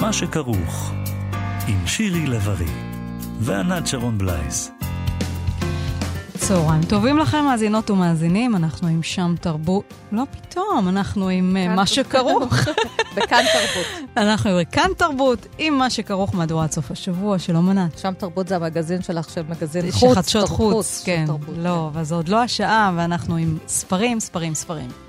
מה 0.00 0.12
שכרוך, 0.12 0.92
עם 1.68 1.86
שירי 1.86 2.26
לב-ארי 2.26 2.72
וענת 3.40 3.86
שרון 3.86 4.18
בלייס. 4.18 4.70
צהריים 6.36 6.82
טובים 6.82 7.18
לכם, 7.18 7.44
מאזינות 7.44 7.90
ומאזינים, 7.90 8.56
אנחנו 8.56 8.88
עם 8.88 9.02
שם 9.02 9.34
תרבות. 9.40 9.94
לא 10.12 10.22
פתאום, 10.30 10.88
אנחנו 10.88 11.28
עם 11.28 11.56
uh, 11.56 11.76
מה 11.76 11.86
שכרוך. 11.86 12.54
בכאן 13.16 13.44
תרבות. 13.52 14.10
אנחנו 14.16 14.50
עם 14.50 14.64
כאן 14.64 14.90
תרבות, 14.96 15.46
עם 15.58 15.74
מה 15.74 15.90
שכרוך 15.90 16.34
מהדורת 16.34 16.72
סוף 16.72 16.90
השבוע, 16.90 17.38
שלום 17.38 17.68
ענת. 17.70 17.98
שם 17.98 18.12
תרבות 18.18 18.48
זה 18.48 18.56
המגזין 18.56 19.02
שלך, 19.02 19.30
של 19.30 19.42
מגזין 19.48 19.90
חוץ. 19.90 20.16
חדשות 20.16 20.48
חוץ, 20.48 21.02
כן. 21.04 21.24
תרבות, 21.26 21.56
לא, 21.58 21.68
כן. 21.68 21.98
אבל 21.98 22.04
זו 22.04 22.14
עוד 22.14 22.28
לא 22.28 22.42
השעה, 22.42 22.92
ואנחנו 22.96 23.36
עם 23.36 23.58
ספרים, 23.68 24.20
ספרים, 24.20 24.54
ספרים. 24.54 25.07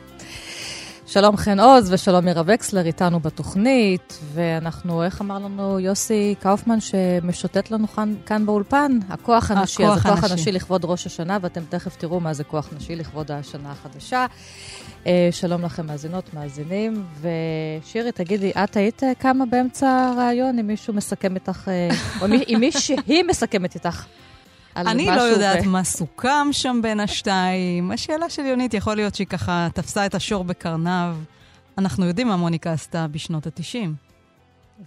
שלום 1.11 1.37
חן 1.37 1.59
עוז 1.59 1.93
ושלום 1.93 2.25
מירה 2.25 2.43
וקסלר 2.45 2.85
איתנו 2.85 3.19
בתוכנית, 3.19 4.19
ואנחנו, 4.33 5.03
איך 5.03 5.21
אמר 5.21 5.39
לנו 5.39 5.79
יוסי 5.79 6.35
קאופמן 6.39 6.79
שמשוטט 6.79 7.71
לנו 7.71 7.87
כאן, 7.87 8.13
כאן 8.25 8.45
באולפן? 8.45 8.99
הכוח 9.09 9.51
הנשי. 9.51 9.83
הכוח 9.83 9.97
אז 9.97 10.05
הכוח 10.05 10.23
הנשי. 10.23 10.33
הנשי 10.33 10.51
לכבוד 10.51 10.85
ראש 10.85 11.05
השנה, 11.05 11.37
ואתם 11.41 11.61
תכף 11.69 11.95
תראו 11.95 12.19
מה 12.19 12.33
זה 12.33 12.43
כוח 12.43 12.69
נשי 12.77 12.95
לכבוד 12.95 13.31
השנה 13.31 13.71
החדשה. 13.71 14.25
אה, 15.07 15.29
שלום 15.31 15.61
לכם 15.61 15.85
מאזינות, 15.85 16.33
מאזינים. 16.33 17.05
ושירי, 17.21 18.11
תגידי, 18.11 18.51
את 18.51 18.77
היית 18.77 19.01
כמה 19.19 19.45
באמצע 19.45 20.11
הרעיון, 20.13 20.59
אם 20.59 20.67
מישהו 20.67 20.93
מסכם 20.93 21.35
איתך, 21.35 21.67
אה, 21.67 21.89
או 22.21 22.25
אם 22.25 22.57
מישהי 22.59 23.23
מסכמת 23.23 23.75
איתך? 23.75 24.05
אני 24.75 25.05
לא 25.05 25.21
יודעת 25.21 25.65
מה 25.65 25.83
סוכם 25.83 26.47
שם 26.51 26.79
בין 26.83 26.99
השתיים. 26.99 27.91
השאלה 27.91 28.29
של 28.29 28.45
יונית, 28.45 28.73
יכול 28.73 28.95
להיות 28.95 29.15
שהיא 29.15 29.27
ככה 29.27 29.67
תפסה 29.73 30.05
את 30.05 30.16
השור 30.16 30.44
בקרניו. 30.44 31.17
אנחנו 31.77 32.05
יודעים 32.05 32.27
מה 32.27 32.35
מוניקה 32.35 32.71
עשתה 32.71 33.07
בשנות 33.07 33.47
ה-90. 33.47 33.89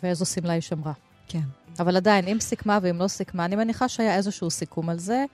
ואיזו 0.02 0.26
שמלה 0.26 0.52
היא 0.52 0.60
שמרה. 0.60 0.92
כן. 1.28 1.42
אבל 1.78 1.96
עדיין, 1.96 2.28
אם 2.28 2.40
סיכמה 2.40 2.78
ואם 2.82 2.98
לא 2.98 3.08
סיכמה, 3.08 3.44
אני 3.44 3.56
מניחה 3.56 3.88
שהיה 3.88 4.16
איזשהו 4.16 4.50
סיכום 4.50 4.88
על 4.88 4.98
זה. 4.98 5.24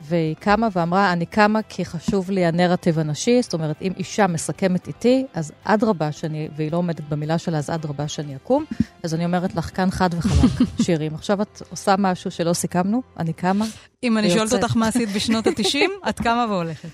והיא 0.00 0.36
קמה 0.40 0.68
ואמרה, 0.72 1.12
אני 1.12 1.26
קמה 1.26 1.60
כי 1.68 1.84
חשוב 1.84 2.30
לי 2.30 2.46
הנרטיב 2.46 2.98
הנשי, 2.98 3.42
זאת 3.42 3.52
אומרת, 3.52 3.82
אם 3.82 3.92
אישה 3.96 4.26
מסכמת 4.26 4.86
איתי, 4.88 5.26
אז 5.34 5.52
אדרבה 5.64 6.12
שאני, 6.12 6.48
והיא 6.56 6.72
לא 6.72 6.76
עומדת 6.76 7.00
במילה 7.08 7.38
שלה, 7.38 7.58
אז 7.58 7.70
אדרבה 7.70 8.08
שאני 8.08 8.36
אקום. 8.36 8.64
אז 9.02 9.14
אני 9.14 9.24
אומרת 9.24 9.54
לך 9.54 9.76
כאן 9.76 9.90
חד 9.90 10.10
וחלק, 10.14 10.68
שירים. 10.84 11.14
עכשיו 11.14 11.42
את 11.42 11.62
עושה 11.70 11.94
משהו 11.98 12.30
שלא 12.30 12.52
סיכמנו, 12.52 13.02
אני 13.18 13.32
קמה. 13.32 13.64
אם 14.02 14.18
אני 14.18 14.30
שואלת 14.30 14.52
אותך 14.52 14.76
מה 14.76 14.88
עשית 14.88 15.08
בשנות 15.08 15.46
ה-90, 15.46 15.78
את 16.08 16.20
קמה 16.20 16.46
והולכת. 16.48 16.88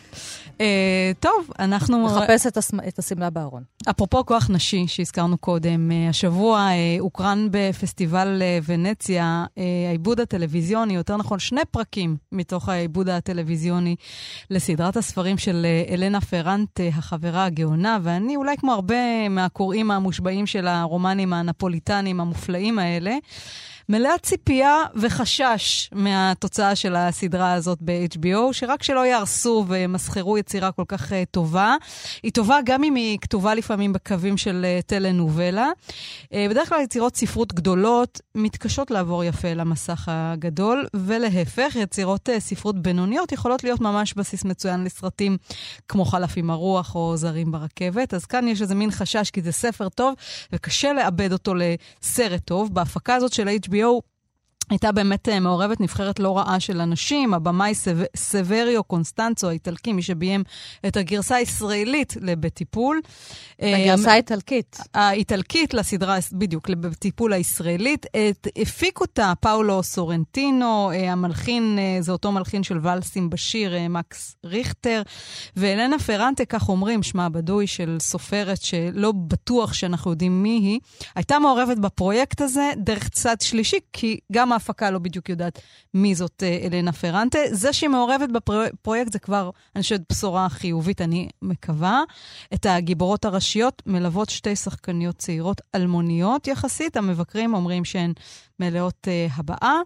Uh, 0.57 0.61
טוב, 1.21 1.51
אנחנו... 1.59 2.07
לחפש 2.07 2.47
את, 2.89 2.99
השמלה 2.99 3.31
בארון. 3.31 3.63
אפרופו 3.91 4.27
כוח 4.27 4.51
נשי 4.51 4.85
שהזכרנו 4.87 5.39
קודם, 5.39 5.91
uh, 5.91 6.11
השבוע 6.11 6.69
uh, 6.69 7.01
הוקרן 7.01 7.49
בפסטיבל 7.51 8.43
ונציה 8.65 9.45
העיבוד 9.89 10.21
הטלוויזיוני, 10.21 10.95
יותר 10.95 11.17
נכון, 11.17 11.39
שני 11.39 11.61
פרקים 11.71 12.17
מתוך 12.33 12.69
העיבוד 12.69 13.09
הטלוויזיוני 13.09 13.97
לסדרת 14.51 14.97
הספרים 14.97 15.39
של 15.39 15.67
אלנה 15.91 16.21
פרנט, 16.21 16.81
החברה 16.93 17.45
הגאונה, 17.45 17.99
ואני, 18.03 18.37
אולי 18.37 18.57
כמו 18.57 18.73
הרבה 18.73 19.29
מהקוראים 19.29 19.91
המושבעים 19.91 20.47
של 20.47 20.67
הרומנים 20.67 21.33
הנפוליטנים 21.33 22.21
המופלאים 22.21 22.79
האלה, 22.79 23.17
מלאה 23.89 24.19
ציפייה 24.23 24.85
וחשש 24.95 25.91
מהתוצאה 25.93 26.77
של 26.77 26.97
הסדרה 26.97 27.53
הזאת 27.53 27.79
ב-HBO, 27.81 28.53
שרק 28.53 28.83
שלא 28.83 29.07
יהרסו 29.07 29.65
ומסחרו 29.69 30.39
יצירה 30.39 30.73
כל 30.73 30.83
כך 30.89 31.13
uh, 31.13 31.15
טובה. 31.31 31.77
היא 32.23 32.33
טובה 32.33 32.59
גם 32.65 32.85
אם 32.85 32.95
היא 32.95 33.19
כתובה 33.19 33.55
לפעמים 33.55 33.93
בקווים 33.93 34.37
של 34.37 34.67
uh, 34.81 34.83
טלנובלה. 34.87 35.69
Uh, 36.25 36.29
בדרך 36.51 36.69
כלל 36.69 36.81
יצירות 36.81 37.17
ספרות 37.17 37.55
גדולות 37.55 38.21
מתקשות 38.35 38.91
לעבור 38.91 39.25
יפה 39.25 39.55
למסך 39.55 40.05
הגדול, 40.07 40.87
ולהפך, 40.95 41.77
יצירות 41.77 42.29
uh, 42.29 42.41
ספרות 42.41 42.83
בינוניות 42.83 43.33
יכולות 43.33 43.65
להיות 43.65 43.81
ממש 43.81 44.15
בסיס 44.15 44.45
מצוין 44.45 44.85
לסרטים 44.85 45.37
כמו 45.89 46.05
חלף 46.05 46.33
עם 46.37 46.51
הרוח 46.51 46.95
או 46.95 47.17
זרים 47.17 47.53
ברכבת. 47.53 48.15
אז 48.15 48.27
כאן 48.27 48.49
יש 48.49 48.63
איזה 48.63 48.75
מין 48.75 48.91
חשש, 48.91 49.31
כי 49.31 49.43
זה 49.43 49.53
ספר 49.53 49.89
טוב 49.89 50.15
וקשה 50.53 50.93
לאבד 50.93 51.33
אותו 51.33 51.55
לסרט 51.55 52.41
טוב. 52.45 52.75
בהפקה 52.75 53.15
הזאת 53.15 53.33
של 53.33 53.49
HBO 53.49 53.76
HBO 53.77 54.16
הייתה 54.71 54.93
באמת 54.93 55.29
אה, 55.29 55.41
מעורבת 55.41 55.81
נבחרת 55.81 56.21
לא 56.21 56.39
רעה 56.39 56.61
של 56.61 56.81
אנשים, 56.81 57.35
הבמאי 57.35 57.75
סב... 57.75 57.99
סבריו 58.17 58.85
קונסטנצו 58.85 59.49
האיטלקי, 59.49 59.93
מי 59.93 60.03
שביים 60.03 60.45
את 60.87 60.97
הגרסה 60.97 61.37
הישראלית 61.37 62.17
לבטיפול. 62.21 63.01
הגרסה 63.59 64.13
האיטלקית. 64.13 64.79
האיטלקית 64.95 65.75
לסדרה, 65.75 66.17
בדיוק, 66.33 66.69
לבטיפול 66.69 67.33
הישראלית. 67.33 68.07
את, 68.07 68.47
הפיק 68.59 69.01
אותה 69.01 69.33
פאולו 69.41 69.83
סורנטינו, 69.83 70.91
אה, 70.91 71.13
המלחין, 71.13 71.79
אה, 71.79 72.03
זה 72.03 72.13
אותו 72.13 72.33
מלחין 72.33 72.63
של 72.63 72.79
ואלסים 72.83 73.31
בשיר, 73.31 73.89
מקס 73.89 74.37
ריכטר. 74.45 75.03
ואלנה 75.57 75.99
פרנטה, 75.99 76.45
כך 76.45 76.69
אומרים, 76.69 77.03
שמה 77.03 77.27
הבדוי 77.27 77.67
של 77.67 77.97
סופרת 78.01 78.63
שלא 78.63 79.13
בטוח 79.13 79.73
שאנחנו 79.73 80.11
יודעים 80.11 80.43
מי 80.43 80.59
היא, 80.59 80.81
הייתה 81.15 81.39
מעורבת 81.39 81.79
בפרויקט 81.79 82.41
הזה 82.41 82.73
דרך 82.77 83.09
צד 83.09 83.41
שלישי, 83.41 83.79
כי 83.93 84.19
גם 84.33 84.53
ההפקה 84.57 84.91
לא 84.91 84.99
בדיוק 84.99 85.29
יודעת 85.29 85.61
מי 85.95 86.15
זאת 86.15 86.43
אה, 86.43 86.59
אלנה 86.67 86.93
פרנטה. 86.93 87.39
זה 87.51 87.73
שהיא 87.73 87.91
מעורבת 87.91 88.29
בפרויקט 88.29 89.13
זה 89.13 89.19
כבר, 89.19 89.51
אני 89.77 89.83
חושבת, 89.83 90.01
בשורה 90.13 90.49
חיובית, 90.49 91.01
אני 91.01 91.29
מקווה. 91.43 92.03
את 92.55 92.67
הגיבורות 92.67 93.25
הראשיות 93.25 93.83
מלוות 93.87 94.31
שתי 94.31 94.57
שחקניות 94.57 95.17
צעירות 95.17 95.61
אלמוניות 95.75 96.47
יחסית. 96.47 96.97
המבקרים 96.97 97.55
אומרים 97.55 97.85
שהן 97.85 98.13
מלאות 98.61 99.09
uh, 99.09 99.33
הבאה. 99.37 99.81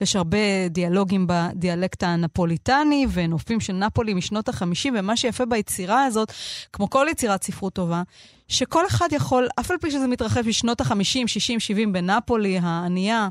יש 0.00 0.16
הרבה 0.16 0.68
דיאלוגים 0.70 1.26
בדיאלקט 1.28 2.02
הנפוליטני 2.02 3.06
ונופים 3.12 3.60
של 3.60 3.72
נפולי 3.72 4.14
משנות 4.14 4.48
ה-50, 4.48 4.90
ומה 4.98 5.16
שיפה 5.16 5.46
ביצירה 5.46 6.04
הזאת, 6.04 6.32
כמו 6.72 6.90
כל 6.90 7.06
יצירת 7.10 7.42
ספרות 7.44 7.72
טובה, 7.72 8.02
שכל 8.48 8.86
אחד 8.86 9.08
יכול, 9.12 9.48
אף 9.60 9.70
על 9.70 9.78
פי 9.78 9.90
שזה 9.90 10.06
מתרחב 10.06 10.40
בשנות 10.40 10.80
ה-50, 10.80 11.26
60, 11.26 11.60
70 11.60 11.92
בנפולי 11.92 12.58
הענייה, 12.62 13.28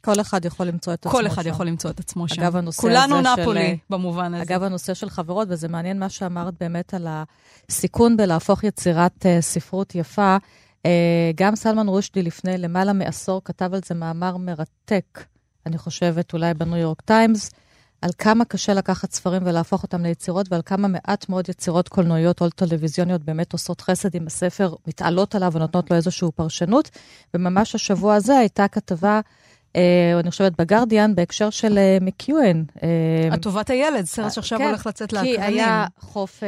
כל 0.00 0.20
אחד 0.20 0.44
יכול 0.44 0.66
למצוא 0.66 0.92
את 0.94 1.06
עצמו 1.06 1.12
שם. 1.12 1.18
כל 1.18 1.26
אחד 1.26 1.46
יכול 1.46 1.66
למצוא 1.66 1.90
את 1.90 2.00
עצמו 2.00 2.28
שם. 2.28 2.42
אגב, 2.42 2.56
הנושא 2.56 2.80
כולנו 2.82 3.18
הזה 3.18 3.28
נפולי 3.42 3.68
של... 3.68 3.74
במובן 3.90 4.34
הזה. 4.34 4.42
אגב, 4.42 4.62
הנושא 4.62 4.94
של 4.94 5.10
חברות, 5.10 5.48
וזה 5.50 5.68
מעניין 5.68 5.98
מה 5.98 6.08
שאמרת 6.08 6.54
באמת 6.60 6.94
על 6.94 7.06
הסיכון 7.68 8.16
בלהפוך 8.16 8.64
יצירת 8.64 9.26
uh, 9.26 9.40
ספרות 9.40 9.94
יפה. 9.94 10.36
Uh, 10.36 10.88
גם 11.34 11.56
סלמן 11.56 11.88
רושדי 11.88 12.22
לפני 12.22 12.58
למעלה 12.58 12.92
מעשור 12.92 13.40
כתב 13.44 13.70
על 13.74 13.80
זה 13.84 13.94
מאמר 13.94 14.36
מרתק, 14.36 15.24
אני 15.66 15.78
חושבת, 15.78 16.32
אולי 16.32 16.54
בניו 16.54 16.76
יורק 16.76 17.00
טיימס, 17.00 17.50
על 18.02 18.10
כמה 18.18 18.44
קשה 18.44 18.74
לקחת 18.74 19.12
ספרים 19.12 19.42
ולהפוך 19.44 19.82
אותם 19.82 20.02
ליצירות, 20.02 20.46
ועל 20.50 20.62
כמה 20.64 20.88
מעט 20.88 21.28
מאוד 21.28 21.48
יצירות 21.48 21.88
קולנועיות 21.88 22.40
או 22.40 22.50
טלוויזיוניות 22.50 23.24
באמת 23.24 23.52
עושות 23.52 23.80
חסד 23.80 24.14
עם 24.14 24.26
הספר, 24.26 24.74
מתעלות 24.86 25.34
עליו 25.34 25.52
ונותנות 25.52 25.90
לו 25.90 25.96
איזושהי 25.96 26.28
פרשנות. 26.34 26.90
וממש 27.34 27.74
השבוע 27.74 28.14
הזה 28.14 28.38
הייתה 28.38 28.68
כתבה 28.68 29.14
אה, 29.14 29.20
אני 30.20 30.30
חושבת 30.30 30.52
בגרדיאן, 30.58 31.14
בהקשר 31.14 31.50
של 31.50 31.78
אה, 31.78 31.98
מקיואן. 32.00 32.64
אה, 32.82 32.88
הטובת 33.32 33.70
הילד, 33.70 34.04
סרט 34.04 34.32
שעכשיו 34.32 34.58
כן, 34.58 34.64
הולך 34.64 34.86
לצאת 34.86 35.12
לאקרנים. 35.12 35.36
כי 35.36 35.42
היה 35.42 35.86
חוף 36.00 36.42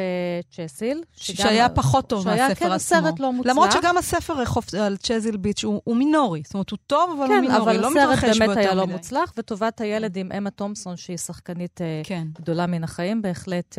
צ'סיל. 0.51 1.03
שהיה 1.17 1.69
פחות 1.69 2.09
טוב 2.09 2.27
מהספר 2.27 2.43
עצמו. 2.45 2.57
שהיה 2.57 2.71
כן 2.71 2.79
סרט 2.79 3.21
לא 3.21 3.33
מוצלח. 3.33 3.51
למרות 3.51 3.73
שגם 3.73 3.97
הספר 3.97 4.35
על 4.81 4.97
צ'זיל 4.97 5.37
ביץ' 5.37 5.65
הוא 5.65 5.97
מינורי. 5.97 6.43
זאת 6.45 6.55
אומרת, 6.55 6.71
הוא 6.71 6.79
טוב, 6.87 7.21
אבל 7.21 7.33
הוא 7.33 7.41
מינורי, 7.41 7.79
לא 7.79 7.91
מתרחש 7.91 8.23
יותר 8.23 8.31
מדי. 8.31 8.31
כן, 8.31 8.31
אבל 8.31 8.35
הסרט 8.35 8.49
באמת 8.49 8.57
היה 8.57 8.75
לא 8.75 8.87
מוצלח, 8.87 9.33
וטובת 9.37 9.81
הילד 9.81 10.17
עם 10.17 10.33
אמה 10.39 10.51
תומפסון, 10.51 10.97
שהיא 10.97 11.17
שחקנית 11.17 11.81
כן. 12.05 12.27
גדולה 12.41 12.67
מן 12.67 12.85
החיים, 12.85 13.23
בהחלט 13.23 13.79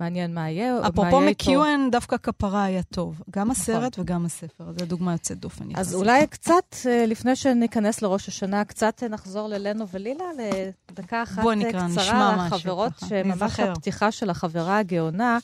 מעניין 0.00 0.34
מה 0.34 0.50
יהיה. 0.50 0.88
אפרופו 0.88 1.20
מקיואן, 1.20 1.88
דווקא 1.92 2.16
כפרה 2.16 2.64
היה 2.64 2.82
טוב. 2.82 3.22
גם 3.30 3.50
נכון. 3.50 3.62
הסרט 3.62 3.98
וגם 3.98 4.26
הספר. 4.26 4.64
זו 4.78 4.86
דוגמה 4.86 5.12
יוצאת 5.12 5.38
דופן. 5.38 5.64
אז 5.74 5.94
אולי 5.94 6.26
קצת, 6.26 6.76
לפני 7.06 7.36
שניכנס 7.36 8.02
לראש 8.02 8.28
השנה, 8.28 8.64
קצת 8.64 9.02
נחזור 9.02 9.48
ללנו 9.48 9.88
ולילה 9.88 10.24
לדקה 10.90 11.22
אחת 11.22 11.44
נקרא, 11.56 11.88
קצרה 11.88 12.46
לחברות, 12.46 12.92
שממש 13.08 13.60
הפתיחה 13.60 14.12
של 14.12 14.30
החברה 14.30 14.78
הגאונה, 14.78 15.38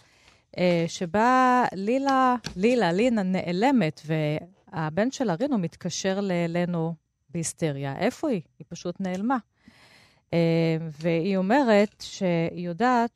אה, 0.59 0.85
שבה 0.89 1.65
לילה, 1.73 2.37
לילה, 2.57 2.93
לינה 2.93 3.23
נעלמת, 3.23 4.01
והבן 4.07 5.11
של 5.11 5.31
ארינו 5.31 5.59
מתקשר 5.59 6.19
ללנו 6.23 6.95
בהיסטריה. 7.31 7.99
איפה 7.99 8.29
היא? 8.29 8.41
היא 8.59 8.65
פשוט 8.69 9.01
נעלמה. 9.01 9.37
אה, 10.33 10.39
והיא 11.01 11.37
אומרת 11.37 11.95
שהיא 12.01 12.67
יודעת 12.67 13.13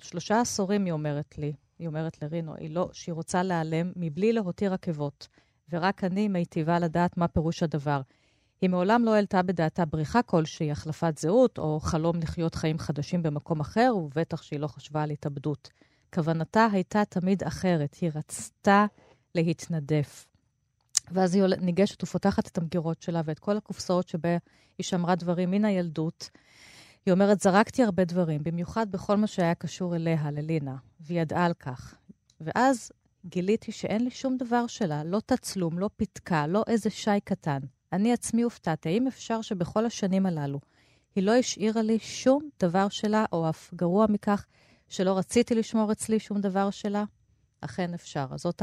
ששלושה 0.00 0.40
עשורים, 0.40 0.84
היא 0.84 0.92
אומרת 0.92 1.38
לי, 1.38 1.52
היא 1.78 1.88
אומרת 1.88 2.22
לרינו, 2.22 2.54
היא 2.54 2.70
לא, 2.70 2.90
שהיא 2.92 3.12
רוצה 3.12 3.42
להיעלם 3.42 3.92
מבלי 3.96 4.32
להותיר 4.32 4.74
עקבות, 4.74 5.28
ורק 5.72 6.04
אני 6.04 6.28
מיטיבה 6.28 6.78
לדעת 6.78 7.16
מה 7.16 7.28
פירוש 7.28 7.62
הדבר. 7.62 8.00
היא 8.60 8.70
מעולם 8.70 9.04
לא 9.04 9.14
העלתה 9.14 9.42
בדעתה 9.42 9.84
בריחה 9.84 10.22
כלשהי, 10.22 10.70
החלפת 10.70 11.18
זהות, 11.18 11.58
או 11.58 11.80
חלום 11.80 12.16
לחיות 12.16 12.54
חיים 12.54 12.78
חדשים 12.78 13.22
במקום 13.22 13.60
אחר, 13.60 13.92
ובטח 13.96 14.42
שהיא 14.42 14.60
לא 14.60 14.66
חשבה 14.66 15.02
על 15.02 15.10
התאבדות. 15.10 15.70
כוונתה 16.14 16.66
הייתה 16.72 17.04
תמיד 17.04 17.42
אחרת, 17.42 17.94
היא 18.00 18.10
רצתה 18.14 18.86
להתנדף. 19.34 20.26
ואז 21.10 21.34
היא 21.34 21.42
ניגשת 21.60 22.02
ופותחת 22.02 22.46
את 22.46 22.58
המגירות 22.58 23.02
שלה 23.02 23.20
ואת 23.24 23.38
כל 23.38 23.56
הקופסאות 23.56 24.08
שבה 24.08 24.36
היא 24.78 24.84
שמרה 24.84 25.14
דברים 25.14 25.50
מן 25.50 25.64
הילדות. 25.64 26.30
היא 27.08 27.12
אומרת, 27.12 27.40
זרקתי 27.40 27.82
הרבה 27.82 28.04
דברים, 28.04 28.42
במיוחד 28.42 28.90
בכל 28.90 29.16
מה 29.16 29.26
שהיה 29.26 29.54
קשור 29.54 29.96
אליה, 29.96 30.30
ללינה, 30.30 30.76
והיא 31.00 31.20
ידעה 31.20 31.44
על 31.44 31.54
כך. 31.54 31.94
ואז 32.40 32.92
גיליתי 33.26 33.72
שאין 33.72 34.04
לי 34.04 34.10
שום 34.10 34.36
דבר 34.36 34.66
שלה, 34.66 35.04
לא 35.04 35.20
תצלום, 35.26 35.78
לא 35.78 35.90
פתקה, 35.96 36.46
לא 36.46 36.64
איזה 36.66 36.90
שי 36.90 37.20
קטן. 37.24 37.58
אני 37.92 38.12
עצמי 38.12 38.42
הופתעתי, 38.42 38.88
האם 38.88 39.06
אפשר 39.06 39.40
שבכל 39.40 39.86
השנים 39.86 40.26
הללו 40.26 40.60
היא 41.16 41.24
לא 41.24 41.32
השאירה 41.32 41.82
לי 41.82 41.98
שום 41.98 42.48
דבר 42.60 42.88
שלה, 42.88 43.24
או 43.32 43.48
אף 43.48 43.74
גרוע 43.74 44.06
מכך, 44.08 44.46
שלא 44.88 45.18
רציתי 45.18 45.54
לשמור 45.54 45.92
אצלי 45.92 46.18
שום 46.18 46.40
דבר 46.40 46.70
שלה? 46.70 47.04
אכן 47.60 47.94
אפשר. 47.94 48.26
אז 48.30 48.40
זאת 48.40 48.62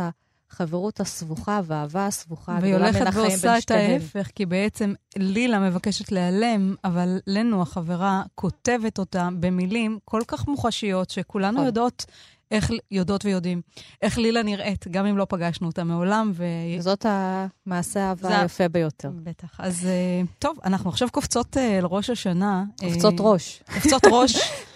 החברות 0.51 0.99
הסבוכה 0.99 1.61
והאהבה 1.63 2.07
הסבוכה 2.07 2.57
הגדולה 2.57 2.91
בין 2.91 3.07
החיים 3.07 3.27
בין 3.27 3.37
שתיהן. 3.37 3.49
והיא 3.49 3.51
הולכת 3.51 3.51
ועושה 3.51 3.57
את 3.57 3.71
ההפך, 3.71 4.29
כי 4.35 4.45
בעצם 4.45 4.93
לילה 5.17 5.59
מבקשת 5.59 6.11
להיעלם, 6.11 6.75
אבל 6.83 7.19
לנו, 7.27 7.61
החברה, 7.61 8.23
כותבת 8.35 8.99
אותה 8.99 9.29
במילים 9.39 9.99
כל 10.05 10.21
כך 10.27 10.47
מוחשיות, 10.47 11.09
שכולנו 11.09 11.53
נכון. 11.53 11.65
יודעות 11.65 12.05
איך, 12.51 12.71
יודעות 12.91 13.25
ויודעים, 13.25 13.61
איך 14.01 14.17
לילה 14.17 14.43
נראית, 14.43 14.87
גם 14.87 15.05
אם 15.05 15.17
לא 15.17 15.25
פגשנו 15.29 15.67
אותה 15.67 15.83
מעולם. 15.83 16.31
ו... 16.33 16.45
זאת 16.79 17.05
המעשה 17.09 17.99
האהבה 18.03 18.41
היפה 18.41 18.67
ביותר. 18.67 19.11
בטח. 19.23 19.59
אז 19.59 19.85
אה, 19.85 20.21
טוב, 20.39 20.57
אנחנו 20.65 20.89
עכשיו 20.89 21.07
קופצות 21.11 21.57
אה, 21.57 21.77
אל 21.77 21.85
ראש 21.85 22.09
השנה. 22.09 22.63
קופצות 22.79 23.19
אה, 23.19 23.25
ראש. 23.25 23.63
קופצות 23.73 24.01
ראש. 24.11 24.35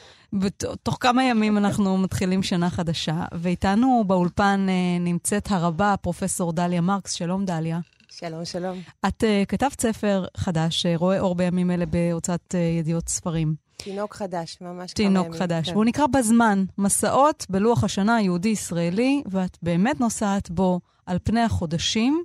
תוך 0.84 0.98
כמה 1.00 1.24
ימים 1.24 1.58
אנחנו 1.58 1.98
מתחילים 1.98 2.44
שנה 2.44 2.70
חדשה, 2.70 3.26
ואיתנו 3.32 4.04
באולפן 4.08 4.68
נמצאת 5.00 5.48
הרבה 5.52 5.96
פרופסור 6.02 6.54
דליה 6.54 6.82
מרקס. 6.82 7.14
שלום, 7.14 7.46
דליה. 7.46 7.80
שלום, 8.10 8.46
שלום. 8.46 8.80
את 9.08 9.24
uh, 9.24 9.46
כתבת 9.48 9.82
ספר 9.82 10.26
חדש, 10.38 10.86
רואה 10.96 11.20
אור 11.20 11.36
בימים 11.36 11.72
אלה 11.72 11.86
בהוצאת 11.86 12.56
uh, 12.56 12.58
ידיעות 12.80 13.10
ספרים. 13.10 13.56
תינוק 13.78 14.14
חדש, 14.16 14.58
ממש 14.62 14.94
כמה 14.94 15.06
ימים. 15.06 15.22
תינוק 15.22 15.36
חדש. 15.36 15.68
כן. 15.68 15.74
והוא 15.74 15.86
נקרא 15.86 16.08
בזמן, 16.08 16.66
מסעות 16.78 17.46
בלוח 17.50 17.84
השנה 17.84 18.16
היהודי-ישראלי, 18.16 19.24
ואת 19.32 19.58
באמת 19.62 20.00
נוסעת 20.00 20.50
בו 20.50 20.80
על 21.06 21.18
פני 21.24 21.42
החודשים. 21.42 22.24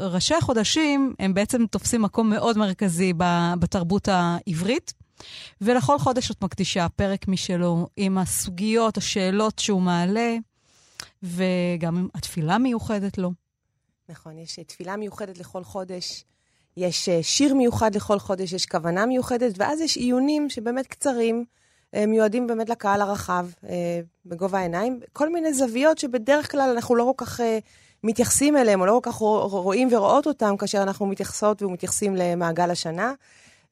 ראשי 0.00 0.34
החודשים 0.34 1.14
הם 1.18 1.34
בעצם 1.34 1.66
תופסים 1.66 2.02
מקום 2.02 2.30
מאוד 2.30 2.58
מרכזי 2.58 3.12
בתרבות 3.58 4.08
העברית, 4.08 4.92
ולכל 5.60 5.98
חודש 5.98 6.30
את 6.30 6.42
מקדישה 6.42 6.86
פרק 6.88 7.28
משלו 7.28 7.86
עם 7.96 8.18
הסוגיות, 8.18 8.96
השאלות 8.96 9.58
שהוא 9.58 9.82
מעלה, 9.82 10.36
וגם 11.22 11.96
עם 11.98 12.08
התפילה 12.14 12.58
מיוחדת 12.58 13.18
לו. 13.18 13.30
נכון, 14.08 14.38
יש 14.38 14.58
תפילה 14.66 14.96
מיוחדת 14.96 15.38
לכל 15.38 15.64
חודש. 15.64 16.24
יש 16.76 17.08
אה, 17.08 17.22
שיר 17.22 17.54
מיוחד 17.54 17.94
לכל 17.94 18.18
חודש, 18.18 18.52
יש 18.52 18.66
כוונה 18.66 19.06
מיוחדת, 19.06 19.52
ואז 19.56 19.80
יש 19.80 19.96
עיונים 19.96 20.50
שבאמת 20.50 20.86
קצרים, 20.86 21.44
אה, 21.94 22.06
מיועדים 22.06 22.46
באמת 22.46 22.68
לקהל 22.68 23.00
הרחב, 23.00 23.46
אה, 23.68 24.00
בגובה 24.26 24.58
העיניים, 24.58 25.00
כל 25.12 25.32
מיני 25.32 25.54
זוויות 25.54 25.98
שבדרך 25.98 26.50
כלל 26.50 26.70
אנחנו 26.70 26.96
לא 26.96 27.12
כל 27.16 27.24
כך 27.24 27.40
מתייחסים 28.04 28.56
אליהם, 28.56 28.80
או 28.80 28.86
לא 28.86 29.00
כל 29.02 29.10
כך 29.10 29.16
רואים 29.50 29.88
ורואות 29.92 30.26
אותם 30.26 30.56
כאשר 30.56 30.82
אנחנו 30.82 31.06
מתייחסות 31.06 31.62
ומתייחסים 31.62 32.16
למעגל 32.16 32.70
השנה. 32.70 33.12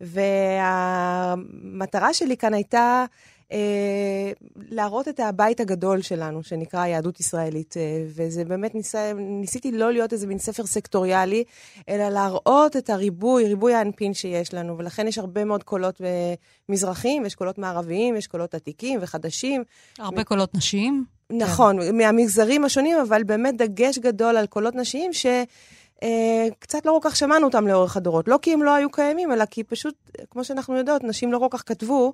והמטרה 0.00 1.84
שלי 2.14 2.36
כאן 2.36 2.54
הייתה 2.54 3.04
אה, 3.52 4.32
להראות 4.56 5.08
את 5.08 5.20
הבית 5.20 5.60
הגדול 5.60 6.02
שלנו, 6.02 6.42
שנקרא 6.42 6.86
יהדות 6.86 7.20
ישראלית. 7.20 7.76
אה, 7.76 8.04
וזה 8.06 8.44
באמת, 8.44 8.74
ניס... 8.74 8.94
ניסיתי 9.16 9.72
לא 9.72 9.92
להיות 9.92 10.12
איזה 10.12 10.26
מין 10.26 10.38
ספר 10.38 10.66
סקטוריאלי, 10.66 11.44
אלא 11.88 12.08
להראות 12.08 12.76
את 12.76 12.90
הריבוי, 12.90 13.44
ריבוי 13.48 13.74
האנפין 13.74 14.14
שיש 14.14 14.54
לנו. 14.54 14.78
ולכן 14.78 15.08
יש 15.08 15.18
הרבה 15.18 15.44
מאוד 15.44 15.64
קולות 15.64 16.00
אה, 16.00 16.34
מזרחיים, 16.68 17.26
יש 17.26 17.34
קולות 17.34 17.58
מערביים, 17.58 18.16
יש 18.16 18.26
קולות 18.26 18.54
עתיקים 18.54 18.98
וחדשים. 19.02 19.64
הרבה. 19.98 20.24
קולות 20.24 20.54
נשיים? 20.54 21.04
נכון, 21.30 21.82
כן. 21.82 21.96
מהמגזרים 21.96 22.64
השונים, 22.64 22.96
אבל 23.08 23.24
באמת 23.24 23.56
דגש 23.56 23.98
גדול 23.98 24.36
על 24.36 24.46
קולות 24.46 24.74
נשיים, 24.74 25.12
ש... 25.12 25.26
אה, 26.02 26.48
קצת 26.58 26.86
לא 26.86 26.98
כל 27.02 27.08
כך 27.10 27.16
שמענו 27.16 27.46
אותם 27.46 27.66
לאורך 27.66 27.96
הדורות. 27.96 28.28
לא 28.28 28.38
כי 28.42 28.52
הם 28.52 28.62
לא 28.62 28.74
היו 28.74 28.90
קיימים, 28.90 29.32
אלא 29.32 29.44
כי 29.44 29.64
פשוט, 29.64 29.94
כמו 30.30 30.44
שאנחנו 30.44 30.76
יודעות, 30.76 31.04
נשים 31.04 31.32
לא 31.32 31.38
כל 31.38 31.48
כך 31.50 31.62
כתבו, 31.66 32.12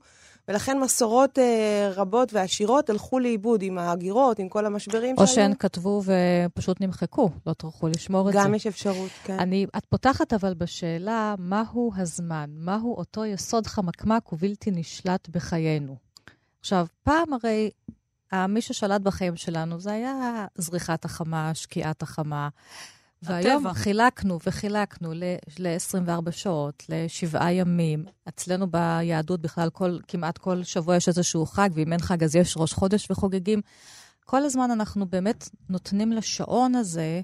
ולכן 0.49 0.81
מסורות 0.81 1.38
אה, 1.38 1.90
רבות 1.94 2.32
ועשירות 2.32 2.90
הלכו 2.90 3.19
לאיבוד 3.19 3.62
עם 3.62 3.79
ההגירות, 3.79 4.38
עם 4.38 4.49
כל 4.49 4.67
המשברים 4.67 5.14
או 5.19 5.26
שהיו. 5.26 5.31
או 5.31 5.34
שהן 5.34 5.55
כתבו 5.55 6.02
ופשוט 6.05 6.81
נמחקו, 6.81 7.31
לא 7.46 7.52
טרחו 7.52 7.88
לשמור 7.88 8.29
את 8.29 8.32
זה. 8.32 8.38
גם 8.38 8.55
יש 8.55 8.67
אפשרות, 8.67 9.11
כן. 9.25 9.38
אני, 9.38 9.67
את 9.76 9.85
פותחת 9.87 10.32
אבל 10.32 10.55
בשאלה, 10.55 11.35
מהו 11.38 11.93
הזמן? 11.96 12.50
מהו 12.55 12.94
אותו 12.94 13.25
יסוד 13.25 13.67
חמקמק 13.67 14.32
ובלתי 14.32 14.70
נשלט 14.70 15.28
בחיינו? 15.28 15.96
עכשיו, 16.61 16.87
פעם 17.02 17.32
הרי 17.32 17.70
מי 18.49 18.61
ששלט 18.61 19.00
בחיים 19.00 19.37
שלנו 19.37 19.81
זה 19.81 19.93
היה 19.93 20.46
זריחת 20.55 21.05
החמה, 21.05 21.55
שקיעת 21.55 22.02
החמה. 22.02 22.49
והיום 23.23 23.67
הטבע. 23.67 23.73
חילקנו 23.73 24.39
וחילקנו 24.47 25.13
ל-24 25.59 26.31
שעות, 26.31 26.83
לשבעה 26.89 27.53
ימים. 27.53 28.05
אצלנו 28.29 28.67
ביהדות 28.71 29.41
בכלל 29.41 29.71
כל, 29.71 29.99
כמעט 30.09 30.39
כל 30.39 30.63
שבוע 30.63 30.97
יש 30.97 31.09
איזשהו 31.09 31.47
חג, 31.47 31.71
ואם 31.75 31.93
אין 31.93 32.01
חג 32.01 32.25
אז 32.25 32.37
יש 32.37 32.55
ראש 32.57 32.73
חודש 32.73 33.11
וחוגגים. 33.11 33.61
כל 34.25 34.45
הזמן 34.45 34.71
אנחנו 34.71 35.07
באמת 35.07 35.49
נותנים 35.69 36.13
לשעון 36.13 36.75
הזה, 36.75 37.21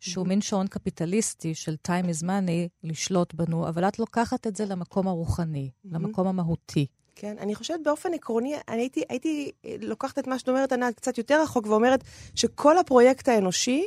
שהוא 0.00 0.26
מין 0.26 0.40
שעון 0.40 0.66
קפיטליסטי 0.66 1.54
של 1.54 1.76
time 1.88 2.04
is 2.04 2.24
money, 2.24 2.68
לשלוט 2.84 3.34
בנו, 3.34 3.68
אבל 3.68 3.88
את 3.88 3.98
לוקחת 3.98 4.46
את 4.46 4.56
זה 4.56 4.64
למקום 4.64 5.08
הרוחני, 5.08 5.70
למקום 5.84 6.26
המהותי. 6.26 6.86
כן, 7.14 7.36
אני 7.40 7.54
חושבת 7.54 7.80
באופן 7.84 8.14
עקרוני, 8.14 8.54
אני 8.68 8.80
הייתי, 8.80 9.02
הייתי 9.08 9.50
לוקחת 9.80 10.18
את 10.18 10.26
מה 10.26 10.38
שאת 10.38 10.48
אומרת, 10.48 10.72
ענת, 10.72 10.94
קצת 10.94 11.18
יותר 11.18 11.42
רחוק, 11.42 11.66
ואומרת 11.66 12.04
שכל 12.34 12.78
הפרויקט 12.78 13.28
האנושי 13.28 13.86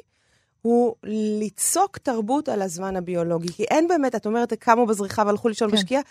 הוא 0.61 0.95
ליצוק 1.03 1.97
תרבות 1.97 2.49
על 2.49 2.61
הזמן 2.61 2.95
הביולוגי. 2.95 3.53
כי 3.53 3.63
אין 3.63 3.87
באמת, 3.87 4.15
את 4.15 4.25
אומרת, 4.25 4.53
קמו 4.53 4.85
בזריחה 4.85 5.23
והלכו 5.25 5.47
לישון 5.47 5.69
כן. 5.69 5.75
בשקיעה, 5.77 6.01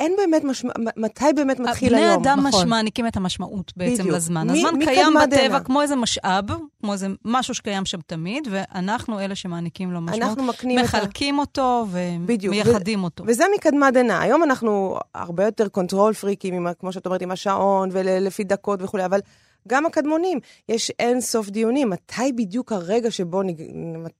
אין 0.00 0.12
באמת, 0.16 0.44
משמע, 0.44 0.72
מתי 0.96 1.24
באמת 1.36 1.60
מתחיל 1.60 1.94
היום. 1.94 2.22
בני 2.22 2.32
אדם 2.32 2.46
נכון. 2.46 2.68
מעניקים 2.68 3.06
את 3.06 3.16
המשמעות 3.16 3.72
בעצם 3.76 4.02
בדיוק. 4.02 4.16
לזמן. 4.16 4.50
מי, 4.50 4.58
הזמן 4.58 4.78
מי 4.78 4.86
קיים 4.86 5.14
בטבע 5.22 5.60
כמו 5.60 5.82
איזה 5.82 5.96
משאב, 5.96 6.44
כמו 6.80 6.92
איזה 6.92 7.06
משהו 7.24 7.54
שקיים 7.54 7.84
שם 7.84 7.98
תמיד, 8.06 8.48
ואנחנו 8.50 9.20
אלה 9.20 9.34
שמעניקים 9.34 9.92
לו 9.92 10.00
משמעות. 10.00 10.22
אנחנו 10.22 10.42
מקנים 10.42 10.78
את 10.78 10.82
ה... 10.82 10.86
מחלקים 10.86 11.38
אותו 11.38 11.86
ומייחדים 11.90 13.00
ו- 13.00 13.04
אותו. 13.04 13.24
וזה 13.26 13.44
מקדמת 13.56 13.94
דנא. 13.94 14.12
היום 14.12 14.42
אנחנו 14.42 14.98
הרבה 15.14 15.44
יותר 15.44 15.68
control 15.68 16.14
פריקים, 16.14 16.66
כמו 16.78 16.92
שאת 16.92 17.06
אומרת, 17.06 17.22
עם 17.22 17.30
השעון 17.30 17.88
ולפי 17.92 18.44
דקות 18.44 18.82
וכולי, 18.82 19.04
אבל 19.04 19.20
גם 19.68 19.86
הקדמונים. 19.86 20.40
יש 20.68 20.90
אין 20.98 21.20
סוף 21.20 21.48
דיונים, 21.48 21.90
מתי 21.90 22.32
בדיוק 22.36 22.72
הרגע 22.72 23.10
שבו 23.10 23.42
נג... 23.42 23.62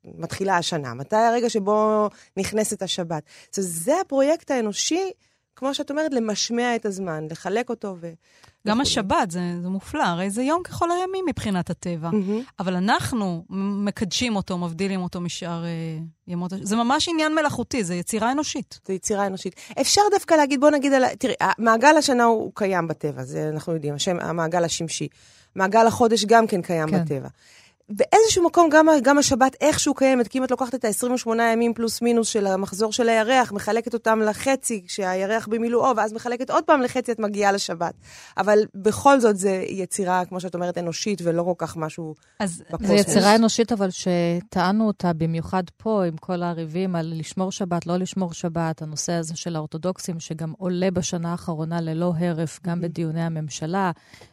מתחילה 0.05 0.57
השנה? 0.57 0.95
מתי 0.95 1.17
הרגע 1.17 1.51
שבו 1.51 2.09
נכנסת 2.37 2.83
השבת? 2.83 3.23
זה, 3.53 3.63
זה 3.63 4.01
הפרויקט 4.01 4.51
האנושי, 4.51 5.11
כמו 5.57 5.75
שאת 5.75 5.91
אומרת, 5.91 6.15
למשמע 6.15 6.77
את 6.77 6.87
הזמן, 6.87 7.27
לחלק 7.31 7.71
אותו 7.71 7.97
ו... 8.01 8.13
גם 8.67 8.73
וכולי. 8.73 8.83
השבת, 8.83 9.31
זה, 9.31 9.41
זה 9.63 9.69
מופלא, 9.69 10.03
הרי 10.03 10.31
זה 10.31 10.43
יום 10.43 10.63
ככל 10.63 10.91
הימים 10.91 11.25
מבחינת 11.29 11.71
הטבע. 11.71 12.11
Mm-hmm. 12.11 12.53
אבל 12.61 12.75
אנחנו 12.75 13.45
מקדשים 13.85 14.37
אותו, 14.37 14.59
מבדילים 14.59 15.03
אותו 15.03 15.21
משאר 15.21 15.65
אה, 15.65 15.71
ימות... 16.29 16.53
זה 16.63 16.77
ממש 16.77 17.09
עניין 17.09 17.35
מלאכותי, 17.35 17.85
זה 17.85 17.95
יצירה 17.95 18.33
אנושית. 18.33 18.81
זה 18.87 18.93
יצירה 18.93 19.27
אנושית. 19.27 19.55
אפשר 19.81 20.01
דווקא 20.11 20.35
להגיד, 20.35 20.61
בוא 20.61 20.71
נגיד 20.71 20.93
על... 20.93 21.05
תראי, 21.19 21.35
מעגל 21.59 21.97
השנה 21.97 22.25
הוא, 22.25 22.43
הוא 22.43 22.53
קיים 22.55 22.89
בטבע, 22.89 23.25
זה 23.25 23.49
אנחנו 23.49 23.73
יודעים, 23.73 23.95
השם, 23.95 24.17
המעגל 24.21 24.65
השמשי. 24.65 25.09
מעגל 25.55 25.87
החודש 25.87 26.25
גם 26.25 26.47
כן 26.47 26.63
קיים 26.63 26.91
כן. 26.91 27.05
בטבע. 27.05 27.29
באיזשהו 27.97 28.45
מקום 28.45 28.69
גם, 28.73 28.87
גם 29.03 29.19
השבת 29.19 29.57
איכשהו 29.61 29.95
קיימת, 29.95 30.29
כי 30.29 30.39
אם 30.39 30.45
את 30.45 30.51
לוקחת 30.51 30.75
את 30.75 30.85
ה-28 30.85 31.43
ימים 31.53 31.75
פלוס 31.75 32.03
מינוס 32.03 32.29
של 32.29 32.47
המחזור 32.47 32.93
של 32.93 33.09
הירח, 33.09 33.53
מחלקת 33.53 33.95
אותם 33.95 34.21
לחצי 34.21 34.85
כשהירח 34.87 35.49
במילואו, 35.51 35.97
ואז 35.97 36.13
מחלקת 36.13 36.51
עוד 36.51 36.65
פעם 36.65 36.83
לחצי, 36.83 37.13
את 37.13 37.19
מגיעה 37.19 37.53
לשבת. 37.53 37.95
אבל 38.39 38.59
בכל 38.75 39.21
זאת 39.21 39.37
זה 39.37 39.65
יצירה, 39.69 40.25
כמו 40.25 40.41
שאת 40.41 40.55
אומרת, 40.55 40.79
אנושית, 40.79 41.23
ולא 41.25 41.43
כל 41.43 41.55
כך 41.59 41.77
משהו 41.77 42.15
אז 42.39 42.63
בקוסמוס. 42.71 42.89
זו 42.89 42.95
יצירה 42.95 43.35
אנושית, 43.35 43.73
אבל 43.73 43.89
שטענו 43.91 44.87
אותה 44.87 45.13
במיוחד 45.13 45.63
פה, 45.77 46.05
עם 46.05 46.17
כל 46.17 46.43
הריבים 46.43 46.97
על 46.97 47.13
לשמור 47.17 47.53
שבת, 47.53 47.87
לא 47.87 47.97
לשמור 47.97 48.33
שבת, 48.33 48.83
הנושא 48.83 49.13
הזה 49.13 49.37
של 49.37 49.57
האורתודוקסים, 49.57 50.21
שגם 50.21 50.53
עולה 50.59 50.91
בשנה 50.91 51.31
האחרונה 51.31 51.81
ללא 51.81 52.13
הרף, 52.19 52.61
גם 52.67 52.79
mm-hmm. 52.79 52.83
בדיוני 52.83 53.23
הממשלה, 53.23 53.91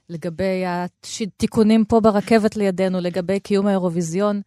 לגבי 0.10 0.64
התיקונים 0.66 1.86
פה 1.86 2.00
ברכבת 2.00 2.56
לידינו, 2.56 3.00
לגבי 3.00 3.40
קיום 3.40 3.68
האירוויזיון. 3.68 4.42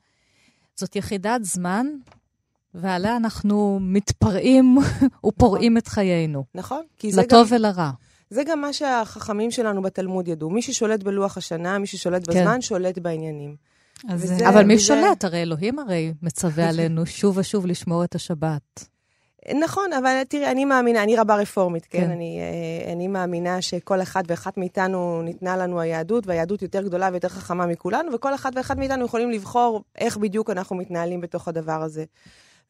זאת 0.76 0.97
יחידת 0.97 1.45
זמן, 1.45 1.87
ועליה 2.75 3.16
אנחנו 3.16 3.78
מתפרעים 3.81 4.78
ופורעים 5.26 5.78
את 5.78 5.88
חיינו. 5.88 6.45
נכון. 6.54 6.83
לטוב 7.04 7.49
גם... 7.49 7.57
ולרע. 7.57 7.90
זה 8.31 8.42
גם 8.45 8.61
מה 8.61 8.73
שהחכמים 8.73 9.50
שלנו 9.50 9.83
בתלמוד 9.83 10.28
ידעו. 10.28 10.50
מי 10.50 10.62
ששולט 10.62 11.02
בלוח 11.02 11.37
השנה, 11.37 11.78
מי 11.78 11.87
ששולט 11.87 12.26
כן. 12.26 12.33
בזמן, 12.33 12.54
כן. 12.54 12.61
שולט 12.61 12.99
בעניינים. 12.99 13.57
וזה, 14.11 14.49
אבל 14.49 14.64
מי 14.64 14.75
וזה... 14.75 14.85
שולט? 14.85 15.25
הרי 15.25 15.42
אלוהים 15.42 15.78
הרי 15.78 16.12
מצווה 16.23 16.69
עלינו 16.71 17.07
שוב 17.07 17.38
ושוב 17.38 17.66
לשמור 17.66 18.04
את 18.04 18.14
השבת. 18.14 18.88
נכון, 19.61 19.92
אבל 19.92 20.22
תראי, 20.28 20.50
אני 20.50 20.64
מאמינה, 20.64 21.02
אני 21.02 21.16
רבה 21.16 21.37
רפורמית, 21.37 21.87
כן? 21.87 22.00
כן. 22.00 22.11
אני, 22.11 22.38
אה, 22.40 22.92
אני 22.92 23.08
מאמינה 23.08 23.62
שכל 23.62 24.02
אחד 24.02 24.22
ואחת 24.26 24.58
מאיתנו 24.58 25.22
ניתנה 25.22 25.56
לנו 25.56 25.80
היהדות, 25.80 26.26
והיהדות 26.26 26.62
יותר 26.62 26.82
גדולה 26.82 27.08
ויותר 27.12 27.28
חכמה 27.28 27.66
מכולנו, 27.66 28.14
וכל 28.14 28.34
אחד 28.34 28.50
ואחת 28.54 28.76
מאיתנו 28.76 29.04
יכולים 29.04 29.30
לבחור 29.30 29.82
איך 29.99 30.16
בדיוק 30.16 30.50
אנחנו 30.50 30.76
מתנהלים 30.76 31.20
בתוך 31.20 31.49
הדבר 31.49 31.82
הזה. 31.82 32.04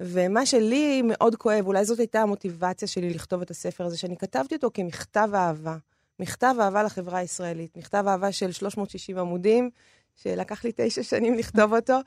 ומה 0.00 0.47
שלי 0.47 1.02
מאוד 1.05 1.37
כואב, 1.37 1.67
אולי 1.67 1.85
זאת 1.85 1.99
הייתה 1.99 2.23
המוטיבציה 2.23 2.88
שלי 2.88 3.11
לכתוב 3.11 3.43
את 3.43 3.50
הספר 3.50 3.85
הזה, 3.85 3.99
שאני 3.99 4.17
כתבתי 4.17 4.55
אותו 4.55 4.71
כמכתב 4.75 5.31
אהבה. 5.35 5.76
מכתב 6.21 6.55
אהבה 6.61 6.83
לחברה 6.83 7.19
הישראלית. 7.19 7.76
מכתב 7.76 8.05
אהבה 8.09 8.33
של 8.33 8.52
360 8.52 9.19
עמודים, 9.19 9.71
שלקח 10.16 10.64
לי 10.64 10.73
תשע 10.76 11.02
שנים 11.02 11.35
לכתוב 11.35 11.75
אותו. 11.75 11.99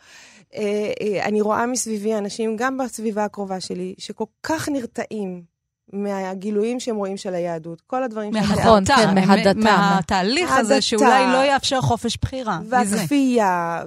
אה, 0.56 0.92
אה, 1.02 1.26
אני 1.26 1.42
רואה 1.42 1.66
מסביבי 1.66 2.16
אנשים, 2.16 2.56
גם 2.56 2.78
בסביבה 2.78 3.26
הקרובה 3.26 3.60
שלי, 3.60 3.96
שכל 3.98 4.26
כך 4.44 4.70
נרתעים 4.70 5.56
מהגילויים 5.94 6.80
שהם 6.80 6.96
רואים 6.96 7.18
של 7.18 7.34
היהדות. 7.34 7.82
כל 7.88 8.04
הדברים 8.04 8.34
ש... 8.34 8.38
נכון, 8.38 8.86
כן, 8.86 9.16
מהדתה. 9.16 9.54
מהתהליך 9.60 10.52
הזה 10.52 10.82
שאולי 10.82 11.34
לא 11.34 11.46
יאפשר 11.46 11.82
חופש 11.82 12.18
בחירה. 12.22 12.60
והכפייה, 12.70 13.84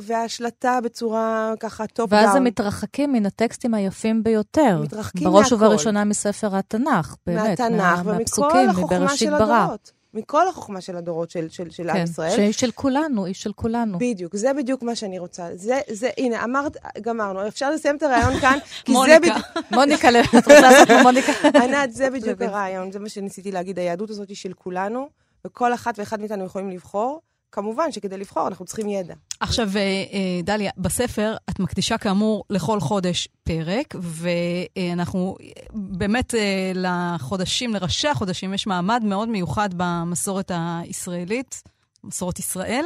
וההשלטה 0.00 0.78
בצורה 0.84 1.52
ככה 1.60 1.86
top 1.86 2.10
down. 2.10 2.24
ואז 2.24 2.36
הם 2.36 2.44
מתרחקים 2.44 3.12
מן 3.12 3.26
הטקסטים 3.26 3.74
היפים 3.74 4.22
ביותר. 4.22 4.80
מתרחקים 4.82 5.24
מהכל. 5.24 5.38
בראש 5.38 5.52
ובראשונה 5.52 6.04
מספר 6.04 6.56
התנ"ך, 6.56 7.14
באמת. 7.26 7.60
מהתנ"ך, 7.60 8.02
ומכל 8.04 8.68
החוכמה 8.68 9.16
של 9.16 9.34
הדורות. 9.34 9.99
מכל 10.14 10.48
החוכמה 10.48 10.80
של 10.80 10.96
הדורות 10.96 11.30
של, 11.30 11.48
של, 11.48 11.70
של 11.70 11.82
כן, 11.82 11.96
עם 11.96 12.04
ישראל. 12.04 12.30
שהיא 12.30 12.52
של 12.52 12.70
כולנו, 12.70 13.24
היא 13.24 13.34
של 13.34 13.52
כולנו. 13.52 13.98
בדיוק, 13.98 14.36
זה 14.36 14.52
בדיוק 14.54 14.82
מה 14.82 14.94
שאני 14.94 15.18
רוצה. 15.18 15.48
זה, 15.54 15.80
זה, 15.90 16.10
הנה, 16.18 16.44
אמרת, 16.44 16.76
גמרנו, 17.00 17.48
אפשר 17.48 17.70
לסיים 17.70 17.96
את 17.96 18.02
הרעיון 18.02 18.40
כאן, 18.40 18.58
כי 18.84 18.92
זה 19.06 19.18
בדיוק... 19.18 19.36
מוניקה, 19.76 20.08
את 20.08 20.34
רוצה 20.34 20.60
לעשות 20.60 20.88
מוניקה? 21.02 21.32
ענת, 21.54 21.92
זה 21.92 22.10
בדיוק 22.10 22.42
הרעיון, 22.42 22.92
זה 22.92 22.98
מה 22.98 23.08
שניסיתי 23.08 23.52
להגיד, 23.52 23.78
היהדות 23.78 24.10
הזאת 24.10 24.28
היא 24.28 24.36
של 24.36 24.52
כולנו, 24.52 25.08
וכל 25.44 25.74
אחת 25.74 25.98
ואחד 25.98 26.20
מאיתנו 26.20 26.44
יכולים 26.44 26.70
לבחור. 26.70 27.20
כמובן 27.52 27.92
שכדי 27.92 28.16
לבחור 28.18 28.48
אנחנו 28.48 28.64
צריכים 28.64 28.88
ידע. 28.88 29.14
עכשיו, 29.40 29.68
אה, 29.76 29.80
אה, 29.80 30.40
דליה, 30.42 30.70
בספר 30.78 31.34
את 31.50 31.60
מקדישה 31.60 31.98
כאמור 31.98 32.44
לכל 32.50 32.80
חודש 32.80 33.28
פרק, 33.44 33.94
ואנחנו 34.00 35.36
באמת 35.72 36.34
אה, 36.34 36.72
לחודשים, 36.74 37.74
לראשי 37.74 38.08
החודשים, 38.08 38.54
יש 38.54 38.66
מעמד 38.66 39.02
מאוד 39.04 39.28
מיוחד 39.28 39.68
במסורת 39.76 40.50
הישראלית. 40.54 41.62
מסורת 42.04 42.38
ישראל. 42.38 42.84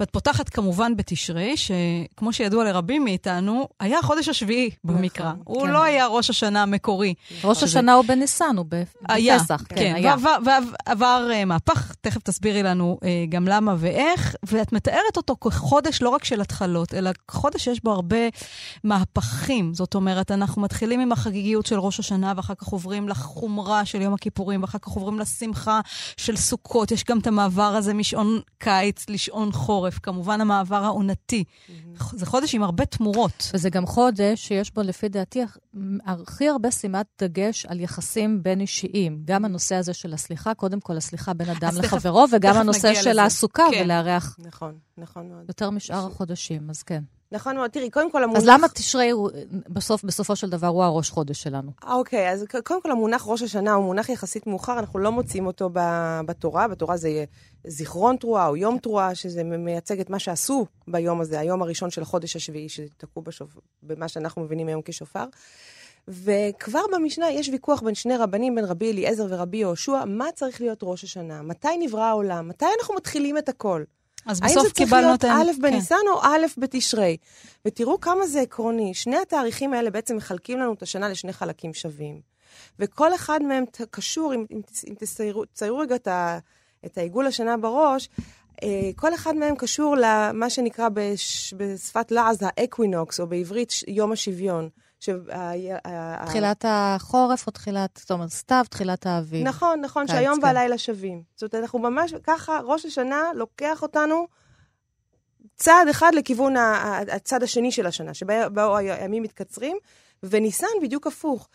ואת 0.00 0.10
פותחת 0.10 0.48
כמובן 0.48 0.96
בתשרי, 0.96 1.54
שכמו 1.56 2.32
שידוע 2.32 2.64
לרבים 2.64 3.04
מאיתנו, 3.04 3.68
היה 3.80 3.98
החודש 3.98 4.28
השביעי 4.28 4.70
נכון, 4.84 4.96
במקרא. 4.96 5.32
הוא 5.44 5.62
כן. 5.62 5.70
לא 5.70 5.82
היה 5.82 6.06
ראש 6.06 6.30
השנה 6.30 6.62
המקורי. 6.62 7.14
ראש. 7.44 7.62
השנה 7.62 7.94
הוא 7.94 8.04
בניסן, 8.04 8.54
הוא 8.56 8.66
בפסח. 8.68 8.92
היה, 9.08 9.38
כן, 9.68 9.94
כן. 10.02 10.16
ועבר 10.86 11.28
uh, 11.30 11.44
מהפך, 11.44 11.94
תכף 12.00 12.22
תסבירי 12.22 12.62
לנו 12.62 12.98
uh, 13.00 13.04
גם 13.28 13.48
למה 13.48 13.74
ואיך, 13.78 14.34
ואת 14.42 14.72
מתארת 14.72 15.16
אותו 15.16 15.36
כחודש 15.40 16.02
לא 16.02 16.08
רק 16.08 16.24
של 16.24 16.40
התחלות, 16.40 16.94
אלא 16.94 17.10
חודש 17.30 17.64
שיש 17.64 17.84
בו 17.84 17.90
הרבה 17.90 18.16
מהפכים. 18.84 19.74
זאת 19.74 19.94
אומרת, 19.94 20.30
אנחנו 20.30 20.62
מתחילים 20.62 21.00
עם 21.00 21.12
החגיגיות 21.12 21.66
של 21.66 21.78
ראש 21.78 22.00
השנה, 22.00 22.32
ואחר 22.36 22.54
כך 22.54 22.66
עוברים 22.66 23.08
לחומרה 23.08 23.84
של 23.84 24.02
יום 24.02 24.14
הכיפורים, 24.14 24.62
ואחר 24.62 24.78
כך 24.78 24.88
עוברים 24.88 25.18
לשמחה 25.18 25.80
של 26.16 26.36
סוכות. 26.36 26.90
יש 26.90 27.04
גם 27.04 27.18
את 27.18 27.26
המעבר 27.26 27.62
הזה 27.62 27.94
משעון 27.94 28.40
קיץ 28.58 29.08
לשעון 29.08 29.52
חורף, 29.52 29.98
כמובן 30.02 30.40
המעבר 30.40 30.84
העונתי. 30.84 31.44
Mm-hmm. 31.44 32.16
זה 32.16 32.26
חודש 32.26 32.54
עם 32.54 32.62
הרבה 32.62 32.84
תמורות. 32.84 33.50
וזה 33.54 33.70
גם 33.70 33.86
חודש 33.86 34.48
שיש 34.48 34.74
בו, 34.74 34.82
לפי 34.82 35.08
דעתי, 35.08 35.40
הכי 36.06 36.48
הרבה 36.48 36.70
שימת 36.70 37.06
דגש 37.22 37.66
על 37.66 37.80
יחסים 37.80 38.42
בין 38.42 38.60
אישיים. 38.60 39.22
גם 39.24 39.44
הנושא 39.44 39.74
הזה 39.74 39.94
של 39.94 40.14
הסליחה, 40.14 40.54
קודם 40.54 40.80
כל 40.80 40.96
הסליחה 40.96 41.34
בין 41.34 41.48
אדם 41.48 41.70
לחברו, 41.78 42.26
וגם 42.32 42.56
הנושא 42.56 42.94
של 42.94 43.18
הסוכה 43.18 43.66
כן. 43.70 43.84
ולארח. 43.84 44.36
נכון, 44.38 44.78
נכון 44.98 45.28
מאוד. 45.28 45.44
יותר 45.48 45.70
משאר 45.70 46.06
החודשים, 46.06 46.70
אז 46.70 46.82
כן. 46.82 47.02
נכון 47.32 47.56
מאוד. 47.56 47.70
תראי, 47.70 47.90
קודם 47.90 48.12
כל 48.12 48.24
המונח... 48.24 48.42
אז 48.42 48.48
למה 48.48 48.68
תשרי 48.68 49.12
בסוף, 49.68 50.04
בסופו 50.04 50.36
של 50.36 50.50
דבר, 50.50 50.66
הוא 50.66 50.82
הראש 50.82 51.10
חודש 51.10 51.42
שלנו? 51.42 51.70
אוקיי, 51.86 52.30
אז 52.30 52.44
קודם 52.64 52.82
כל 52.82 52.90
המונח 52.90 53.24
ראש 53.26 53.42
השנה 53.42 53.72
הוא 53.72 53.84
מונח 53.84 54.08
יחסית 54.08 54.46
מאוחר, 54.46 54.78
אנחנו 54.78 54.98
לא 54.98 55.12
מוצאים 55.12 55.46
אותו 55.46 55.70
בתורה. 56.26 56.68
בתורה 56.68 56.96
זה 56.96 57.24
זיכרון 57.66 58.16
תרועה 58.16 58.48
או 58.48 58.56
יום 58.56 58.78
תרועה, 58.78 59.14
שזה 59.14 59.44
מייצג 59.44 60.00
את 60.00 60.10
מה 60.10 60.18
שעשו 60.18 60.66
ביום 60.88 61.20
הזה, 61.20 61.40
היום 61.40 61.62
הראשון 61.62 61.90
של 61.90 62.02
החודש 62.02 62.36
השביעי, 62.36 62.68
שתקעו 62.68 63.22
בשופ... 63.22 63.56
במה 63.82 64.08
שאנחנו 64.08 64.42
מבינים 64.42 64.68
היום 64.68 64.80
כשופר. 64.84 65.24
וכבר 66.08 66.82
במשנה 66.92 67.30
יש 67.30 67.48
ויכוח 67.48 67.82
בין 67.82 67.94
שני 67.94 68.16
רבנים, 68.16 68.54
בין 68.54 68.64
רבי 68.64 68.92
אליעזר 68.92 69.26
ורבי 69.28 69.56
יהושע, 69.56 70.04
מה 70.04 70.26
צריך 70.34 70.60
להיות 70.60 70.78
ראש 70.82 71.04
השנה? 71.04 71.42
מתי 71.42 71.68
נברא 71.80 72.04
העולם? 72.04 72.48
מתי 72.48 72.66
אנחנו 72.80 72.94
מתחילים 72.94 73.38
את 73.38 73.48
הכל? 73.48 73.82
אז 74.26 74.40
בסוף 74.40 74.72
קיבלנו 74.72 75.14
את... 75.14 75.24
האם 75.24 75.36
זה 75.36 75.42
צריך 75.42 75.48
להיות 75.48 75.58
א' 75.58 75.62
בניסן 75.62 75.94
כן. 76.02 76.08
או 76.08 76.22
א' 76.22 76.46
בתשרי? 76.56 77.16
ותראו 77.64 78.00
כמה 78.00 78.26
זה 78.26 78.40
עקרוני. 78.40 78.94
שני 78.94 79.16
התאריכים 79.16 79.74
האלה 79.74 79.90
בעצם 79.90 80.16
מחלקים 80.16 80.58
לנו 80.58 80.72
את 80.72 80.82
השנה 80.82 81.08
לשני 81.08 81.32
חלקים 81.32 81.74
שווים. 81.74 82.20
וכל 82.78 83.14
אחד 83.14 83.42
מהם 83.42 83.64
קשור, 83.90 84.34
אם, 84.34 84.44
אם, 84.50 84.60
אם 84.88 84.94
תציירו 84.94 85.78
רגע 85.78 85.94
את, 85.94 86.08
ה, 86.08 86.38
את 86.86 86.98
העיגול 86.98 87.26
השנה 87.26 87.56
בראש, 87.56 88.08
אה, 88.62 88.90
כל 88.96 89.14
אחד 89.14 89.34
מהם 89.36 89.56
קשור 89.56 89.96
למה 90.00 90.50
שנקרא 90.50 90.88
בש, 90.88 91.54
בשפת 91.56 92.10
לעז 92.10 92.38
ה 92.40 92.49
equinox, 92.49 93.20
או 93.20 93.26
בעברית 93.26 93.72
יום 93.88 94.12
השוויון. 94.12 94.68
תחילת 96.26 96.64
החורף 96.68 97.46
או 97.46 97.52
תחילת, 97.52 97.90
זאת 98.00 98.10
אומרת, 98.10 98.30
סתיו, 98.30 98.64
תחילת 98.70 99.06
האביב. 99.06 99.46
נכון, 99.46 99.80
נכון, 99.80 100.08
שהיום 100.08 100.40
כן. 100.40 100.46
והלילה 100.46 100.78
שווים. 100.78 101.22
זאת 101.36 101.54
אומרת, 101.54 101.64
אנחנו 101.64 101.78
ממש, 101.78 102.14
ככה, 102.22 102.60
ראש 102.64 102.86
השנה 102.86 103.22
לוקח 103.34 103.82
אותנו 103.82 104.26
צעד 105.56 105.88
אחד 105.88 106.12
לכיוון 106.14 106.54
הצד 107.12 107.42
השני 107.42 107.72
של 107.72 107.86
השנה, 107.86 108.14
שבו 108.14 108.76
הימים 108.76 109.22
מתקצרים, 109.22 109.76
וניסן 110.22 110.66
בדיוק 110.82 111.06
הפוך. 111.06 111.48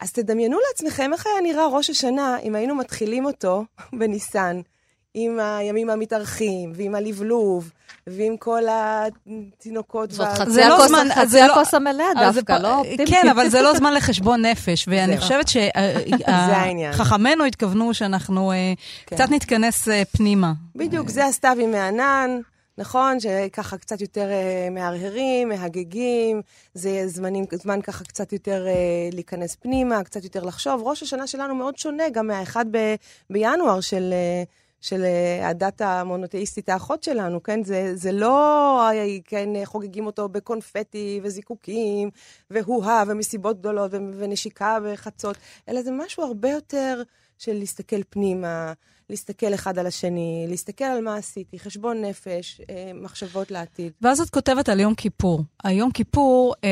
אז 0.00 0.12
תדמיינו 0.12 0.58
לעצמכם 0.68 1.12
איך 1.12 1.26
היה 1.26 1.40
נראה 1.42 1.66
ראש 1.66 1.90
השנה 1.90 2.38
אם 2.38 2.54
היינו 2.54 2.74
מתחילים 2.74 3.24
אותו 3.24 3.64
בניסן. 3.92 4.60
עם 5.14 5.38
הימים 5.40 5.90
המתארחים, 5.90 6.72
ועם 6.74 6.94
הלבלוב, 6.94 7.70
ועם 8.06 8.36
כל 8.36 8.62
התינוקות. 8.70 10.10
זאת 10.10 10.28
חצי 10.28 10.62
הכוס 10.62 10.90
לא 10.90 11.46
לא- 11.46 11.52
הכוס 11.52 11.74
המלאה 11.74 12.06
דווקא, 12.32 12.52
לא 12.52 12.78
אופטימי. 12.78 13.06
כן, 13.06 13.28
אבל 13.28 13.48
זה 13.48 13.62
לא 13.62 13.74
זמן 13.78 13.94
לחשבון 13.94 14.44
נפש, 14.44 14.88
ואני 14.88 15.18
חושבת 15.18 15.46
שחכמינו 16.92 17.44
התכוונו 17.48 17.94
שאנחנו 17.94 18.52
אה, 18.52 18.72
כן. 19.06 19.16
קצת 19.16 19.30
נתכנס 19.30 19.88
אה, 19.88 20.02
פנימה. 20.16 20.52
בדיוק, 20.76 21.08
זה 21.08 21.26
הסתיו 21.26 21.56
עם 21.60 21.74
הענן. 21.74 22.38
נכון, 22.78 23.20
שככה 23.20 23.76
קצת 23.76 24.00
יותר 24.00 24.28
מהרהרים, 24.70 25.48
מהגגים, 25.48 26.40
זה 26.74 27.02
זמנים, 27.06 27.44
זמן 27.52 27.80
ככה 27.82 28.04
קצת 28.04 28.32
יותר 28.32 28.66
להיכנס 29.12 29.56
פנימה, 29.56 30.04
קצת 30.04 30.24
יותר 30.24 30.44
לחשוב. 30.44 30.82
ראש 30.84 31.02
השנה 31.02 31.26
שלנו 31.26 31.54
מאוד 31.54 31.78
שונה 31.78 32.04
גם 32.12 32.26
מהאחד 32.26 32.64
ב- 32.70 32.94
בינואר 33.30 33.80
של, 33.80 34.14
של 34.82 35.04
אה, 35.04 35.48
הדת 35.48 35.80
המונותאיסטית 35.80 36.68
האחות 36.68 37.02
שלנו, 37.02 37.42
כן? 37.42 37.64
זה, 37.64 37.96
זה 37.96 38.12
לא, 38.12 38.88
כן, 39.24 39.48
חוגגים 39.64 40.06
אותו 40.06 40.28
בקונפטי 40.28 41.20
וזיקוקים, 41.22 42.10
והוא-הא 42.50 43.04
ומסיבות 43.06 43.58
גדולות 43.58 43.90
ונשיקה 43.92 44.78
בחצות, 44.84 45.36
אלא 45.68 45.82
זה 45.82 45.90
משהו 45.90 46.24
הרבה 46.24 46.50
יותר 46.50 47.02
של 47.38 47.52
להסתכל 47.52 48.02
פנימה, 48.10 48.72
להסתכל 49.10 49.54
אחד 49.54 49.78
על 49.78 49.86
השני, 49.86 50.46
להסתכל 50.48 50.84
על 50.84 51.04
מה 51.04 51.16
עשיתי, 51.16 51.58
חשבון 51.58 52.04
נפש, 52.04 52.60
אה, 52.70 52.92
מחשבות 52.94 53.50
לעתיד. 53.50 53.92
ואז 54.02 54.20
את 54.20 54.30
כותבת 54.30 54.68
על 54.68 54.80
יום 54.80 54.94
כיפור. 54.94 55.42
היום 55.64 55.90
כיפור, 55.90 56.54
אה, 56.64 56.70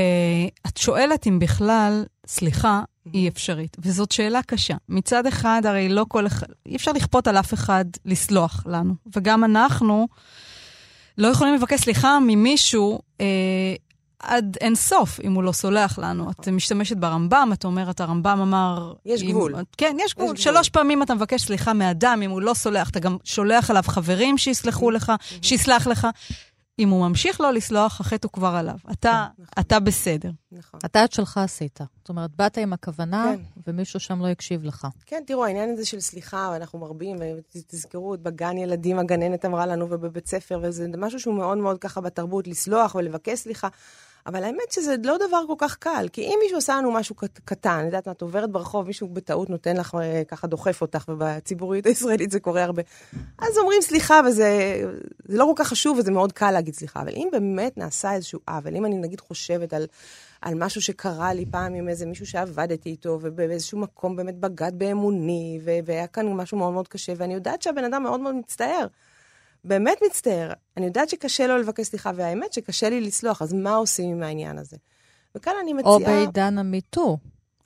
את 0.67 0.77
שואלת 0.77 1.27
אם 1.27 1.39
בכלל, 1.39 2.05
סליחה, 2.31 2.83
היא 3.13 3.29
אפשרית. 3.29 3.77
וזאת 3.79 4.13
שאלה 4.13 4.43
קשה. 4.43 4.75
מצד 4.89 5.27
אחד, 5.27 5.63
הרי 5.65 5.89
לא 5.89 6.07
כל 6.09 6.27
אחד, 6.27 6.47
אי 6.67 6.77
אפשר 6.77 6.93
לכפות 6.93 7.29
על 7.29 7.37
אף 7.37 7.55
אחד 7.55 7.85
לסלוח 8.05 8.65
לנו. 8.67 8.95
וגם 9.17 9.45
אנחנו 9.45 10.09
לא 11.19 11.29
יכולים 11.29 11.55
לבקש 11.55 11.81
סליחה 11.81 12.19
ממישהו 12.21 13.01
אה, 13.21 13.27
עד 14.23 14.57
אין 14.61 14.75
סוף, 14.75 15.21
אם 15.25 15.33
הוא 15.33 15.43
לא 15.43 15.53
סולח 15.53 15.99
לנו. 15.99 16.31
את 16.31 16.49
משתמשת 16.49 16.97
ברמב"ם, 16.97 17.51
את 17.53 17.65
אומרת, 17.65 18.01
הרמב"ם 18.01 18.41
אמר... 18.41 18.93
יש 19.07 19.23
אם, 19.23 19.31
גבול. 19.31 19.55
כן, 19.77 19.97
יש 20.01 20.15
גבול. 20.15 20.35
יש 20.35 20.45
שלוש 20.45 20.69
גבול. 20.69 20.83
פעמים 20.83 21.03
אתה 21.03 21.15
מבקש 21.15 21.43
סליחה 21.43 21.73
מאדם, 21.73 22.21
אם 22.25 22.31
הוא 22.31 22.43
לא 22.43 22.55
סולח, 22.55 22.91
אתה 22.91 23.01
גם 23.01 23.17
שולח 23.25 23.71
עליו 23.71 23.83
חברים 23.87 24.39
שיסלחו 24.39 24.91
לך, 24.91 25.13
שיסלח 25.43 25.87
לך. 25.87 26.07
אם 26.81 26.89
הוא 26.89 27.09
ממשיך 27.09 27.41
לא 27.41 27.53
לסלוח, 27.53 28.01
החטא 28.01 28.27
הוא 28.27 28.33
כבר 28.33 28.55
עליו. 28.55 28.75
אתה, 28.93 29.27
כן, 29.37 29.43
נכון. 29.43 29.55
אתה 29.61 29.81
בסדר. 29.81 30.31
נכון. 30.53 30.81
אתה 30.85 31.05
את 31.05 31.13
שלך 31.13 31.39
עשית. 31.39 31.79
זאת 31.99 32.09
אומרת, 32.09 32.31
באת 32.37 32.59
עם 32.59 32.73
הכוונה, 32.73 33.33
כן. 33.37 33.61
ומישהו 33.67 34.01
שם 34.01 34.21
לא 34.21 34.27
הקשיב 34.27 34.65
לך. 34.65 34.87
כן, 35.07 35.23
תראו, 35.27 35.45
העניין 35.45 35.71
הזה 35.71 35.87
של 35.87 36.01
סליחה, 36.01 36.57
אנחנו 36.57 36.79
מרבים, 36.79 37.17
ותזכרו, 37.39 38.15
בגן 38.23 38.59
ילדים 38.59 38.99
הגננת 38.99 39.45
אמרה 39.45 39.67
לנו, 39.67 39.87
ובבית 39.91 40.29
ספר, 40.29 40.61
וזה 40.63 40.87
משהו 40.97 41.21
שהוא 41.21 41.35
מאוד 41.35 41.59
מאוד 41.59 41.79
ככה 41.79 42.01
בתרבות, 42.01 42.47
לסלוח 42.47 42.95
ולבקש 42.95 43.39
סליחה. 43.39 43.69
אבל 44.27 44.45
האמת 44.45 44.73
שזה 44.73 44.95
לא 45.05 45.17
דבר 45.29 45.43
כל 45.47 45.55
כך 45.59 45.77
קל, 45.77 46.07
כי 46.13 46.23
אם 46.23 46.39
מישהו 46.43 46.59
עשה 46.59 46.77
לנו 46.77 46.93
משהו 46.93 47.15
קטן, 47.45 47.79
את 47.81 47.85
יודעת 47.85 48.07
מה, 48.07 48.13
את 48.13 48.23
עוברת 48.23 48.51
ברחוב, 48.51 48.87
מישהו 48.87 49.09
בטעות 49.09 49.51
נותן 49.51 49.77
לך, 49.77 49.95
אה, 50.01 50.23
ככה 50.29 50.47
דוחף 50.47 50.81
אותך, 50.81 51.05
ובציבוריות 51.09 51.87
הישראלית 51.87 52.31
זה 52.31 52.41
קורה 52.41 52.65
הרבה, 52.65 52.83
אז 53.39 53.59
אומרים 53.59 53.83
סליחה, 53.83 54.21
וזה 54.27 54.83
לא 55.29 55.45
כל 55.45 55.63
כך 55.65 55.69
חשוב, 55.69 55.99
וזה 55.99 56.11
מאוד 56.11 56.33
קל 56.33 56.51
להגיד 56.51 56.75
סליחה. 56.75 57.01
אבל 57.01 57.13
אם 57.17 57.29
באמת 57.33 57.79
נעשה 57.79 58.13
איזשהו 58.13 58.41
עוול, 58.49 58.77
אם 58.77 58.85
אני 58.87 58.97
נגיד 58.97 59.21
חושבת 59.21 59.73
על... 59.73 59.87
על 60.43 60.55
משהו 60.55 60.83
שקרה 60.83 61.35
לי 61.35 61.45
פעם 61.51 61.75
עם 61.75 61.89
איזה 61.89 62.07
מישהו 62.07 62.27
שעבדתי 62.27 62.91
איתו, 62.91 63.19
ובאיזשהו 63.23 63.79
מקום 63.79 64.17
באמת 64.17 64.37
בגד 64.37 64.73
באמוני, 64.75 65.61
והיה 65.85 66.07
כאן 66.07 66.33
משהו 66.33 66.59
מאוד 66.59 66.73
מאוד 66.73 66.89
קשה, 66.89 67.13
ואני 67.17 67.35
יודעת 67.35 67.63
שהבן 67.63 67.85
אדם 67.85 68.03
מאוד 68.03 68.21
מאוד 68.21 68.35
מצטער. 68.35 68.87
באמת 69.65 69.99
מצטער. 70.07 70.53
אני 70.77 70.87
יודעת 70.87 71.09
שקשה 71.09 71.47
לו 71.47 71.59
לבקש 71.59 71.87
סליחה, 71.87 72.11
והאמת 72.15 72.53
שקשה 72.53 72.91
לי 72.91 73.01
לסלוח, 73.01 73.43
אז 73.43 73.53
מה 73.53 73.75
עושים 73.75 74.11
עם 74.11 74.23
העניין 74.23 74.59
הזה? 74.59 74.77
וכאן 75.35 75.53
אני 75.63 75.73
מציעה... 75.73 75.95
או 75.95 76.01
בעידן 76.01 76.59
המיטו. 76.59 77.19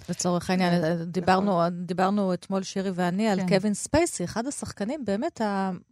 לצורך 0.09 0.51
העניין, 0.51 0.83
כן, 0.83 1.05
דיברנו, 1.05 1.51
נכון. 1.51 1.87
דיברנו 1.87 2.35
אתמול, 2.35 2.63
שירי 2.63 2.91
ואני, 2.95 3.29
על 3.29 3.41
כן. 3.41 3.49
קווין 3.49 3.75
ספייסי, 3.75 4.25
אחד 4.25 4.47
השחקנים 4.47 5.05
באמת 5.05 5.41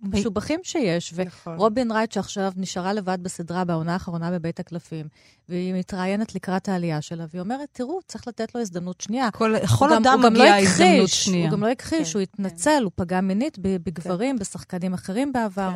המשובחים 0.02 0.60
שיש. 0.62 1.14
נכון. 1.14 1.54
ורובין 1.54 1.92
רייט, 1.92 2.12
שעכשיו 2.12 2.52
נשארה 2.56 2.92
לבד 2.92 3.18
בסדרה 3.22 3.64
בעונה 3.64 3.92
האחרונה 3.92 4.30
בבית 4.30 4.60
הקלפים, 4.60 5.06
והיא 5.48 5.74
מתראיינת 5.74 6.34
לקראת 6.34 6.68
העלייה 6.68 7.00
שלה, 7.00 7.24
והיא 7.30 7.40
אומרת, 7.40 7.68
תראו, 7.72 8.00
צריך 8.06 8.28
לתת 8.28 8.54
לו 8.54 8.60
הזדמנות 8.60 9.00
שנייה. 9.00 9.30
כל, 9.30 9.54
כל 9.78 9.92
אדם 9.92 10.20
לא 10.22 10.30
מגיע 10.30 10.44
לא 10.44 10.62
הזדמנות 10.62 11.08
שנייה. 11.08 11.44
הוא 11.44 11.52
גם 11.52 11.60
לא 11.62 11.68
הכחיש, 11.68 12.12
כן, 12.12 12.18
הוא 12.18 12.22
התנצל, 12.22 12.70
כן. 12.78 12.82
הוא 12.82 12.92
פגע 12.94 13.20
מינית 13.20 13.58
בגברים, 13.58 14.36
כן. 14.36 14.40
בשחקנים 14.40 14.94
אחרים 14.94 15.32
בעבר. 15.32 15.70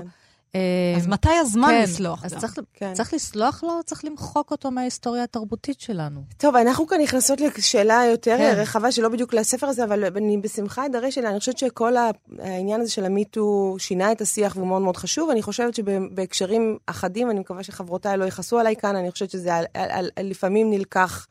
אז 0.96 1.06
אמ, 1.06 1.10
מתי 1.10 1.28
הזמן 1.40 1.68
כן, 1.68 1.82
לסלוח 1.82 2.24
אז 2.24 2.34
צריך, 2.34 2.58
כן. 2.74 2.92
צריך 2.94 3.14
לסלוח 3.14 3.64
לו, 3.64 3.80
צריך 3.86 4.04
למחוק 4.04 4.50
אותו 4.50 4.70
מההיסטוריה 4.70 5.22
התרבותית 5.22 5.80
שלנו? 5.80 6.20
טוב, 6.36 6.56
אנחנו 6.56 6.86
כאן 6.86 7.00
נכנסות 7.00 7.40
לשאלה 7.40 8.02
יותר 8.10 8.36
כן. 8.38 8.54
רחבה, 8.56 8.92
שלא 8.92 9.08
בדיוק 9.08 9.34
לספר 9.34 9.66
הזה, 9.66 9.84
אבל 9.84 10.04
אני 10.16 10.38
בשמחה 10.38 10.86
אדרש 10.86 11.18
אליה. 11.18 11.30
אני 11.30 11.38
חושבת 11.38 11.58
שכל 11.58 11.92
העניין 12.38 12.80
הזה 12.80 12.90
של 12.90 13.04
המיטו 13.04 13.76
שינה 13.78 14.12
את 14.12 14.20
השיח 14.20 14.56
והוא 14.56 14.66
מאוד 14.66 14.82
מאוד 14.82 14.96
חשוב. 14.96 15.30
אני 15.30 15.42
חושבת 15.42 15.74
שבהקשרים 15.74 16.78
אחדים, 16.86 17.30
אני 17.30 17.40
מקווה 17.40 17.62
שחברותיי 17.62 18.16
לא 18.16 18.24
יכעסו 18.24 18.58
עליי 18.58 18.76
כאן, 18.76 18.96
אני 18.96 19.10
חושבת 19.10 19.30
שזה 19.30 19.54
על, 19.54 19.64
על, 19.74 19.90
על, 20.16 20.26
לפעמים 20.26 20.70
נלקח... 20.70 21.26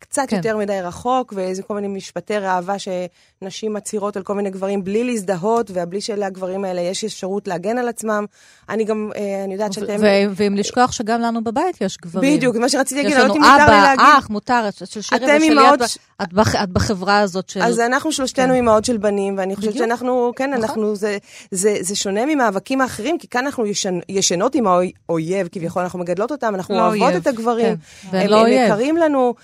קצת 0.00 0.22
כן. 0.28 0.36
יותר 0.36 0.56
מדי 0.56 0.80
רחוק, 0.82 1.32
ואיזה 1.36 1.62
כל 1.62 1.74
מיני 1.74 1.88
משפטי 1.88 2.38
ראווה 2.38 2.74
שנשים 2.78 3.72
מצהירות 3.72 4.16
על 4.16 4.22
כל 4.22 4.34
מיני 4.34 4.50
גברים 4.50 4.84
בלי 4.84 5.04
להזדהות, 5.04 5.70
ובלי 5.74 6.00
שלגברים 6.00 6.64
האלה 6.64 6.80
יש 6.80 7.04
אפשרות 7.04 7.48
להגן 7.48 7.78
על 7.78 7.88
עצמם. 7.88 8.24
אני 8.68 8.84
גם, 8.84 9.10
אה, 9.16 9.44
אני 9.44 9.52
יודעת 9.52 9.72
שאתם... 9.72 9.96
ואם 10.34 10.54
לשכוח 10.56 10.92
שגם 10.92 11.20
לנו 11.20 11.44
בבית 11.44 11.80
יש 11.80 11.96
גברים. 12.02 12.36
בדיוק, 12.36 12.56
מה 12.56 12.68
שרציתי 12.68 13.02
להגיד, 13.02 13.16
לא 13.16 13.22
יודעת 13.22 13.36
אם 13.36 13.42
מותר 13.42 13.56
לי 13.56 13.80
להגיד. 13.80 13.92
יש 13.92 13.98
לנו 13.98 14.08
אבא, 14.08 14.18
אח, 14.18 14.30
מותר, 14.30 14.68
של 14.84 15.00
שירי 15.00 15.36
ושלי, 15.36 15.74
את, 15.74 15.82
את, 16.22 16.32
בח, 16.32 16.54
את 16.54 16.68
בחברה 16.68 17.18
הזאת 17.18 17.48
של... 17.48 17.62
אז 17.62 17.80
אנחנו 17.80 18.12
שלושתנו 18.12 18.46
כן. 18.46 18.54
אימהות 18.54 18.84
של 18.84 18.96
בנים, 18.96 19.38
ואני 19.38 19.56
חושבת 19.56 19.70
בדיוק. 19.70 19.86
שאנחנו, 19.86 20.32
כן, 20.36 20.50
נכון. 20.50 20.62
אנחנו, 20.64 20.96
זה, 20.96 21.18
זה, 21.50 21.76
זה 21.80 21.96
שונה 21.96 22.26
ממאבקים 22.26 22.80
האחרים, 22.80 23.18
כי 23.18 23.28
כאן 23.28 23.44
אנחנו 23.44 23.66
ישן, 23.66 23.98
ישנות 24.08 24.54
עם 24.54 24.64
האויב, 24.66 25.48
כביכול 25.52 25.82
אנחנו 25.82 25.98
מגדלות 25.98 26.32
אותם, 26.32 26.54
אנחנו 26.54 26.74
לא 26.74 26.80
אוהבות 26.80 27.02
אויב. 27.02 27.16
את 27.16 27.26
הגברים. 27.26 27.76
כן. 28.10 28.18
הם 28.32 28.46
יקרים 28.46 28.96
לנו. 28.96 29.34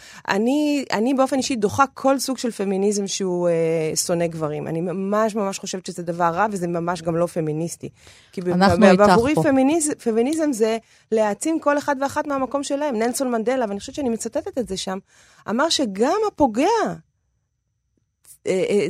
אני, 0.47 0.85
אני 0.93 1.15
באופן 1.15 1.37
אישי 1.37 1.57
דוחה 1.57 1.85
כל 1.95 2.19
סוג 2.19 2.39
של 2.39 2.51
פמיניזם 2.51 3.07
שהוא 3.07 3.49
אה, 3.49 3.97
שונא 3.97 4.27
גברים. 4.27 4.67
אני 4.67 4.81
ממש 4.81 5.35
ממש 5.35 5.59
חושבת 5.59 5.87
שזה 5.87 6.03
דבר 6.03 6.25
רע, 6.25 6.47
וזה 6.51 6.67
ממש 6.69 7.03
גם 7.03 7.17
לא 7.17 7.27
פמיניסטי. 7.27 7.89
כי 8.33 8.41
בעבורי 8.97 9.35
פמיניז, 9.35 9.91
פמיניזם 10.05 10.53
זה 10.53 10.79
להעצים 11.13 11.61
כל 11.61 11.79
אחד 11.79 11.97
ואחת 12.01 12.27
מהמקום 12.27 12.63
שלהם. 12.63 12.97
נלסון 12.97 13.31
מנדלה, 13.31 13.65
ואני 13.69 13.81
חושבת 13.81 13.95
שאני 13.95 14.09
מצטטת 14.09 14.59
את 14.59 14.69
זה 14.69 14.77
שם, 14.77 14.99
אמר 15.51 15.69
שגם 15.69 16.19
הפוגע 16.29 16.67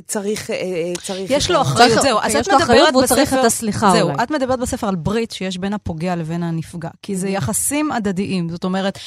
צריך, 0.07 0.51
אה, 0.51 0.57
צריך... 1.03 1.31
יש 1.31 1.51
לו 1.51 1.62
אחריות, 1.62 2.03
זהו. 2.03 2.19
אז 2.23 2.37
את 2.37 2.49
מדברת 2.49 2.95
בספר... 2.95 3.07
צריך 3.07 3.35
את 3.35 3.45
הסליחה 3.45 3.90
זהו, 3.90 4.11
את 4.23 4.31
מדברת 4.31 4.59
בספר 4.59 4.88
על 4.88 4.95
ברית 4.95 5.31
שיש 5.31 5.59
בין 5.59 5.73
הפוגע 5.73 6.16
לבין 6.16 6.42
הנפגע. 6.42 6.88
כי 7.03 7.16
זה 7.16 7.29
יחסים 7.29 7.92
הדדיים. 7.92 8.49
זאת 8.49 8.64
אומרת, 8.64 8.99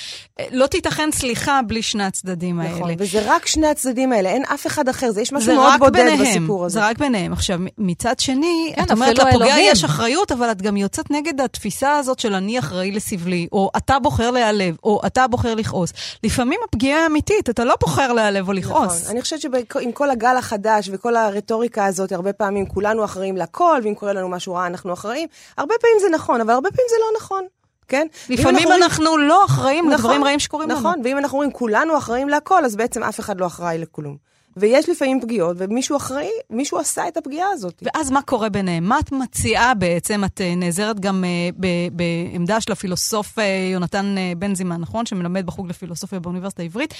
לא 0.51 0.67
תיתכן 0.67 1.09
סליחה 1.11 1.59
בלי 1.67 1.81
שני 1.81 2.03
הצדדים 2.03 2.59
האלה. 2.59 2.75
נכון, 2.75 2.91
וזה 2.97 3.21
רק 3.25 3.45
שני 3.45 3.67
הצדדים 3.67 4.13
האלה, 4.13 4.29
אין 4.29 4.43
אף 4.53 4.67
אחד 4.67 4.89
אחר. 4.89 5.11
זה 5.11 5.21
יש 5.21 5.33
משהו 5.33 5.55
מאוד 5.55 5.73
בודד 5.79 5.93
ביניהם, 5.93 6.19
בסיפור 6.19 6.65
הזה. 6.65 6.73
זה 6.73 6.85
רק 6.85 6.97
ביניהם. 6.97 7.33
עכשיו, 7.33 7.59
מצד 7.77 8.19
שני, 8.19 8.73
כן, 8.75 8.83
את 8.83 8.91
אומרת, 8.91 9.17
לפוגע 9.17 9.55
יש 9.59 9.83
אחריות, 9.83 10.31
אבל 10.31 10.51
את 10.51 10.61
גם 10.61 10.77
יוצאת 10.77 11.11
נגד 11.11 11.41
התפיסה 11.41 11.97
הזאת 11.97 12.19
של 12.19 12.33
אני 12.33 12.59
אחראי 12.59 12.91
לסבלי, 12.91 13.47
או 13.51 13.71
אתה 13.77 13.99
בוחר 13.99 14.31
להיעלב, 14.31 14.75
או 14.83 15.01
אתה 15.05 15.27
בוחר 15.27 15.55
לכעוס. 15.55 15.93
לפעמים 16.23 16.59
הפגיעה 16.69 17.03
האמיתית, 17.03 17.49
אתה 17.49 17.63
לא 17.63 17.75
בוחר 17.81 18.13
להיעלב 18.13 18.47
או 18.47 18.53
לכעוס. 18.53 19.01
נכון. 19.01 19.11
אני 19.11 19.21
חושבת 19.21 19.41
שעם 19.41 19.91
כל 19.93 20.09
הגל 20.09 20.37
החדש 20.39 20.89
וכל 20.93 21.15
הרטוריקה 21.15 21.85
הזאת, 21.85 22.11
הרבה 22.11 22.33
פעמים 22.33 22.65
כולנו 22.65 23.05
אחראים 23.05 23.37
לכל, 23.37 23.79
ואם 23.83 23.95
קורה 23.95 24.13
לנו 24.13 24.29
משהו 24.29 24.53
רע 24.53 24.67
אנחנו 24.67 24.93
אחראים. 24.93 25.27
הרבה 25.57 25.73
פעמים 25.81 25.97
זה 26.01 26.07
נכון, 26.15 26.41
אבל 26.41 26.53
הרבה 26.53 26.69
פעמים 26.71 26.87
זה 26.89 26.95
לא 26.99 27.17
נכון. 27.17 27.43
כן? 27.87 28.07
לפעמים 28.29 28.67
אנחנו, 28.67 28.83
אנחנו 28.83 29.17
לא 29.17 29.45
אחראים 29.45 29.85
נכון, 29.85 29.93
לדברים 29.93 30.23
רעים 30.23 30.39
שקורים 30.39 30.69
נכון, 30.69 30.83
לנו. 30.83 30.89
נכון, 30.89 31.05
ואם 31.05 31.17
אנחנו 31.17 31.35
אומרים 31.35 31.51
כולנו 31.51 31.97
אחראים 31.97 32.29
להכל, 32.29 32.65
אז 32.65 32.75
בעצם 32.75 33.03
אף 33.03 33.19
אחד 33.19 33.39
לא 33.39 33.45
אחראי 33.45 33.77
לכלום. 33.77 34.29
ויש 34.57 34.89
לפעמים 34.89 35.21
פגיעות, 35.21 35.55
ומישהו 35.59 35.97
אחראי, 35.97 36.29
מישהו 36.49 36.77
עשה 36.77 37.07
את 37.07 37.17
הפגיעה 37.17 37.49
הזאת. 37.49 37.83
ואז 37.85 38.11
מה 38.11 38.21
קורה 38.21 38.49
ביניהם? 38.49 38.83
מה 38.83 38.99
את 38.99 39.11
מציעה 39.11 39.73
בעצם? 39.73 40.23
את 40.25 40.41
uh, 40.41 40.57
נעזרת 40.57 40.99
גם 40.99 41.23
uh, 41.23 41.65
בעמדה 41.91 42.61
של 42.61 42.71
הפילוסוף 42.71 43.39
uh, 43.39 43.41
יונתן 43.71 44.15
uh, 44.17 44.37
בן 44.37 44.55
זימן, 44.55 44.81
נכון? 44.81 45.05
שמלמד 45.05 45.45
בחוג 45.45 45.69
לפילוסופיה 45.69 46.19
באוניברסיטה 46.19 46.61
העברית. 46.61 46.93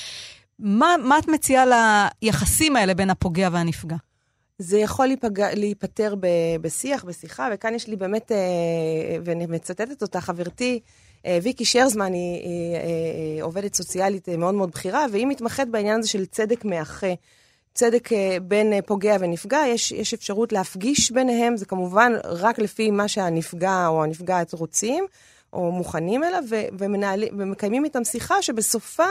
מה, 0.60 0.96
מה 1.04 1.20
את 1.20 1.28
מציעה 1.28 1.66
ליחסים 2.22 2.76
האלה 2.76 2.94
בין 2.94 3.10
הפוגע 3.10 3.50
והנפגע? 3.52 3.96
זה 4.58 4.78
יכול 4.78 5.08
להיפגע, 5.08 5.56
להיפטר 5.56 6.16
ב, 6.20 6.28
בשיח, 6.62 7.04
בשיחה, 7.04 7.50
וכאן 7.54 7.76
יש 7.76 7.88
לי 7.88 7.96
באמת, 7.96 8.32
אה, 8.32 8.38
ואני 9.24 9.46
מצטטת 9.46 10.02
אותה, 10.02 10.22
חברתי, 10.22 10.80
אה, 11.26 11.40
ויקי 11.44 11.66
שרזמן, 11.66 12.14
היא, 12.14 12.34
היא, 12.34 12.78
היא 12.78 13.34
היא 13.34 13.44
עובדת 13.44 13.76
סוציאלית 13.76 14.30
מאוד 14.30 14.56
מאוד 14.56 14.72
בכירה, 14.72 15.06
והיא 15.12 15.28
מתמחת 15.28 15.68
בעניין 15.68 16.00
הזה 16.00 16.10
של 16.10 16.26
צדק 16.26 16.66
מאחה. 16.66 17.14
צדק 17.74 18.10
בין 18.42 18.74
פוגע 18.86 19.18
ונפגע, 19.20 19.64
יש, 19.68 19.92
יש 19.92 20.14
אפשרות 20.14 20.52
להפגיש 20.52 21.12
ביניהם, 21.12 21.58
זה 21.58 21.66
כמובן 21.66 22.14
רק 22.24 22.60
לפי 22.60 22.92
מה 22.92 23.08
שהנפגע 23.08 23.88
או 23.88 24.04
הנפגעת 24.04 24.54
רוצים, 24.54 25.06
או 25.54 25.72
מוכנים 25.72 26.24
אליו, 26.24 26.44
ומקיימים 27.38 27.86
איתם 27.86 28.04
שיחה 28.04 28.42
שבסופה 28.42 29.08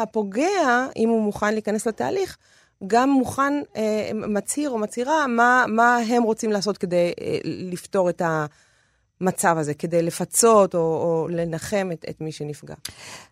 הפוגע, 0.00 0.86
אם 0.96 1.08
הוא 1.08 1.22
מוכן 1.22 1.52
להיכנס 1.52 1.86
לתהליך, 1.86 2.36
גם 2.86 3.10
מוכן, 3.10 3.52
אה, 3.76 4.10
מצהיר 4.14 4.70
או 4.70 4.78
מצהירה, 4.78 5.26
מה, 5.26 5.64
מה 5.68 5.96
הם 5.96 6.22
רוצים 6.22 6.52
לעשות 6.52 6.78
כדי 6.78 7.12
אה, 7.20 7.38
לפתור 7.44 8.10
את 8.10 8.22
המצב 9.20 9.56
הזה, 9.58 9.74
כדי 9.74 10.02
לפצות 10.02 10.74
או, 10.74 10.80
או 10.80 11.28
לנחם 11.30 11.88
את, 11.92 12.04
את 12.10 12.20
מי 12.20 12.32
שנפגע. 12.32 12.74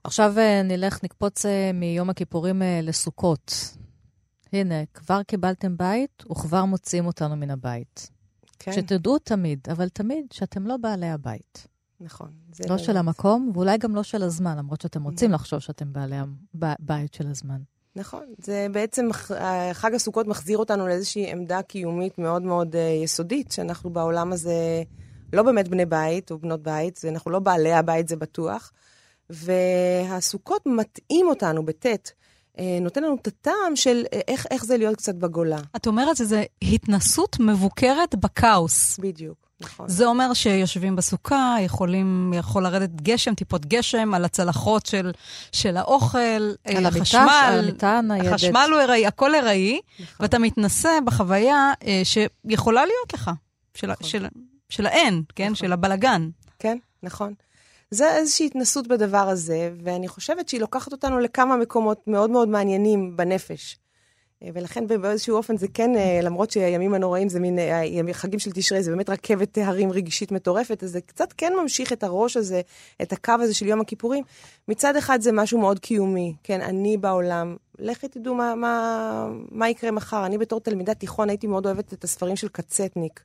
עכשיו 0.05 0.35
אה, 0.39 0.63
נלך, 0.63 1.05
נקפוץ 1.05 1.47
אה, 1.47 1.71
מיום 1.75 2.11
הכיפורים 2.11 2.63
אה, 2.63 2.81
לסוכות. 2.83 3.77
הנה, 4.53 4.85
כבר 4.95 5.23
קיבלתם 5.23 5.77
בית 5.77 6.25
וכבר 6.31 6.65
מוציאים 6.65 7.07
אותנו 7.07 7.37
מן 7.37 7.51
הבית. 7.51 8.11
כן. 8.59 8.73
שתדעו 8.73 9.19
תמיד, 9.19 9.59
אבל 9.71 9.89
תמיד 9.89 10.27
שאתם 10.33 10.67
לא 10.67 10.77
בעלי 10.77 11.09
הבית. 11.09 11.67
נכון. 12.01 12.31
לא 12.61 12.67
באמת. 12.69 12.81
של 12.81 12.97
המקום, 12.97 13.51
ואולי 13.55 13.79
גם 13.79 13.95
לא 13.95 14.03
של 14.03 14.23
הזמן, 14.23 14.59
למרות 14.59 14.81
שאתם 14.81 15.03
רוצים 15.03 15.31
נכון. 15.31 15.35
לחשוב 15.41 15.59
שאתם 15.59 15.93
בעלי 15.93 16.17
הבית 16.63 17.15
של 17.15 17.27
הזמן. 17.27 17.61
נכון. 17.97 18.25
זה 18.39 18.67
בעצם, 18.73 19.09
חג 19.73 19.95
הסוכות 19.95 20.27
מחזיר 20.27 20.59
אותנו 20.59 20.89
לאיזושהי 20.89 21.33
עמדה 21.33 21.63
קיומית 21.63 22.19
מאוד 22.19 22.43
מאוד 22.43 22.75
uh, 22.75 23.05
יסודית, 23.05 23.53
שאנחנו 23.53 23.91
בעולם 23.91 24.33
הזה 24.33 24.83
לא 25.33 25.43
באמת 25.43 25.69
בני 25.69 25.87
בית 25.87 26.31
או 26.31 26.39
בנות 26.39 26.63
בית, 26.63 27.01
אנחנו 27.09 27.31
לא 27.31 27.39
בעלי 27.39 27.73
הבית, 27.73 28.09
זה 28.09 28.17
בטוח. 28.17 28.73
והסוכות 29.31 30.63
מטעים 30.67 31.29
אותנו, 31.29 31.65
בטית. 31.65 32.13
אה, 32.59 32.79
נותן 32.81 33.03
לנו 33.03 33.17
את 33.23 33.27
הטעם 33.27 33.77
של 33.77 34.05
אה, 34.13 34.21
איך, 34.29 34.47
איך 34.51 34.65
זה 34.65 34.77
להיות 34.77 34.97
קצת 34.97 35.15
בגולה. 35.15 35.61
את 35.77 35.87
אומרת 35.87 36.17
שזה 36.17 36.45
התנסות 36.63 37.37
מבוקרת 37.41 38.15
בכאוס. 38.15 38.99
בדיוק. 38.99 39.46
נכון. 39.61 39.89
זה 39.89 40.07
אומר 40.07 40.35
שיושבים 40.35 40.97
בסוכה, 40.97 41.57
יכולים, 41.61 42.33
יכול 42.37 42.63
לרדת 42.63 42.91
גשם, 42.91 43.35
טיפות 43.35 43.67
גשם 43.67 44.15
על 44.15 44.25
הצלחות 44.25 44.87
של, 44.87 45.13
של 45.53 45.77
האוכל, 45.77 46.19
אה, 46.19 46.77
על 46.77 46.87
המיטה 46.87 47.99
הניידת. 47.99 48.33
החשמל 48.33 48.71
הוא 48.73 48.81
ארעי, 48.81 49.07
הכל 49.07 49.35
ארעי, 49.35 49.81
נכון. 50.01 50.17
ואתה 50.21 50.39
מתנסה 50.39 50.99
בחוויה 51.05 51.73
אה, 51.87 52.03
שיכולה 52.05 52.87
להיות 52.87 53.15
לך, 53.15 53.31
של, 53.75 53.91
נכון. 53.91 54.09
של, 54.09 54.27
של 54.69 54.87
האין, 54.87 55.23
כן? 55.35 55.45
נכון. 55.45 55.55
של 55.55 55.73
הבלגן. 55.73 56.29
כן, 56.59 56.79
נכון. 57.03 57.35
זה 57.91 58.17
איזושהי 58.17 58.47
התנסות 58.47 58.87
בדבר 58.87 59.29
הזה, 59.29 59.71
ואני 59.85 60.09
חושבת 60.09 60.49
שהיא 60.49 60.61
לוקחת 60.61 60.93
אותנו 60.93 61.19
לכמה 61.19 61.57
מקומות 61.57 62.03
מאוד 62.07 62.31
מאוד 62.31 62.49
מעניינים 62.49 63.17
בנפש. 63.17 63.79
אה, 64.43 64.49
ולכן 64.55 64.87
באיזשהו 64.87 65.37
אופן 65.37 65.57
זה 65.57 65.67
כן, 65.75 65.97
אה, 65.97 66.21
למרות 66.23 66.51
שהימים 66.51 66.95
הנוראים 66.95 67.29
זה 67.29 67.41
מין, 67.41 67.59
אה, 67.59 68.13
חגים 68.13 68.39
של 68.39 68.51
תשרי, 68.53 68.83
זה 68.83 68.91
באמת 68.91 69.11
רכבת 69.11 69.59
הרים 69.59 69.93
רגשית 69.93 70.33
מטורפת, 70.33 70.83
אז 70.83 70.91
זה 70.91 71.01
קצת 71.01 71.33
כן 71.37 71.53
ממשיך 71.63 71.93
את 71.93 72.03
הראש 72.03 72.37
הזה, 72.37 72.61
את 73.03 73.13
הקו 73.13 73.33
הזה 73.41 73.55
של 73.55 73.67
יום 73.67 73.81
הכיפורים. 73.81 74.25
מצד 74.69 74.97
אחד 74.97 75.21
זה 75.21 75.33
משהו 75.33 75.61
מאוד 75.61 75.79
קיומי, 75.79 76.35
כן, 76.43 76.61
אני 76.61 76.97
בעולם, 76.97 77.57
לכי 77.79 78.09
תדעו 78.09 78.35
מה, 78.35 78.55
מה, 78.55 79.29
מה 79.51 79.69
יקרה 79.69 79.91
מחר. 79.91 80.27
אני 80.27 80.39
בתור 80.39 80.61
תלמידת 80.61 81.01
תיכון 81.01 81.29
הייתי 81.29 81.47
מאוד 81.47 81.67
אוהבת 81.67 81.93
את 81.93 82.05
הספרים 82.05 82.37
של 82.37 82.49
קצטניק. 82.49 83.21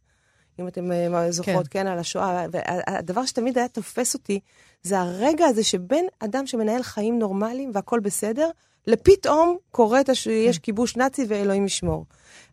אם 0.61 0.67
אתם 0.67 0.89
זוכרות, 1.29 1.67
כן. 1.67 1.83
כן, 1.83 1.87
על 1.87 1.99
השואה. 1.99 2.45
והדבר 2.51 3.25
שתמיד 3.25 3.57
היה 3.57 3.67
תופס 3.67 4.13
אותי, 4.13 4.39
זה 4.83 4.99
הרגע 4.99 5.45
הזה 5.45 5.63
שבין 5.63 6.07
אדם 6.19 6.47
שמנהל 6.47 6.83
חיים 6.83 7.19
נורמליים 7.19 7.71
והכול 7.73 7.99
בסדר, 7.99 8.49
לפתאום 8.87 9.57
קורה 9.71 10.01
שיש 10.13 10.57
כן. 10.57 10.63
כיבוש 10.63 10.97
נאצי 10.97 11.25
ואלוהים 11.27 11.65
ישמור. 11.65 12.05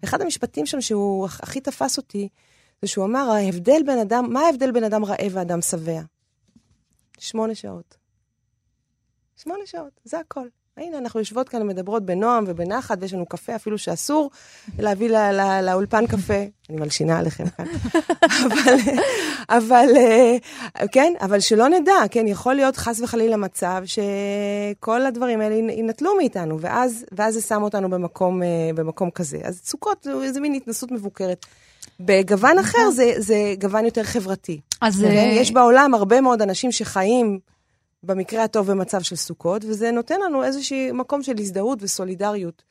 אחד 0.05 0.21
המשפטים 0.21 0.66
שם 0.66 0.81
שהוא 0.81 1.25
הכי 1.25 1.61
תפס 1.61 1.97
אותי, 1.97 2.29
זה 2.83 2.88
שהוא 2.88 3.05
אמר, 3.05 3.31
ההבדל 3.31 3.83
בין 3.87 3.99
אדם, 3.99 4.33
מה 4.33 4.40
ההבדל 4.40 4.71
בין 4.71 4.85
אדם 4.85 5.05
רעב 5.05 5.31
ואדם 5.33 5.62
שבע? 5.62 6.01
שמונה 7.18 7.55
שעות. 7.55 7.97
שמונה 9.37 9.66
שעות, 9.66 10.01
זה 10.05 10.18
הכל. 10.18 10.49
הנה, 10.79 10.99
אנחנו 10.99 11.21
יושבות 11.21 11.49
כאן 11.49 11.62
ומדברות 11.62 12.07
בנועם 12.07 12.45
ובנחת, 12.47 12.99
ויש 13.01 13.14
לנו 13.14 13.27
קפה 13.27 13.57
אפילו 13.57 13.79
שאסור 13.79 14.31
להביא 14.79 15.11
לא, 15.11 15.31
לא, 15.31 15.61
לאולפן 15.61 16.07
קפה. 16.07 16.45
אני 16.71 16.81
מלשינה 16.81 17.19
עליכם 17.19 17.45
כאן. 17.49 17.67
אבל, 18.47 18.77
אבל, 19.49 19.88
אה, 19.97 20.37
כן, 20.93 21.12
אבל 21.21 21.41
שלא 21.41 21.69
נדע, 21.69 21.95
כן, 22.11 22.27
יכול 22.27 22.55
להיות 22.55 22.77
חס 22.77 23.01
וחלילה 23.01 23.37
מצב 23.37 23.83
שכל 23.85 25.07
הדברים 25.07 25.41
האלה 25.41 25.55
יינטלו 25.55 26.17
מאיתנו, 26.17 26.61
ואז, 26.61 27.05
ואז 27.12 27.35
זה 27.35 27.41
שם 27.41 27.62
אותנו 27.62 27.91
במקום, 27.91 28.43
אה, 28.43 28.49
במקום 28.75 29.11
כזה. 29.11 29.38
אז 29.45 29.61
סוכות 29.64 29.99
זה 30.03 30.12
איזה 30.23 30.41
מין 30.41 30.55
התנסות 30.55 30.93
מבוקרת. 30.93 31.47
בגוון 32.01 32.59
אחר 32.59 32.91
זה, 32.91 33.12
זה 33.17 33.55
גוון 33.61 33.85
יותר 33.85 34.05
חברתי. 34.05 34.61
אז... 34.81 35.01
כן? 35.01 35.31
יש 35.33 35.53
בעולם 35.53 35.95
הרבה 35.95 36.21
מאוד 36.21 36.43
אנשים 36.43 36.73
שחיים 36.73 37.38
במקרה 38.02 38.44
הטוב 38.44 38.70
במצב 38.70 39.02
של 39.02 39.16
סוכות, 39.16 39.64
וזה 39.64 39.90
נותן 39.90 40.20
לנו 40.20 40.44
איזשהו 40.44 40.94
מקום 40.94 41.22
של 41.22 41.34
הזדהות 41.38 41.78
וסולידריות. 41.82 42.62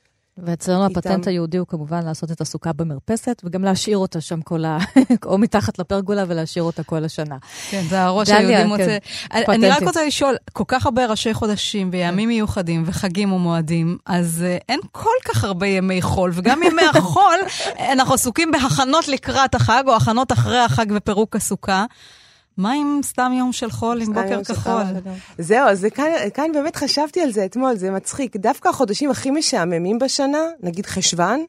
ואצלנו 0.42 0.86
הפטנט 0.86 1.26
היהודי 1.26 1.56
הוא 1.56 1.66
כמובן 1.66 2.04
לעשות 2.04 2.30
את 2.30 2.40
הסוכה 2.40 2.72
במרפסת, 2.72 3.42
וגם 3.44 3.64
להשאיר 3.64 3.98
אותה 3.98 4.20
שם 4.20 4.40
כל 4.42 4.64
ה... 4.64 4.78
או 5.26 5.38
מתחת 5.38 5.78
לפרגולה 5.78 6.24
ולהשאיר 6.28 6.64
אותה 6.64 6.82
כל 6.82 7.04
השנה. 7.04 7.36
כן, 7.70 7.82
זה 7.88 8.02
הראש 8.02 8.28
היהודי 8.28 8.56
כן, 8.56 8.66
מוצא. 8.66 8.98
אני 9.32 9.68
רק 9.68 9.82
רוצה 9.82 10.06
לשאול, 10.06 10.36
כל 10.52 10.64
כך 10.68 10.84
הרבה 10.84 11.06
ראשי 11.06 11.34
חודשים 11.34 11.88
וימים 11.92 12.28
מיוחדים 12.28 12.82
וחגים 12.86 13.32
ומועדים, 13.32 13.98
אז 14.06 14.44
uh, 14.46 14.64
אין 14.68 14.80
כל 14.92 15.10
כך 15.24 15.44
הרבה 15.44 15.66
ימי 15.66 16.02
חול, 16.02 16.30
וגם 16.34 16.62
ימי 16.62 16.82
החול, 16.94 17.38
אנחנו 17.78 18.14
עסוקים 18.14 18.50
בהכנות 18.50 19.08
לקראת 19.08 19.54
החג, 19.54 19.82
או 19.86 19.96
הכנות 19.96 20.32
אחרי 20.32 20.58
החג 20.58 20.86
ופירוק 20.96 21.36
הסוכה. 21.36 21.84
מה 22.58 22.72
עם 22.72 23.00
סתם 23.02 23.32
יום 23.38 23.52
של 23.52 23.70
חול 23.70 24.02
עם 24.02 24.14
בוקר 24.14 24.44
כחול? 24.44 24.82
זהו, 25.38 25.68
אז 25.68 25.86
כאן, 25.94 26.10
כאן 26.34 26.52
באמת 26.52 26.76
חשבתי 26.76 27.20
על 27.20 27.32
זה 27.32 27.44
אתמול, 27.44 27.76
זה 27.76 27.90
מצחיק. 27.90 28.36
דווקא 28.36 28.68
החודשים 28.68 29.10
הכי 29.10 29.30
משעממים 29.30 29.98
בשנה, 29.98 30.38
נגיד 30.62 30.86
חשוון, 30.86 31.44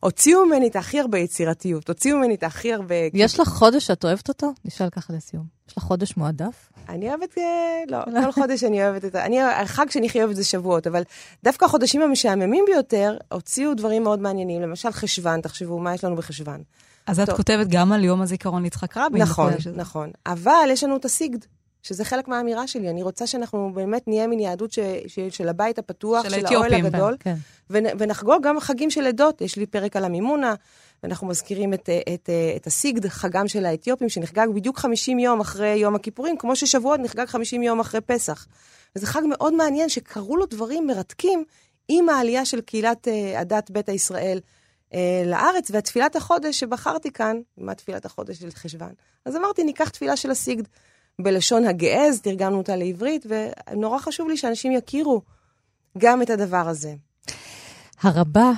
הוציאו 0.00 0.46
ממני 0.46 0.68
את 0.68 0.76
הכי 0.76 1.00
הרבה 1.00 1.18
יצירתיות, 1.18 1.88
הוציאו 1.88 2.18
ממני 2.18 2.34
את 2.34 2.42
הכי 2.42 2.72
הרבה... 2.72 2.94
יש 3.14 3.40
לך 3.40 3.48
חודש 3.48 3.86
שאת 3.86 4.04
אוהבת 4.04 4.28
אותו? 4.28 4.52
נשאל 4.64 4.90
ככה 4.90 5.12
לסיום. 5.12 5.44
יש 5.68 5.78
לך 5.78 5.84
חודש 5.84 6.16
מועדף? 6.16 6.70
אני 6.88 7.08
אוהבת, 7.08 7.38
אה, 7.38 7.44
לא, 7.88 7.98
לא, 8.06 8.20
כל 8.24 8.32
חודש 8.32 8.64
אני 8.64 8.84
אוהבת 8.84 9.04
את 9.04 9.14
ה... 9.14 9.26
אני, 9.26 9.42
החג 9.42 9.90
שאני 9.90 10.06
הכי 10.06 10.22
אוהבת 10.22 10.36
זה 10.36 10.44
שבועות, 10.44 10.86
אבל 10.86 11.02
דווקא 11.44 11.64
החודשים 11.64 12.02
המשעממים 12.02 12.64
ביותר, 12.66 13.16
הוציאו 13.32 13.74
דברים 13.74 14.02
מאוד 14.02 14.20
מעניינים. 14.20 14.62
למשל 14.62 14.90
חשוון, 14.90 15.40
תחשבו, 15.40 15.78
מה 15.78 15.94
יש 15.94 16.04
לנו 16.04 16.16
בחשוון? 16.16 16.62
אז 17.06 17.20
את 17.20 17.30
כותבת 17.30 17.66
גם 17.68 17.92
על 17.92 18.04
יום 18.04 18.22
הזיכרון 18.22 18.62
ליצחק 18.62 18.96
רבין. 18.96 19.22
נכון, 19.22 19.52
נכון. 19.74 20.10
אבל 20.26 20.68
יש 20.70 20.84
לנו 20.84 20.96
את 20.96 21.04
הסיגד, 21.04 21.38
שזה 21.82 22.04
חלק 22.04 22.28
מהאמירה 22.28 22.66
שלי. 22.66 22.90
אני 22.90 23.02
רוצה 23.02 23.26
שאנחנו 23.26 23.72
באמת 23.74 24.08
נהיה 24.08 24.26
מין 24.26 24.40
יהדות 24.40 24.72
ש, 24.72 24.78
ש, 25.06 25.18
של 25.30 25.48
הבית 25.48 25.78
הפתוח, 25.78 26.22
של, 26.22 26.30
של 26.30 26.46
האוהל 26.46 26.74
הגדול, 26.74 27.16
כן, 27.20 27.34
כן. 27.68 27.96
ונחגוג 27.98 28.42
גם 28.42 28.60
חגים 28.60 28.90
של 28.90 29.06
עדות. 29.06 29.40
יש 29.40 29.56
לי 29.56 29.66
פרק 29.66 29.96
על 29.96 30.04
המימונה, 30.04 30.54
ואנחנו 31.02 31.26
מזכירים 31.26 31.74
את, 31.74 31.88
את, 31.88 32.08
את, 32.14 32.30
את 32.56 32.66
הסיגד, 32.66 33.06
חגם 33.06 33.48
של 33.48 33.66
האתיופים, 33.66 34.08
שנחגג 34.08 34.46
בדיוק 34.54 34.78
50 34.78 35.18
יום 35.18 35.40
אחרי 35.40 35.74
יום 35.74 35.94
הכיפורים, 35.94 36.36
כמו 36.36 36.56
ששבועות 36.56 37.00
נחגג 37.00 37.26
50 37.26 37.62
יום 37.62 37.80
אחרי 37.80 38.00
פסח. 38.00 38.46
וזה 38.96 39.06
חג 39.06 39.22
מאוד 39.28 39.54
מעניין, 39.54 39.88
שקרו 39.88 40.36
לו 40.36 40.46
דברים 40.46 40.86
מרתקים 40.86 41.44
עם 41.88 42.08
העלייה 42.08 42.44
של 42.44 42.60
קהילת 42.60 43.08
uh, 43.08 43.38
הדת 43.38 43.70
ביתא 43.70 43.90
ישראל 43.90 44.36
אה, 44.36 44.61
לארץ, 45.26 45.70
והתפילת 45.70 46.16
החודש 46.16 46.60
שבחרתי 46.60 47.10
כאן, 47.10 47.36
מה 47.58 47.74
תפילת 47.74 48.04
החודש 48.04 48.38
של 48.38 48.50
חשוון? 48.50 48.92
אז 49.24 49.36
אמרתי, 49.36 49.64
ניקח 49.64 49.88
תפילה 49.88 50.16
של 50.16 50.30
הסיגד 50.30 50.64
בלשון 51.18 51.64
הגעז, 51.64 52.20
תרגמנו 52.20 52.58
אותה 52.58 52.76
לעברית, 52.76 53.26
ונורא 53.28 53.98
חשוב 53.98 54.28
לי 54.28 54.36
שאנשים 54.36 54.72
יכירו 54.72 55.22
גם 55.98 56.22
את 56.22 56.30
הדבר 56.30 56.68
הזה. 56.68 56.94
הרבה, 58.02 58.50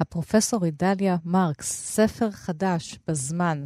הפרופסור 0.00 0.64
אידליה 0.64 1.16
מרקס, 1.24 1.72
ספר 1.72 2.30
חדש 2.30 2.98
בזמן. 3.08 3.64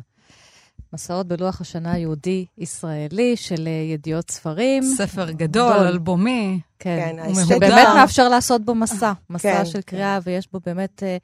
מסעות 0.92 1.28
בלוח 1.28 1.60
השנה 1.60 1.92
היהודי-ישראלי 1.92 3.36
של 3.36 3.66
אה, 3.66 3.92
ידיעות 3.92 4.30
ספרים. 4.30 4.82
ספר 4.82 5.30
גדול, 5.30 5.72
אלבומי. 5.72 6.60
כן, 6.78 7.16
כן 7.16 7.34
שבאמת 7.34 7.88
מאפשר 7.96 8.28
לעשות 8.28 8.64
בו 8.64 8.74
מסע, 8.74 9.12
מסע 9.30 9.58
כן, 9.58 9.64
של 9.64 9.80
קריאה, 9.80 10.18
כן. 10.24 10.30
ויש 10.30 10.48
בו 10.52 10.60
באמת 10.66 11.02
uh, 11.02 11.02
אה, 11.02 11.16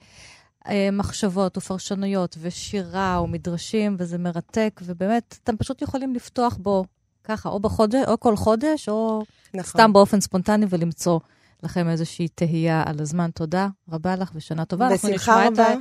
מחשבות 0.92 1.56
ופרשנויות 1.56 2.36
ושירה 2.40 3.20
ומדרשים, 3.24 3.96
וזה 3.98 4.18
מרתק, 4.18 4.80
ובאמת, 4.84 5.38
אתם 5.44 5.56
פשוט 5.56 5.82
יכולים 5.82 6.14
לפתוח 6.14 6.56
בו 6.56 6.84
ככה, 7.24 7.48
או 7.48 7.60
בחודש, 7.60 8.04
או 8.08 8.20
כל 8.20 8.36
חודש, 8.36 8.88
או 8.88 9.22
נכון. 9.54 9.70
סתם 9.70 9.92
באופן 9.92 10.20
ספונטני, 10.20 10.66
ולמצוא 10.68 11.18
לכם 11.62 11.88
איזושהי 11.88 12.28
תהייה 12.28 12.82
על 12.86 12.96
הזמן. 13.00 13.30
תודה 13.30 13.68
רבה 13.92 14.16
לך 14.16 14.30
ושנה 14.34 14.64
טובה. 14.64 14.88
בשמחה 14.94 15.46
רבה. 15.46 15.74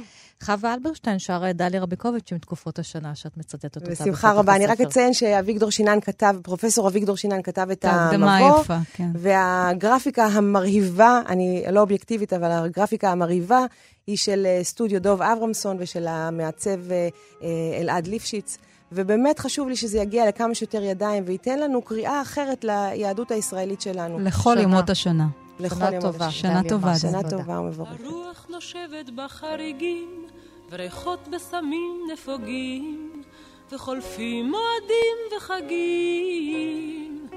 חווה 0.44 0.74
אלברשטיין 0.74 1.20
שרה 1.20 1.50
את 1.50 1.56
דליה 1.58 1.82
רביקוביץ' 1.82 2.32
עם 2.32 2.38
תקופות 2.38 2.80
השנה 2.80 3.16
שאת 3.16 3.38
מצטטת 3.38 3.76
אותה. 3.76 3.92
בשמחה 3.92 4.32
רבה. 4.32 4.56
אני 4.56 4.66
רק 4.66 4.82
אציין 4.82 5.14
שאביגדור 5.14 5.72
שינן 5.72 6.00
כתב, 6.02 6.36
פרופסור 6.44 6.88
אביגדור 6.88 7.18
שינן 7.18 7.42
כתב 7.42 7.68
את 7.72 7.86
המבוא. 7.86 8.62
יפה, 8.62 8.78
כן. 8.94 9.10
והגרפיקה 9.16 10.26
המרהיבה, 10.26 11.22
אני 11.28 11.64
לא 11.72 11.82
אובייקטיבית, 11.82 12.34
אבל 12.34 12.52
הגרפיקה 12.52 13.12
המרהיבה 13.12 13.66
היא 14.08 14.18
של 14.18 14.46
אה, 14.46 14.64
סטודיו 14.64 15.02
דוב 15.02 15.22
אברמסון 15.22 15.78
ושל 15.80 16.08
המעצב 16.08 16.92
אה, 16.92 17.08
אה, 17.44 17.48
אלעד 17.82 18.08
ליפשיץ. 18.08 18.58
ובאמת 18.92 19.40
חשוב 19.40 19.70
לי 19.70 19.76
שזה 19.76 19.98
יגיע 19.98 20.28
לכמה 20.28 20.56
שיותר 20.56 20.84
ידיים 20.84 21.24
וייתן 21.28 21.60
לנו 21.60 21.82
קריאה 21.82 22.22
אחרת 22.22 22.64
ליהדות 22.64 23.32
הישראלית 23.32 23.82
שלנו. 23.82 24.20
לכל 24.20 24.58
ימות 24.60 24.90
השנה. 24.90 25.28
שנה 25.60 26.02
טובה. 26.02 26.32
שנה 26.32 26.62
טובה. 26.70 26.96
שנה 26.98 27.30
טובה 27.30 27.60
ומבורכת. 27.60 28.06
הרוח 28.06 28.46
נושבת 28.50 29.10
בחריגים, 29.16 30.26
וריחות 30.72 31.28
בסמים 31.28 31.98
נפוגים, 32.14 33.22
וחולפים 33.72 34.52
מועדים 34.52 35.18
וחגים, 35.38 37.28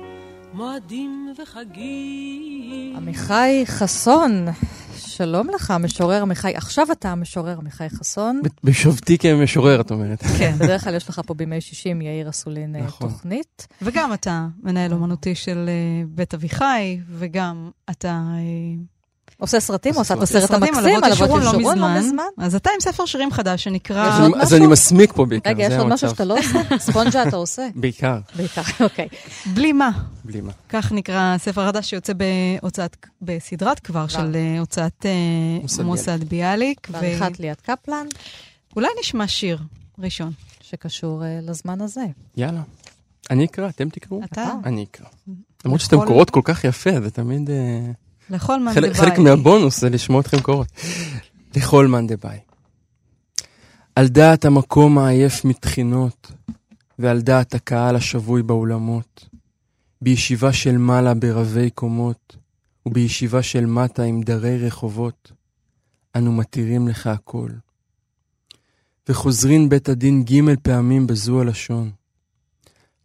מועדים 0.53 1.33
וחגים. 1.39 2.97
עמיחי 2.97 3.63
חסון, 3.67 4.47
שלום 4.97 5.49
לך, 5.55 5.71
המשורר 5.71 6.23
עמיחי. 6.23 6.53
עכשיו 6.55 6.87
אתה 6.93 7.09
המשורר 7.13 7.59
עמיחי 7.59 7.89
חסון. 7.89 8.41
בשובתי 8.65 9.19
כמשורר, 9.19 9.81
את 9.81 9.91
אומרת. 9.91 10.23
כן, 10.39 10.55
בדרך 10.59 10.85
כלל 10.85 10.95
יש 10.95 11.09
לך 11.09 11.21
פה 11.27 11.35
בימי 11.35 11.61
שישי 11.61 11.89
עם 11.89 12.03
יאיר 12.03 12.29
אסולין 12.29 12.77
אה, 12.77 12.81
נכון. 12.81 13.09
תוכנית. 13.09 13.67
וגם 13.83 14.13
אתה 14.13 14.47
מנהל 14.63 14.93
אומנותי 14.93 15.35
של 15.35 15.69
אה, 15.69 16.05
בית 16.09 16.35
אביחי, 16.35 17.01
וגם 17.09 17.71
אתה... 17.91 18.23
עושה 19.39 19.61
סרטים, 19.61 19.95
עושה 19.95 20.15
את 20.15 20.23
הסרט 20.23 20.51
המקסים, 20.51 21.05
על 21.05 21.13
אבות 21.13 21.43
של 21.43 21.51
שרון 21.51 21.79
לא 21.79 21.99
מזמן. 21.99 22.23
אז 22.39 22.55
אתה 22.55 22.71
עם 22.75 22.81
ספר 22.81 23.07
שירים 23.07 23.31
חדש 23.31 23.65
שנקרא... 23.65 24.29
אז 24.41 24.55
אני 24.55 24.67
מסמיק 24.67 25.13
פה 25.13 25.25
בעיקר, 25.25 25.51
רגע, 25.51 25.65
יש 25.65 25.73
עוד 25.73 25.87
משהו 25.87 26.09
שאתה 26.09 26.25
לא 26.25 26.39
עושה? 26.39 26.79
ספונג'ה 26.79 27.23
אתה 27.23 27.37
עושה? 27.37 27.69
בעיקר. 27.75 28.19
בעיקר, 28.37 28.63
אוקיי. 28.85 29.09
בלי 29.55 29.73
מה. 29.73 29.91
בלי 30.25 30.41
מה. 30.41 30.53
כך 30.69 30.93
נקרא 30.93 31.39
ספר 31.39 31.67
חדש 31.67 31.91
שיוצא 31.91 32.13
בהוצאת, 32.13 32.97
בסדרת 33.23 33.81
כבר 33.81 34.09
של 34.09 34.37
אה, 34.37 34.61
הוצאת 34.61 35.07
אה, 35.07 35.85
מוסד 35.85 36.25
ביאליק. 36.25 36.89
בעריכת 36.91 37.41
ליאת 37.41 37.61
קפלן. 37.61 38.07
אולי 38.77 38.89
נשמע 39.01 39.27
שיר 39.27 39.59
ראשון. 39.99 40.33
שקשור 40.61 41.25
אה, 41.25 41.39
לזמן 41.43 41.81
הזה. 41.81 42.05
יאללה. 42.37 42.63
אני 43.31 43.45
אקרא, 43.45 43.69
אתם 43.69 43.89
תקראו? 43.89 44.21
אתה. 44.25 44.53
אני 44.65 44.85
אקרא. 44.91 45.07
למרות 45.65 45.81
שאתם 45.81 45.97
קוראות 46.07 46.31
כל 46.31 46.41
כך 46.45 46.65
יפה, 46.65 47.01
זה 47.01 47.11
תמיד... 47.11 47.51
לכל 48.31 48.61
מאן 48.61 48.75
דבאי. 48.75 48.95
חלק 48.95 49.19
מהבונוס 49.19 49.81
זה 49.81 49.91
לשמוע 49.91 50.21
אתכם 50.21 50.41
קורות. 50.41 50.69
לכל 51.57 51.87
מאן 51.87 52.07
דבאי. 52.07 52.39
על 53.95 54.09
דעת 54.09 54.45
המקום 54.45 54.99
העייף 54.99 55.45
מתחינות, 55.45 56.33
ועל 56.99 57.21
דעת 57.21 57.55
הקהל 57.55 57.97
השבוי 57.97 58.43
באולמות, 58.43 59.29
בישיבה 60.03 60.53
של 60.53 60.77
מעלה 60.77 61.15
ברבי 61.15 61.71
קומות, 61.71 62.37
ובישיבה 62.87 63.43
של 63.43 63.67
מטה 63.67 64.03
עם 64.03 64.23
דרי 64.23 64.67
רחובות, 64.67 65.33
אנו 66.17 66.33
מתירים 66.33 66.89
לך 66.89 67.07
הכל. 67.07 67.51
וחוזרין 69.09 69.69
בית 69.69 69.89
הדין 69.89 70.25
ג' 70.25 70.55
פעמים 70.63 71.07
בזו 71.07 71.41
הלשון. 71.41 71.91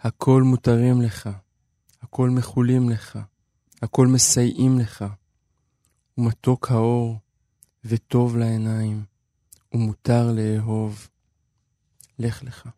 הכל 0.02 0.44
מותרים 0.44 1.02
לך, 1.02 1.30
הכל 2.04 2.30
מחולים 2.30 2.90
לך, 2.90 3.20
הכל 3.82 4.08
מסייעים 4.08 4.80
לך, 4.80 5.06
ומתוק 6.18 6.72
האור, 6.72 7.16
וטוב 7.86 8.38
לעיניים, 8.38 9.04
ומותר 9.74 10.32
לאהוב. 10.36 11.08
לך 12.20 12.44
לך. 12.44 12.70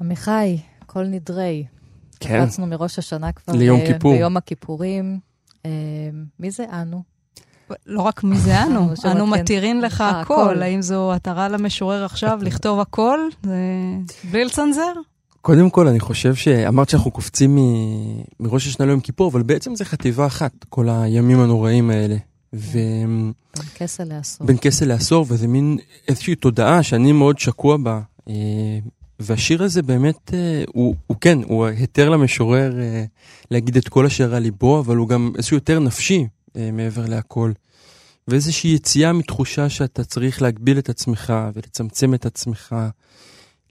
עמיחי, 0.00 0.58
כל 0.86 1.04
נדרי. 1.04 1.66
כן. 2.20 2.46
קפצנו 2.46 2.66
מראש 2.66 2.98
השנה 2.98 3.32
כבר. 3.32 3.54
ליום 3.54 3.80
ב- 3.80 3.86
כיפור. 3.86 4.12
ביום 4.14 4.36
הכיפורים. 4.36 5.18
אה, 5.66 5.70
מי 6.40 6.50
זה 6.50 6.64
אנו? 6.72 7.02
לא 7.86 8.02
רק 8.02 8.24
מי 8.24 8.38
זה 8.38 8.62
אנו, 8.62 8.88
אנו. 9.12 9.26
מתירים 9.26 9.80
לך 9.80 9.94
לך 9.94 10.00
הכל. 10.00 10.62
האם 10.62 10.82
זו 10.82 11.12
עטרה 11.12 11.48
למשורר 11.48 12.04
עכשיו 12.04 12.38
לכתוב 12.42 12.80
הכל? 12.80 13.20
זה 13.42 13.56
בלי 14.30 14.44
לצנזר? 14.44 14.92
קודם 15.42 15.70
כל, 15.70 15.88
אני 15.88 16.00
חושב 16.00 16.34
שאמרת 16.34 16.88
שאנחנו 16.88 17.10
קופצים 17.10 17.56
מ- 17.56 18.22
מראש 18.40 18.66
השנה 18.66 18.86
ליום 18.86 19.00
כיפור, 19.00 19.30
אבל 19.30 19.42
בעצם 19.42 19.74
זה 19.74 19.84
חטיבה 19.84 20.26
אחת, 20.26 20.52
כל 20.68 20.88
הימים 20.88 21.40
הנוראים 21.40 21.90
האלה. 21.90 22.16
ובין 22.52 23.32
בין 23.56 23.66
כסה 23.74 24.04
לעשור. 24.04 24.46
כסה 24.56 24.84
לעשור, 24.84 25.26
וזה 25.28 25.48
מין 25.48 25.78
איזושהי 26.08 26.34
תודעה 26.34 26.82
שאני 26.82 27.12
מאוד 27.12 27.38
שקוע 27.38 27.76
בה. 27.76 28.00
אה, 28.28 28.34
והשיר 29.20 29.62
הזה 29.62 29.82
באמת, 29.82 30.34
אה, 30.34 30.64
הוא, 30.68 30.94
הוא 31.06 31.16
כן, 31.20 31.38
הוא 31.44 31.66
היתר 31.66 32.10
למשורר 32.10 32.80
אה, 32.80 33.04
להגיד 33.50 33.76
את 33.76 33.88
כל 33.88 34.06
אשר 34.06 34.34
על 34.34 34.42
ליבו, 34.42 34.80
אבל 34.80 34.96
הוא 34.96 35.08
גם 35.08 35.32
איזשהו 35.36 35.56
יותר 35.56 35.78
נפשי 35.78 36.26
מעבר 36.72 37.06
להכל. 37.06 37.52
ואיזושהי 38.28 38.74
יציאה 38.74 39.12
מתחושה 39.12 39.68
שאתה 39.68 40.04
צריך 40.04 40.42
להגביל 40.42 40.78
את 40.78 40.88
עצמך 40.88 41.32
ולצמצם 41.54 42.14
את 42.14 42.26
עצמך, 42.26 42.76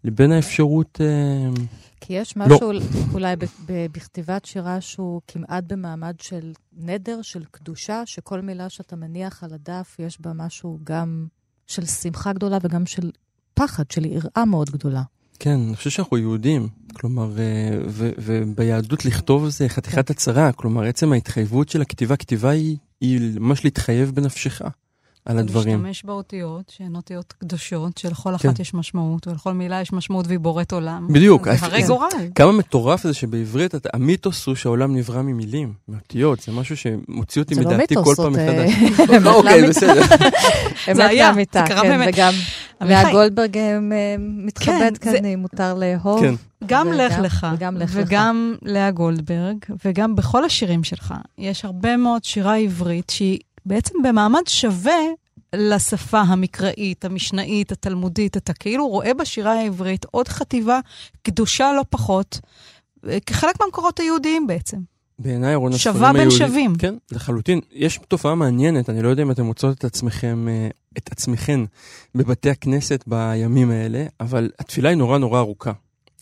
לבין 0.04 0.32
האפשרות... 0.32 1.02
אה, 1.02 1.62
כי 2.02 2.14
יש 2.14 2.38
לא. 2.38 2.46
משהו 2.46 2.72
אולי 3.14 3.36
ב- 3.36 3.46
ב- 3.46 3.86
בכתיבת 3.92 4.46
שירה 4.46 4.82
שהוא 4.82 5.22
כמעט 5.28 5.64
במעמד 5.68 6.16
של 6.22 6.52
נדר, 6.78 7.22
של 7.22 7.44
קדושה, 7.52 8.02
שכל 8.06 8.42
מילה 8.42 8.70
שאתה 8.70 8.96
מניח 8.96 9.44
על 9.44 9.54
הדף, 9.54 9.96
יש 10.00 10.22
בה 10.22 10.34
משהו 10.34 10.80
גם 10.84 11.26
של 11.68 11.86
שמחה 11.86 12.34
גדולה 12.34 12.58
וגם 12.62 12.86
של 12.86 13.12
פחד, 13.54 13.92
של 13.92 14.06
יראה 14.06 14.46
מאוד 14.46 14.70
גדולה. 14.70 15.02
כן, 15.40 15.60
אני 15.68 15.76
חושב 15.76 15.90
שאנחנו 15.90 16.18
יהודים. 16.18 16.68
כלומר, 16.94 17.40
אה, 17.40 17.80
ו- 17.88 18.12
וביהדות 18.18 19.06
לכתוב 19.06 19.50
זה 19.50 19.70
חתיכת 19.70 20.10
הצהרה. 20.10 20.52
כלומר, 20.52 20.84
עצם 20.84 21.14
ההתחייבות 21.14 21.70
של 21.70 21.82
הכתיבה, 21.82 22.16
כתיבה 22.18 22.50
היא, 22.50 22.78
היא 23.02 23.40
ממש 23.40 23.64
להתחייב 23.64 24.12
בנפשך 24.16 24.62
על 25.26 25.38
הדברים. 25.38 25.84
להשתמש 25.86 26.06
באותיות, 26.06 26.72
שהן 26.78 26.96
אותיות 26.96 27.34
קדושות, 27.38 27.98
שלכל 27.98 28.38
כן. 28.38 28.50
אחת 28.50 28.60
יש 28.60 28.74
משמעות, 28.74 29.28
ולכל 29.28 29.54
מילה 29.54 29.82
יש 29.82 29.94
משמעות 29.94 30.28
והיא 30.28 30.40
בוראת 30.40 30.72
עולם. 30.72 31.08
בדיוק. 31.14 31.46
זה 31.46 31.66
הרי 31.66 31.82
כן. 31.82 31.88
גורל. 31.88 32.08
כמה 32.36 32.52
מטורף 32.52 33.04
זה 33.04 33.14
שבעברית 33.14 33.76
אתה- 33.76 33.90
המיתוס 33.94 34.48
הוא 34.48 34.56
שהעולם 34.56 34.96
נברא 34.96 35.22
ממילים, 35.22 35.74
מאותיות. 35.88 36.40
זה 36.40 36.52
משהו 36.52 36.78
שמוציא 36.78 37.42
אותי 37.42 37.56
זה 37.56 37.62
לא 37.62 37.70
מדעתי 37.72 37.96
כל 38.04 38.14
פעם 38.18 38.36
אה, 38.36 38.66
מחדש. 38.66 38.74
אמת 39.18 39.26
אוקיי, 39.26 39.62
לאמיתה. 39.62 39.70
בסדר. 39.70 40.02
אמת 40.92 41.00
היה, 41.10 41.34
זה 41.34 41.44
קרה 41.52 41.82
כן, 41.82 41.90
באמת. 41.90 42.14
וגם 42.14 42.34
לאה 42.82 43.12
גולדברג 43.12 43.58
אה, 43.58 43.76
מתכבד 44.20 44.98
כן, 45.02 45.12
כאן, 45.12 45.26
אה, 45.26 45.36
מותר 45.36 45.74
לאהוב. 45.74 46.22
כן. 46.22 46.34
גם 46.66 46.88
וגם- 46.88 46.98
לך 46.98 47.14
לך, 47.20 47.48
וגם 47.58 47.78
לך 47.78 47.96
לך. 47.96 48.02
וגם 48.08 48.56
לאה 48.62 48.92
גולדברג, 48.92 49.58
וגם 49.86 50.16
בכל 50.16 50.46
השירים 50.46 50.84
שלך, 50.84 51.14
יש 51.38 51.66
הרבה 51.66 51.98
מאוד 51.98 52.24
שירה 52.24 52.56
עברית 52.58 53.10
שהיא 53.10 53.40
בעצם 53.66 53.96
במעמד 54.04 54.42
שווה 54.48 55.00
לשפה 55.56 56.20
המקראית, 56.20 57.06
המשנאית, 57.06 57.72
התלמודית. 57.72 58.38
אתה 58.38 58.54
כאילו 58.54 58.88
רואה 58.88 59.14
בשירה 59.14 59.54
העברית 59.54 60.06
עוד 60.12 60.28
חטיבה 60.28 60.80
קדושה 61.24 61.74
לא 61.78 61.84
פחות, 61.90 62.40
אה, 63.08 63.18
כחלק 63.26 63.62
מהמקורות 63.62 64.00
היהודיים 64.00 64.48
בעצם. 64.48 64.78
בעיניי 65.20 65.54
ארון 65.54 65.74
הספרים 65.74 65.96
שווה 65.96 66.14
בין 66.14 66.32
שווים. 66.32 66.76
כן, 66.76 66.96
לחלוטין. 67.12 67.60
יש 67.72 68.00
תופעה 68.08 68.36
מעניינת, 68.36 68.90
אני 68.90 69.02
לא 69.02 69.10
יודע 69.10 69.24
אם 69.24 69.32
אתם 69.32 69.44
מוצאות 69.44 69.78
את 69.78 69.84
עצמכם, 69.84 70.48
אה, 70.50 70.70
את 70.98 71.12
עצמכן 71.12 71.60
בבתי 72.16 72.50
הכנסת 72.50 73.04
בימים 73.08 73.72
האלה, 73.72 74.06
אבל 74.20 74.50
התפילה 74.60 74.90
היא 74.90 74.98
נורא 74.98 75.18
נורא 75.18 75.40
ארוכה. 75.40 75.72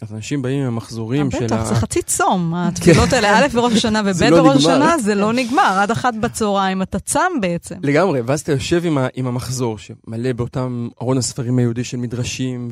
אז 0.01 0.13
אנשים 0.13 0.41
באים 0.41 0.61
עם 0.61 0.67
המחזורים 0.67 1.31
של 1.31 1.37
אה, 1.37 1.43
בטח, 1.45 1.55
ה... 1.55 1.65
זה 1.65 1.75
חצי 1.75 2.01
צום. 2.01 2.53
התפילות 2.55 3.13
האלה, 3.13 3.39
א' 3.39 3.47
בראש 3.53 3.73
השנה 3.73 4.01
וב' 4.05 4.23
לא 4.23 4.43
בראש. 4.43 4.57
השנה, 4.57 4.97
זה 4.97 5.15
לא 5.15 5.33
נגמר. 5.33 5.77
עד 5.79 5.91
אחת 5.91 6.13
בצהריים 6.15 6.81
אתה 6.81 6.99
צם 6.99 7.31
בעצם. 7.41 7.75
לגמרי, 7.83 8.21
ואז 8.21 8.41
אתה 8.41 8.51
יושב 8.51 8.81
עם, 9.15 9.27
המחזור 9.27 9.77
שמלא 9.77 10.33
באותם 10.33 10.87
ארון 11.01 11.17
הספרים 11.17 11.57
היהודי 11.57 11.83
של 11.83 11.97
מדרשים 11.97 12.69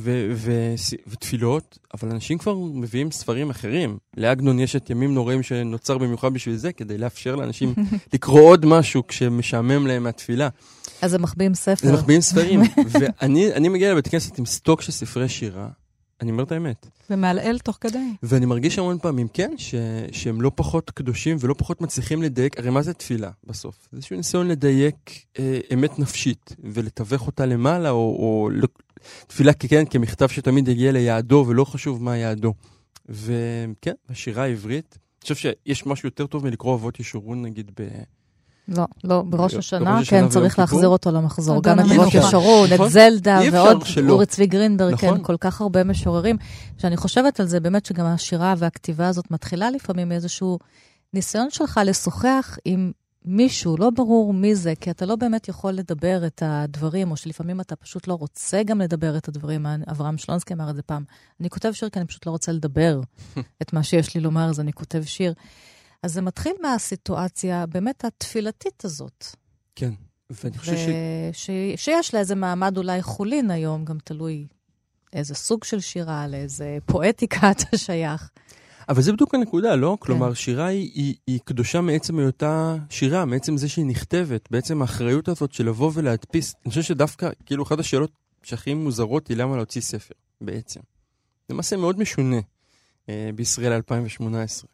ותפילות, 1.07 1.77
אבל 1.93 2.11
אנשים 2.11 2.37
כבר 2.37 2.55
מביאים 2.73 3.11
ספרים 3.11 3.49
אחרים. 3.49 3.97
לעגנון 4.17 4.59
יש 4.59 4.75
את 4.75 4.89
ימים 4.89 5.13
נוראים 5.13 5.43
שנוצר 5.43 5.97
במיוחד 5.97 6.33
בשביל 6.33 6.55
זה, 6.55 6.73
כדי 6.73 6.97
לאפשר 6.97 7.35
לאנשים 7.35 7.73
לקרוא 8.13 8.41
עוד 8.41 8.65
משהו 8.65 9.07
כשמשעמם 9.07 9.87
להם 9.87 10.03
מהתפילה. 10.03 10.49
אז 11.01 11.13
הם 11.13 11.21
מחביאים 11.21 11.53
ספר. 11.53 11.87
זה 11.87 11.93
מחביאים 11.93 12.21
ספרים, 12.21 12.61
ואני 12.91 13.53
אני 13.53 13.69
מגיע 13.69 13.91
לבית 13.91 14.07
כנסת 14.07 14.39
עם 14.39 14.45
סטוק 14.45 14.81
של 14.81 14.91
ספרי 14.91 15.29
שירה, 15.29 15.67
אני 16.21 16.31
אומר 16.31 16.43
את 16.43 16.51
האמת. 16.51 16.87
ומעלעל 17.09 17.59
תוך 17.59 17.77
כדי. 17.81 18.13
ואני 18.23 18.45
מרגיש 18.45 18.79
המון 18.79 18.99
פעמים, 18.99 19.27
כן, 19.27 19.51
ש, 19.57 19.75
שהם 20.11 20.41
לא 20.41 20.51
פחות 20.55 20.91
קדושים 20.91 21.37
ולא 21.39 21.55
פחות 21.57 21.81
מצליחים 21.81 22.23
לדייק, 22.23 22.59
הרי 22.59 22.69
מה 22.69 22.81
זה 22.81 22.93
תפילה 22.93 23.31
בסוף? 23.43 23.87
זה 23.91 23.97
איזשהו 23.97 24.15
ניסיון 24.15 24.47
לדייק 24.47 25.25
אה, 25.39 25.59
אמת 25.73 25.99
נפשית 25.99 26.55
ולתווך 26.63 27.27
אותה 27.27 27.45
למעלה, 27.45 27.89
או, 27.89 27.95
או 28.19 28.49
לא, 28.51 28.67
תפילה 29.27 29.53
כן, 29.53 29.83
כמכתב 29.89 30.27
שתמיד 30.27 30.67
יגיע 30.67 30.91
ליעדו 30.91 31.45
ולא 31.47 31.65
חשוב 31.65 32.03
מה 32.03 32.17
יעדו. 32.17 32.53
וכן, 33.09 33.93
בשירה 34.09 34.43
העברית, 34.43 34.97
אני 35.17 35.35
חושב 35.35 35.35
שיש 35.65 35.85
משהו 35.85 36.07
יותר 36.07 36.27
טוב 36.27 36.45
מלקרוא 36.45 36.75
אבות 36.75 36.99
ישורון 36.99 37.41
נגיד 37.41 37.71
ב... 37.79 37.87
לא, 38.67 38.85
לא, 39.03 39.21
בראש 39.21 39.53
השנה, 39.53 39.79
בראש 39.95 40.07
השנה 40.07 40.21
כן, 40.21 40.29
צריך 40.29 40.53
כיפור. 40.53 40.63
להחזיר 40.63 40.89
אותו 40.89 41.11
למחזור. 41.11 41.63
גם 41.63 41.79
את. 41.79 41.85
אבות 41.85 42.13
ישרון, 42.13 42.69
נכון. 42.73 42.85
את 42.85 42.91
זלדה, 42.91 43.39
ועוד. 43.51 43.83
אורי 44.09 44.25
צבי 44.25 44.47
גרינברג, 44.47 44.93
נכון. 44.93 45.17
כן, 45.17 45.23
כל 45.23 45.35
כך 45.39 45.61
הרבה 45.61 45.83
משוררים. 45.83 46.37
כשאני 46.77 46.97
חושבת 46.97 47.39
על 47.39 47.45
זה, 47.45 47.59
באמת 47.59 47.85
שגם 47.85 48.05
השירה 48.05 48.53
והכתיבה 48.57 49.07
הזאת 49.07 49.31
מתחילה 49.31 49.71
לפעמים 49.71 50.09
מאיזשהו 50.09 50.59
ניסיון 51.13 51.49
שלך 51.49 51.79
לשוחח 51.85 52.57
עם 52.65 52.91
מישהו, 53.25 53.77
לא 53.77 53.89
ברור 53.89 54.33
מי 54.33 54.55
זה, 54.55 54.73
כי 54.79 54.91
אתה 54.91 55.05
לא 55.05 55.15
באמת 55.15 55.47
יכול 55.47 55.71
לדבר 55.71 56.25
את 56.27 56.43
הדברים, 56.45 57.11
או 57.11 57.17
שלפעמים 57.17 57.61
אתה 57.61 57.75
פשוט 57.75 58.07
לא 58.07 58.13
רוצה 58.13 58.63
גם 58.63 58.81
לדבר 58.81 59.17
את 59.17 59.27
הדברים. 59.27 59.65
אברהם 59.91 60.17
שלונסקי 60.17 60.53
אמר 60.53 60.69
את 60.69 60.75
זה 60.75 60.81
פעם. 60.81 61.03
אני 61.39 61.49
כותב 61.49 61.71
שיר 61.71 61.89
כי 61.89 61.99
אני 61.99 62.07
פשוט 62.07 62.25
לא 62.25 62.31
רוצה 62.31 62.51
לדבר 62.51 63.01
את 63.61 63.73
מה 63.73 63.83
שיש 63.83 64.15
לי 64.15 64.21
לומר, 64.21 64.49
אז 64.49 64.59
אני 64.59 64.73
כותב 64.73 65.03
שיר. 65.03 65.33
אז 66.03 66.13
זה 66.13 66.21
מתחיל 66.21 66.53
מהסיטואציה 66.61 67.65
באמת 67.65 68.05
התפילתית 68.05 68.85
הזאת. 68.85 69.25
כן, 69.75 69.93
ואני 70.29 70.57
חושב 70.57 70.75
ש... 70.75 70.87
וש... 71.31 71.49
שיש 71.75 72.13
לה 72.13 72.19
איזה 72.19 72.35
מעמד 72.35 72.77
אולי 72.77 73.01
חולין 73.01 73.51
היום, 73.51 73.85
גם 73.85 73.97
תלוי 74.03 74.47
איזה 75.13 75.35
סוג 75.35 75.63
של 75.63 75.79
שירה, 75.79 76.27
לאיזה 76.27 76.77
פואטיקה 76.85 77.51
אתה 77.51 77.77
שייך. 77.77 78.29
אבל 78.89 79.01
זה 79.01 79.13
בדיוק 79.13 79.35
הנקודה, 79.35 79.75
לא? 79.75 79.97
כן. 79.99 80.05
כלומר, 80.05 80.33
שירה 80.33 80.65
היא, 80.65 80.91
היא, 80.93 81.15
היא 81.27 81.39
קדושה 81.43 81.81
מעצם 81.81 82.19
היותה 82.19 82.75
שירה, 82.89 83.25
מעצם 83.25 83.57
זה 83.57 83.69
שהיא 83.69 83.85
נכתבת, 83.85 84.51
בעצם 84.51 84.81
האחריות 84.81 85.27
הזאת 85.27 85.53
של 85.53 85.65
לבוא 85.65 85.91
ולהדפיס. 85.93 86.55
אני 86.65 86.69
חושב 86.69 86.81
שדווקא, 86.81 87.29
כאילו, 87.45 87.63
אחת 87.63 87.79
השאלות 87.79 88.11
שהכי 88.43 88.73
מוזרות 88.73 89.27
היא 89.27 89.37
למה 89.37 89.55
להוציא 89.55 89.81
ספר, 89.81 90.13
בעצם. 90.41 90.79
זה 91.47 91.53
מעשה 91.55 91.77
מאוד 91.77 91.99
משונה 91.99 92.39
אה, 93.09 93.29
בישראל 93.35 93.71
2018. 93.71 94.69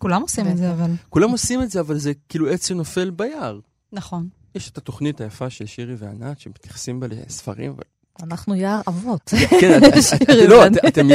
כולם 0.00 0.22
עושים 0.22 0.48
את 0.48 0.56
זה, 0.56 0.72
אבל... 0.72 0.90
כולם 1.08 1.30
עושים 1.30 1.62
את 1.62 1.70
זה, 1.70 1.80
אבל 1.80 1.98
זה 1.98 2.12
כאילו 2.28 2.48
עץ 2.48 2.68
שנופל 2.68 3.10
ביער. 3.10 3.58
נכון. 3.92 4.28
יש 4.54 4.70
את 4.70 4.78
התוכנית 4.78 5.20
היפה 5.20 5.50
של 5.50 5.66
שירי 5.66 5.94
וענת, 5.98 6.40
שמתייחסים 6.40 7.00
בה 7.00 7.06
לספרים, 7.06 7.70
אבל... 7.70 7.82
אנחנו 8.22 8.54
יער 8.54 8.80
אבות. 8.88 9.34
כן, 9.60 9.80
לא, 10.50 10.66
אתם 10.88 11.10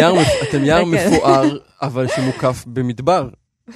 יער 0.65 0.84
כן. 0.84 0.89
מפואר, 0.95 1.58
אבל 1.82 2.08
שמוקף 2.08 2.63
במדבר, 2.67 3.30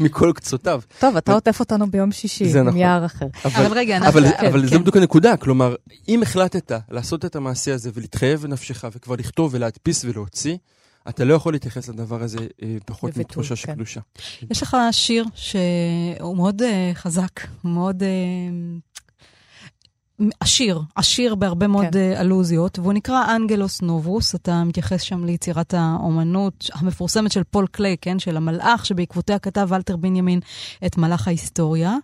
מכל 0.00 0.32
קצותיו. 0.34 0.80
טוב, 0.98 1.16
אתה 1.16 1.32
עוטף 1.32 1.60
אותנו 1.60 1.90
ביום 1.90 2.12
שישי, 2.12 2.48
זה 2.48 2.62
נכון. 2.62 2.78
יער 2.78 3.06
אחר. 3.06 3.26
אבל 3.44 3.72
רגע, 3.78 3.96
אנחנו... 3.96 4.20
אבל, 4.20 4.30
כן, 4.30 4.46
אבל 4.46 4.64
זה 4.64 4.70
כן. 4.70 4.80
בדיוק 4.80 4.96
הנקודה, 4.96 5.36
כלומר, 5.36 5.74
אם 6.08 6.22
החלטת 6.22 6.72
לעשות 6.90 7.24
את 7.24 7.36
המעשה 7.36 7.74
הזה 7.74 7.90
ולהתחייב 7.94 8.40
בנפשך 8.42 8.84
וכבר 8.92 9.14
לכתוב 9.18 9.54
ולהדפיס 9.54 10.04
ולהוציא, 10.04 10.56
אתה 11.08 11.24
לא 11.24 11.34
יכול 11.34 11.52
להתייחס 11.52 11.88
לדבר 11.88 12.22
הזה 12.22 12.46
אה, 12.62 12.76
פחות 12.84 13.16
מתחושה 13.16 13.56
של 13.56 13.66
כן. 13.66 13.74
קדושה. 13.74 14.00
יש 14.50 14.62
לך 14.62 14.76
שיר 14.90 15.24
שהוא 15.34 16.36
מאוד 16.36 16.62
uh, 16.62 16.64
חזק, 16.94 17.40
מאוד... 17.64 18.02
Uh, 18.02 18.90
עשיר, 20.40 20.80
עשיר 20.94 21.34
בהרבה 21.34 21.66
מאוד 21.66 21.86
כן. 21.92 22.12
אלוזיות, 22.20 22.78
והוא 22.78 22.92
נקרא 22.92 23.36
אנגלוס 23.36 23.82
נובוס, 23.82 24.34
אתה 24.34 24.64
מתייחס 24.64 25.00
שם 25.02 25.24
ליצירת 25.24 25.74
האומנות 25.74 26.70
המפורסמת 26.74 27.32
של 27.32 27.44
פול 27.44 27.66
קליי, 27.66 27.96
כן? 28.00 28.18
של 28.18 28.36
המלאך, 28.36 28.86
שבעקבותיה 28.86 29.38
כתב 29.38 29.66
ולטר 29.70 29.96
בנימין 29.96 30.40
את 30.86 30.98
מלאך 30.98 31.28
ההיסטוריה, 31.28 31.96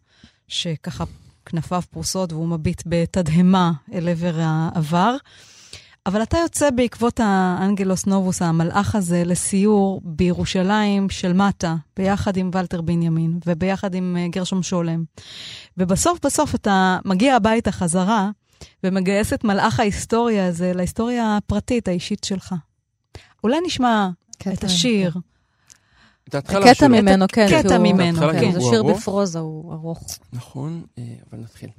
שככה 0.48 1.04
כנפיו 1.46 1.82
פרוסות 1.90 2.32
והוא 2.32 2.48
מביט 2.48 2.82
בתדהמה 2.86 3.72
אל 3.92 4.08
עבר 4.08 4.34
העבר. 4.40 5.16
אבל 6.06 6.22
אתה 6.22 6.38
יוצא 6.38 6.70
בעקבות 6.70 7.20
האנגלוס 7.22 8.06
נובוס, 8.06 8.42
המלאך 8.42 8.94
הזה, 8.94 9.22
לסיור 9.24 10.00
בירושלים 10.04 11.10
של 11.10 11.32
מטה, 11.32 11.76
ביחד 11.96 12.36
עם 12.36 12.50
ולטר 12.54 12.80
בנימין 12.80 13.38
וביחד 13.46 13.94
עם 13.94 14.16
אה, 14.18 14.28
גרשום 14.28 14.62
שולם. 14.62 15.04
ובסוף 15.76 16.18
בסוף 16.26 16.54
אתה 16.54 16.98
מגיע 17.04 17.36
הביתה 17.36 17.72
חזרה 17.72 18.30
ומגייס 18.84 19.32
את 19.32 19.44
מלאך 19.44 19.80
ההיסטוריה 19.80 20.46
הזה 20.46 20.72
להיסטוריה 20.72 21.36
הפרטית, 21.36 21.88
האישית 21.88 22.24
שלך. 22.24 22.54
אולי 23.44 23.56
נשמע 23.66 24.08
את 24.52 24.64
השיר. 24.64 25.12
קטע 26.30 26.88
ממנו, 26.88 27.26
כן. 27.28 27.46
קטע 27.50 27.78
ממנו, 27.78 28.20
כן. 28.32 28.52
זה 28.52 28.60
שיר 28.60 28.82
בפרוזה, 28.82 29.38
הוא 29.38 29.72
ארוך. 29.72 30.18
נכון, 30.32 30.82
אה, 30.98 31.04
אבל 31.30 31.40
נתחיל. 31.40 31.70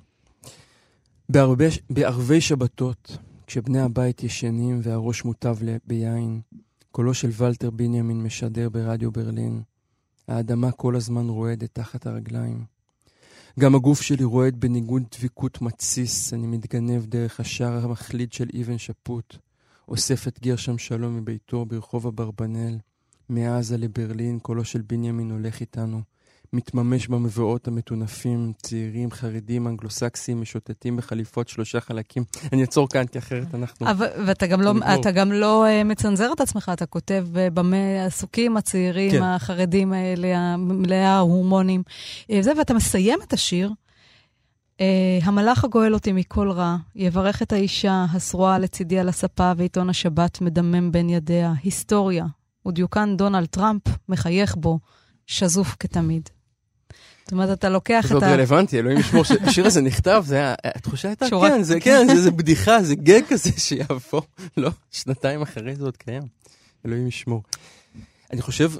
בערבי 1.89 2.41
שבתות, 2.41 3.17
כשבני 3.47 3.79
הבית 3.79 4.23
ישנים 4.23 4.79
והראש 4.83 5.25
מוטב 5.25 5.57
ביין, 5.87 6.41
קולו 6.91 7.13
של 7.13 7.29
ולטר 7.37 7.69
בנימין 7.69 8.23
משדר 8.23 8.69
ברדיו 8.69 9.11
ברלין. 9.11 9.61
האדמה 10.27 10.71
כל 10.71 10.95
הזמן 10.95 11.29
רועדת 11.29 11.69
תחת 11.73 12.07
הרגליים. 12.07 12.65
גם 13.59 13.75
הגוף 13.75 14.01
שלי 14.01 14.23
רועד 14.23 14.59
בניגוד 14.59 15.03
דביקות 15.17 15.61
מתסיס, 15.61 16.33
אני 16.33 16.47
מתגנב 16.47 17.05
דרך 17.05 17.39
השער 17.39 17.85
המחליד 17.85 18.33
של 18.33 18.49
אבן 18.61 18.77
שפוט, 18.77 19.35
אוסף 19.87 20.27
את 20.27 20.39
גרשם 20.39 20.77
שלום 20.77 21.17
מביתו 21.17 21.65
ברחוב 21.65 22.07
אברבנאל. 22.07 22.77
מעזה 23.29 23.77
לברלין, 23.77 24.39
קולו 24.39 24.65
של 24.65 24.81
בנימין 24.81 25.31
הולך 25.31 25.61
איתנו. 25.61 26.01
מתממש 26.53 27.07
במבואות 27.07 27.67
המטונפים, 27.67 28.53
צעירים, 28.57 29.11
חרדים, 29.11 29.67
אנגלוסקסים, 29.67 30.41
משוטטים 30.41 30.97
בחליפות 30.97 31.47
שלושה 31.47 31.79
חלקים. 31.79 32.23
אני 32.53 32.61
אעצור 32.61 32.89
כאן, 32.89 33.07
כי 33.07 33.17
אחרת 33.17 33.55
אנחנו... 33.55 33.91
אבל, 33.91 34.07
ואתה 34.25 34.47
גם 34.47 34.61
לא, 34.61 34.73
אתה 34.99 35.11
גם 35.11 35.31
לא 35.31 35.65
uh, 35.65 35.83
מצנזר 35.83 36.33
את 36.33 36.41
עצמך, 36.41 36.71
אתה 36.73 36.85
כותב 36.85 37.27
uh, 37.33 37.37
במה 37.53 38.05
עסוקים 38.05 38.57
הצעירים, 38.57 39.11
כן. 39.11 39.23
החרדים 39.23 39.93
האלה, 39.93 40.57
מלאי 40.57 40.97
ההורמונים. 40.97 41.83
Uh, 42.21 42.33
זה, 42.41 42.51
ואתה 42.57 42.73
מסיים 42.73 43.19
את 43.27 43.33
השיר. 43.33 43.71
המלאך 45.21 45.63
הגואל 45.63 45.93
אותי 45.93 46.11
מכל 46.11 46.51
רע, 46.51 46.77
יברך 46.95 47.41
את 47.41 47.53
האישה 47.53 48.05
השרועה 48.13 48.59
לצידי 48.59 48.99
על 48.99 49.09
הספה 49.09 49.51
ועיתון 49.57 49.89
השבת 49.89 50.41
מדמם 50.41 50.91
בין 50.91 51.09
ידיה. 51.09 51.53
היסטוריה, 51.63 52.25
ודיוקן 52.65 53.17
דונלד 53.17 53.45
טראמפ 53.45 53.81
מחייך 54.09 54.55
בו, 54.55 54.79
שזוף 55.27 55.75
כתמיד. 55.79 56.29
זאת 57.27 57.31
אומרת, 57.31 57.59
אתה 57.59 57.69
לוקח 57.69 57.99
את 57.99 58.05
ה... 58.05 58.07
זה 58.07 58.13
עוד 58.13 58.23
רלוונטי, 58.23 58.79
אלוהים 58.79 58.99
ישמור, 58.99 59.23
השיר 59.41 59.65
הזה 59.65 59.81
נכתב, 59.81 60.23
זה 60.27 60.35
היה, 60.35 60.55
התחושה 60.63 61.07
הייתה, 61.07 61.25
כן, 61.29 61.63
זה 61.63 61.79
כן, 61.79 62.07
זה 62.15 62.31
בדיחה, 62.31 62.83
זה 62.83 62.95
גג 62.95 63.21
כזה 63.29 63.51
שיעבור, 63.67 64.21
לא, 64.57 64.69
שנתיים 64.91 65.41
אחרי 65.41 65.75
זה 65.75 65.83
עוד 65.83 65.97
קיים. 65.97 66.21
אלוהים 66.85 67.07
ישמור. 67.07 67.43
אני 68.33 68.41
חושב, 68.41 68.71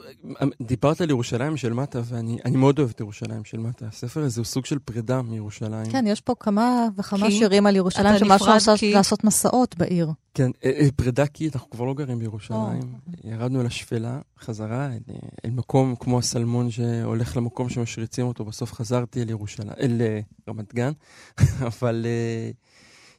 דיברת 0.61 1.01
על 1.01 1.09
ירושלים 1.09 1.57
של 1.57 1.73
מטה, 1.73 2.01
ואני 2.05 2.57
מאוד 2.57 2.79
אוהב 2.79 2.89
את 2.89 2.99
ירושלים 2.99 3.45
של 3.45 3.57
מטה. 3.57 3.85
הספר 3.85 4.23
הזה 4.23 4.41
הוא 4.41 4.45
סוג 4.45 4.65
של 4.65 4.79
פרידה 4.79 5.21
מירושלים. 5.21 5.91
כן, 5.91 6.07
יש 6.07 6.21
פה 6.21 6.33
כמה 6.39 6.87
וכמה 6.97 7.31
שירים 7.31 7.67
על 7.67 7.75
ירושלים, 7.75 8.19
שמשהו 8.19 8.47
לעשות, 8.47 8.79
כי... 8.79 8.93
לעשות 8.93 9.23
מסעות 9.23 9.77
בעיר. 9.77 10.11
כן, 10.33 10.51
אה, 10.65 10.71
אה, 10.79 10.87
פרידה 10.95 11.27
כי 11.27 11.49
אנחנו 11.53 11.69
כבר 11.69 11.85
לא 11.85 11.93
גרים 11.93 12.19
בירושלים. 12.19 12.81
Oh. 12.81 13.27
ירדנו 13.27 13.61
אל 13.61 13.65
השפלה, 13.65 14.19
חזרה 14.39 14.85
אל, 14.85 15.15
אל 15.45 15.49
מקום 15.49 15.95
כמו 15.99 16.19
הסלמון 16.19 16.71
שהולך 16.71 17.37
למקום 17.37 17.69
שמשריצים 17.69 18.27
אותו, 18.27 18.45
בסוף 18.45 18.73
חזרתי 18.73 19.21
אל 19.21 19.29
ירושלים, 19.29 19.69
אל 19.79 20.01
אה, 20.01 20.19
רמת 20.49 20.73
גן, 20.73 20.91
אבל... 21.67 22.05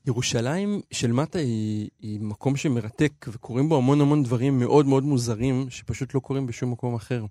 ירושלים 0.08 0.80
של 0.90 1.12
מטה 1.12 1.38
היא, 1.38 1.88
היא 2.00 2.20
מקום 2.20 2.56
שמרתק, 2.56 3.26
וקורים 3.28 3.68
בו 3.68 3.76
המון 3.76 4.00
המון 4.00 4.22
דברים 4.22 4.58
מאוד 4.58 4.86
מאוד 4.86 5.04
מוזרים, 5.04 5.66
שפשוט 5.70 6.14
לא 6.14 6.20
קורים 6.20 6.46
בשום 6.46 6.72
מקום 6.72 6.94
אחר. 6.94 7.24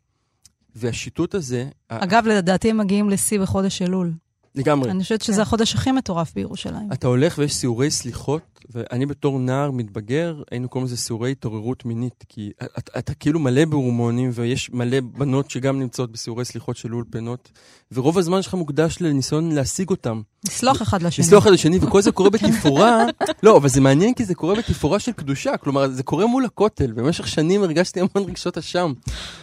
והשיטוט 0.76 1.36
הזה... 1.36 1.70
אגב, 1.88 2.28
לדעתי 2.28 2.70
הם 2.70 2.78
מגיעים 2.78 3.10
לשיא 3.10 3.40
בחודש 3.40 3.82
אלול. 3.82 4.14
לגמרי. 4.58 4.92
אני 4.92 5.04
חושבת 5.04 5.22
שזה 5.22 5.36
כן. 5.36 5.42
החודש 5.42 5.76
הכי 5.76 5.92
מטורף 5.92 6.34
בירושלים. 6.34 6.94
אתה 6.94 7.08
הולך 7.08 7.38
ויש 7.38 7.56
סיורי 7.56 7.92
סליחות, 7.92 8.42
ואני 8.70 9.06
בתור 9.06 9.40
נער 9.40 9.72
מתבגר, 9.72 10.42
היינו 10.52 10.70
קוראים 10.70 10.86
לזה 10.86 10.98
סיורי 10.98 11.32
התעוררות 11.32 11.86
מינית, 11.86 12.24
כי 12.30 12.52
אתה, 12.64 13.00
אתה 13.00 13.14
כאילו 13.14 13.40
מלא 13.40 13.66
בהורמונים, 13.66 14.30
ויש 14.34 14.70
מלא 14.74 14.98
בנות 15.02 15.52
שגם 15.52 15.80
נמצאות 15.80 16.12
בסיורי 16.12 16.46
סליחות 16.46 16.78
של 16.78 16.94
אולפנות, 16.94 17.52
ורוב 17.92 18.18
הזמן 18.18 18.42
שלך 18.42 18.54
מוקדש 18.54 18.98
לניסיון 19.02 19.52
להשיג 19.52 19.90
אותם. 19.90 20.22
לסלוח 20.48 20.82
אחד 20.82 21.02
לשני. 21.02 21.26
לסלוח 21.26 21.44
אחד 21.44 21.52
לשני, 21.52 21.78
וכל 21.82 22.02
זה 22.02 22.12
קורה 22.12 22.30
בתפאורה, 22.36 23.06
לא, 23.44 23.58
אבל 23.58 23.70
זה 23.70 23.82
מעניין 23.82 24.14
כי 24.14 24.26
זה 24.26 24.36
קורה 24.36 24.56
בתפאורה 24.56 25.00
של 25.00 25.12
קדושה, 25.12 25.58
כלומר, 25.58 25.90
זה 25.90 26.04
קורה 26.04 26.28
מול 26.28 26.46
הכותל, 26.46 26.92
במשך 26.92 27.28
שנים 27.28 27.64
הרגשתי 27.64 28.00
המון 28.00 28.30
רגשות 28.30 28.58
אשם, 28.58 28.94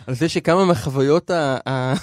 על 0.07 0.15
זה 0.15 0.29
שכמה 0.29 0.65
מהחוויות 0.65 1.31
ה... 1.31 1.95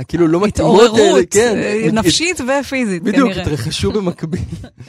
הכאילו 0.00 0.28
לא 0.28 0.40
מתאימות 0.40 0.98
האלה, 0.98 1.20
כן. 1.30 1.56
אה, 1.56 1.88
נפשית 2.02 2.40
ופיזית, 2.40 3.02
כנראה. 3.02 3.12
בדיוק, 3.12 3.36
התרחשו 3.36 3.92
במקביל. 3.92 4.40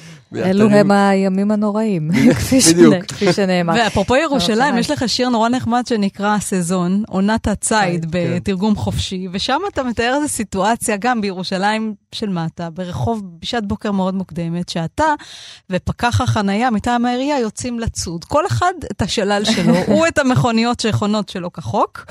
אלו 0.35 0.69
הם 0.69 0.91
הימים 0.91 1.51
הנוראים, 1.51 2.11
כפי 3.07 3.33
שנאמר. 3.33 3.73
ואפרופו 3.77 4.15
ירושלים, 4.15 4.77
יש 4.77 4.91
לך 4.91 5.09
שיר 5.09 5.29
נורא 5.29 5.49
נחמד 5.49 5.87
שנקרא 5.87 6.39
סזון, 6.39 7.03
עונת 7.07 7.47
הציד 7.47 8.05
כן. 8.11 8.35
בתרגום 8.35 8.75
חופשי, 8.75 9.27
ושם 9.31 9.59
אתה 9.73 9.83
מתאר 9.83 10.15
איזו 10.15 10.27
סיטואציה, 10.27 10.97
גם 10.99 11.21
בירושלים 11.21 11.93
של 12.15 12.29
מטה, 12.29 12.69
ברחוב 12.69 13.21
בשעת 13.39 13.67
בוקר 13.67 13.91
מאוד 13.91 14.13
מוקדמת, 14.13 14.69
שאתה 14.69 15.05
ופקח 15.69 16.21
החנייה 16.21 16.69
מטעם 16.69 17.05
העירייה 17.05 17.39
יוצאים 17.39 17.79
לצוד. 17.79 18.25
כל 18.25 18.47
אחד 18.47 18.73
את 18.91 19.01
השלל 19.01 19.43
שלו, 19.45 19.75
הוא 19.93 20.07
את 20.07 20.17
המכוניות 20.17 20.79
שחונות 20.79 21.29
שלו 21.29 21.53
כחוק, 21.53 22.05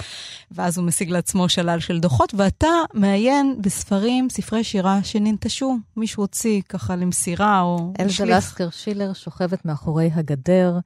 ואז 0.50 0.78
הוא 0.78 0.86
משיג 0.86 1.10
לעצמו 1.10 1.48
שלל 1.48 1.80
של 1.80 2.00
דוחות, 2.00 2.34
ואתה 2.36 2.68
מעיין 2.94 3.56
בספרים, 3.60 4.30
ספרי 4.30 4.64
שירה 4.64 4.98
שננטשו. 5.02 5.76
מישהו 5.96 6.22
הוציא 6.22 6.60
ככה 6.68 6.96
למסירה 6.96 7.60
או... 7.60 7.92
אלזה 8.00 8.24
לסקר 8.24 8.70
שילר 8.70 9.12
שוכבת 9.12 9.64
מאחורי 9.64 10.10
הגדר. 10.14 10.78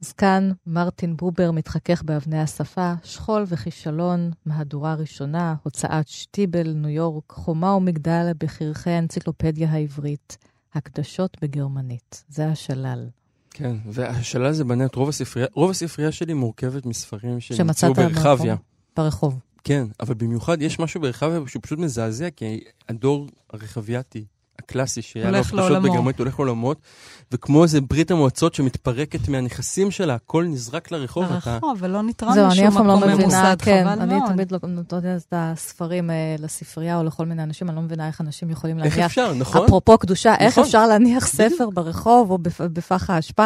זקן 0.00 0.50
מרטין 0.66 1.16
בובר 1.16 1.50
מתחכך 1.50 2.02
באבני 2.02 2.40
השפה, 2.40 2.92
שכול 3.04 3.44
וכישלון, 3.46 4.30
מהדורה 4.46 4.94
ראשונה, 4.94 5.54
הוצאת 5.62 6.08
שטיבל, 6.08 6.72
ניו 6.72 6.90
יורק, 6.90 7.32
חומה 7.32 7.74
ומגדל 7.74 8.32
בחירכי 8.38 8.90
האנציקלופדיה 8.90 9.70
העברית, 9.70 10.38
הקדשות 10.74 11.36
בגרמנית. 11.42 12.24
זה 12.28 12.48
השלל. 12.48 13.08
כן, 13.50 13.76
והשלל 13.86 14.52
זה 14.52 14.64
בנט, 14.64 14.94
רוב 14.94 15.08
הספרייה, 15.08 15.48
רוב 15.54 15.70
הספרייה 15.70 16.12
שלי 16.12 16.34
מורכבת 16.34 16.86
מספרים 16.86 17.40
שנמצאו 17.40 17.94
ברחביה. 17.94 18.56
ברחוב. 18.96 19.40
כן, 19.64 19.86
אבל 20.00 20.14
במיוחד 20.14 20.62
יש 20.62 20.78
משהו 20.78 21.00
ברחביה 21.00 21.40
שהוא 21.46 21.62
פשוט 21.62 21.78
מזעזע, 21.78 22.30
כי 22.30 22.60
הדור 22.88 23.28
הרחבייתי 23.52 24.24
הקלאסי 24.64 25.02
שהיה 25.02 25.30
לו 25.30 25.44
פשוט 25.44 25.60
בגרמנית 25.82 26.18
הולך 26.18 26.38
לעולמות, 26.38 26.80
וכמו 27.32 27.62
איזה 27.62 27.80
ברית 27.80 28.10
המועצות 28.10 28.54
שמתפרקת 28.54 29.28
מהנכסים 29.28 29.90
שלה, 29.90 30.14
הכל 30.14 30.44
נזרק 30.44 30.90
לרחוב. 30.90 31.24
לרחוב, 31.24 31.78
ולא 31.80 32.02
נתרם 32.02 32.30
לשום 32.50 32.66
מקום 32.66 32.84
ממוסד, 32.86 33.06
חבל 33.08 33.14
מאוד. 33.14 33.14
זהו, 33.14 33.16
אני 33.16 33.16
אף 33.16 33.16
פעם 33.16 33.16
לא 33.16 33.16
מבינה, 33.16 33.54
כן, 33.58 33.86
אני 33.86 34.14
תמיד 34.26 34.52
לא 34.52 34.58
נותנת 34.62 35.22
את 35.28 35.32
הספרים 35.36 36.10
אה, 36.10 36.36
לספרייה 36.38 36.98
או 36.98 37.04
לכל 37.04 37.26
מיני 37.26 37.42
אנשים, 37.42 37.68
אני 37.68 37.76
לא 37.76 37.82
מבינה 37.82 38.06
איך 38.06 38.20
אנשים 38.20 38.50
יכולים 38.50 38.78
להניח. 38.78 38.98
איך 38.98 39.06
אפשר, 39.06 39.34
נכון? 39.34 39.64
אפרופו 39.64 39.98
קדושה, 39.98 40.34
איך 40.34 40.52
נכון. 40.52 40.64
אפשר 40.64 40.86
להניח 40.86 41.26
ספר 41.26 41.70
ברחוב 41.70 42.30
או 42.30 42.38
בפח 42.72 43.10
האשפה? 43.10 43.44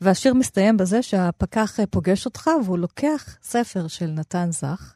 והשיר 0.00 0.34
מסתיים 0.34 0.76
בזה 0.76 1.02
שהפקח 1.02 1.80
אה, 1.80 1.86
פוגש 1.86 2.24
אותך 2.24 2.50
והוא 2.64 2.78
לוקח 2.78 3.36
ספר 3.42 3.86
של 3.86 4.06
נתן 4.06 4.48
זך, 4.52 4.94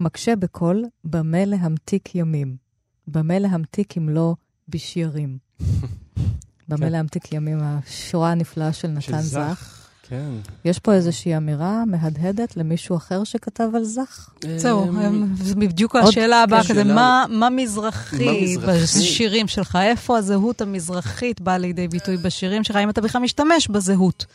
מקשה 0.00 0.36
בקול, 0.36 0.84
במה 1.04 1.44
להמתיק 1.44 2.14
ימים. 2.14 2.64
במה 3.06 3.38
להמתיק 3.38 3.98
אם 3.98 4.08
לא 4.08 4.34
בשירים. 4.68 5.38
במה 6.68 6.86
כן. 6.86 6.92
להמתיק 6.92 7.32
ימים, 7.32 7.58
השורה 7.62 8.30
הנפלאה 8.30 8.72
של 8.72 8.88
נתן 8.88 9.20
זך. 9.20 9.84
כן. 10.08 10.30
יש 10.64 10.78
פה 10.78 10.92
איזושהי 10.92 11.36
אמירה 11.36 11.84
מהדהדת 11.84 12.56
למישהו 12.56 12.96
אחר 12.96 13.24
שכתב 13.24 13.68
על 13.74 13.84
זך? 13.84 14.30
זהו, 14.56 14.92
זה 15.36 15.54
בדיוק 15.54 15.96
השאלה 15.96 16.42
הבאה 16.42 16.62
כן, 16.62 16.68
כזה, 16.68 16.84
מה 17.28 17.48
מזרחי 17.50 18.56
בשירים 18.68 19.48
שלך? 19.48 19.78
איפה 19.82 20.18
הזהות 20.18 20.60
המזרחית 20.60 21.40
באה 21.40 21.58
לידי 21.58 21.88
ביטוי 21.88 22.16
בשירים 22.16 22.64
שלך, 22.64 22.76
אם 22.76 22.90
אתה 22.90 23.00
בכלל 23.00 23.22
משתמש 23.22 23.68
בזהות? 23.68 24.26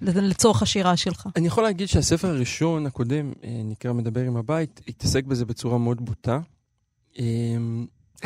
לצורך 0.00 0.62
השירה 0.62 0.96
שלך. 0.96 1.28
אני 1.36 1.46
יכול 1.46 1.64
להגיד 1.64 1.88
שהספר 1.88 2.28
הראשון, 2.28 2.86
הקודם, 2.86 3.32
אה, 3.44 3.60
נקרא 3.64 3.92
מדבר 3.92 4.20
עם 4.20 4.36
הבית, 4.36 4.80
התעסק 4.88 5.24
בזה 5.24 5.44
בצורה 5.44 5.78
מאוד 5.78 6.04
בוטה. 6.04 6.40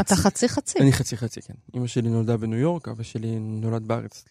אתה 0.01 0.16
חצי 0.16 0.49
חצי. 0.49 0.78
אני 0.78 0.92
חצי 0.92 1.16
חצי, 1.16 1.40
כן. 1.42 1.55
אמא 1.74 1.86
שלי 1.86 2.09
נולדה 2.09 2.36
בניו 2.36 2.59
יורק, 2.59 2.88
אבא 2.88 3.03
שלי 3.03 3.38
נולד 3.38 3.88
בארץ 3.88 4.24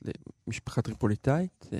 למשפחה 0.48 0.82
טריפוליטאית. 0.82 1.70
אמ, 1.74 1.78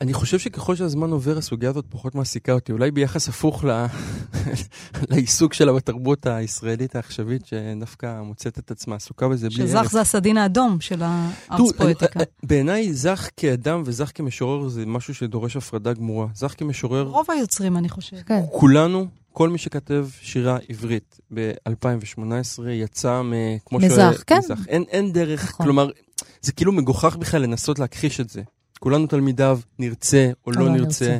אני 0.00 0.14
חושב 0.14 0.38
שככל 0.38 0.76
שהזמן 0.76 1.10
עובר, 1.10 1.38
הסוגיה 1.38 1.70
הזאת 1.70 1.84
פחות 1.88 2.14
מעסיקה 2.14 2.52
אותי. 2.52 2.72
אולי 2.72 2.90
ביחס 2.90 3.28
הפוך 3.28 3.64
ל... 3.64 3.86
לעיסוק 5.10 5.54
שלה 5.54 5.72
בתרבות 5.72 6.26
הישראלית 6.26 6.96
העכשווית, 6.96 7.46
שדווקא 7.46 8.22
מוצאת 8.22 8.58
את 8.58 8.70
עצמה 8.70 8.96
עסוקה 8.96 9.28
בזה 9.28 9.48
בלי. 9.48 9.56
שזך 9.56 9.88
זה 9.90 10.00
הסדין 10.00 10.36
האדום 10.36 10.80
של 10.80 11.02
הארץ 11.02 11.72
פואטיקה. 11.76 12.20
בעיניי, 12.42 12.92
זך 12.92 13.28
כאדם 13.36 13.82
וזך 13.84 14.10
כמשורר 14.14 14.68
זה 14.68 14.86
משהו 14.86 15.14
שדורש 15.14 15.56
הפרדה 15.56 15.92
גמורה. 15.92 16.26
זך 16.34 16.54
כמשורר... 16.58 17.02
רוב 17.02 17.26
היוצרים, 17.30 17.76
אני 17.76 17.88
חושב. 17.88 18.16
כן. 18.26 18.40
כולנו, 18.52 19.06
כל 19.40 19.48
מי 19.48 19.58
שכתב 19.58 20.06
שירה 20.22 20.58
עברית 20.68 21.20
ב-2018 21.34 22.62
יצא 22.70 23.22
מ... 23.22 23.32
מזך, 23.72 24.22
כן. 24.26 24.38
מזך. 24.38 24.58
אין, 24.68 24.84
אין 24.90 25.12
דרך, 25.12 25.44
נכון. 25.44 25.66
כלומר, 25.66 25.90
זה 26.40 26.52
כאילו 26.52 26.72
מגוחך 26.72 27.16
בכלל 27.16 27.42
לנסות 27.42 27.78
להכחיש 27.78 28.20
את 28.20 28.30
זה. 28.30 28.42
כולנו 28.80 29.06
תלמידיו, 29.06 29.60
נרצה 29.78 30.30
או 30.46 30.52
לא, 30.52 30.60
לא 30.60 30.70
נרצה. 30.70 30.84
נרצה. 30.84 31.18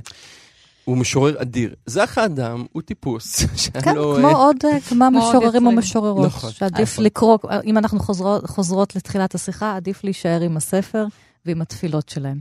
הוא 0.85 0.97
משורר 0.97 1.43
אדיר. 1.43 1.75
זך 1.87 2.19
האדם 2.19 2.65
הוא 2.73 2.83
טיפוס 2.83 3.45
כן, 3.85 3.95
לא... 3.95 4.17
כמו 4.19 4.29
עוד 4.29 4.57
אה, 4.65 4.81
כמה 4.81 5.11
משוררים 5.11 5.67
או 5.67 5.73
משוררות. 5.73 6.27
נכון. 6.27 6.51
שעדיף 6.51 6.93
נכון. 6.93 7.05
לקרוא, 7.05 7.39
אם 7.65 7.79
אנחנו 7.79 8.01
חוזרות, 8.01 8.47
חוזרות 8.47 8.97
לתחילת 8.97 9.35
השיחה, 9.35 9.77
עדיף 9.77 10.05
להישאר 10.05 10.41
עם 10.41 10.57
הספר. 10.57 11.07
ועם 11.47 11.63
התפילות 11.63 12.09
שלהם. 12.09 12.39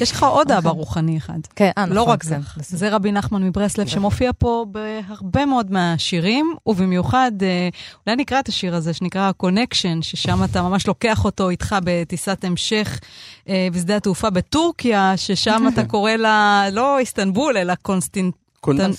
יש 0.00 0.12
לך 0.12 0.22
עוד 0.22 0.52
אבא. 0.52 0.70
רוחני 0.70 1.16
אחד. 1.18 1.38
כן, 1.56 1.70
אה, 1.78 1.86
לא 1.86 1.86
נכון. 1.86 1.96
לא 1.96 2.02
רק 2.02 2.24
זה. 2.24 2.36
זה 2.56 2.88
רבי 2.88 3.12
נחמן 3.12 3.42
מברסלב, 3.42 3.86
שמופיע 3.86 4.30
פה 4.38 4.66
בהרבה 4.70 5.46
מאוד 5.46 5.72
מהשירים, 5.72 6.54
ובמיוחד, 6.66 7.32
אה, 7.42 7.68
אולי 8.06 8.16
נקרא 8.16 8.40
את 8.40 8.48
השיר 8.48 8.74
הזה, 8.74 8.92
שנקרא 8.92 9.32
connection, 9.32 10.02
ששם 10.02 10.44
אתה 10.44 10.62
ממש 10.62 10.86
לוקח 10.86 11.24
אותו 11.24 11.48
איתך 11.48 11.76
בטיסת 11.84 12.44
המשך 12.44 13.00
אה, 13.48 13.68
בשדה 13.72 13.96
התעופה 13.96 14.30
בטורקיה, 14.30 15.16
ששם 15.16 15.64
אתה 15.72 15.84
קורא 15.84 16.12
לה, 16.12 16.64
לא 16.72 16.98
איסטנבול, 16.98 17.56
אלא 17.56 17.74
קונסטנט... 17.74 18.34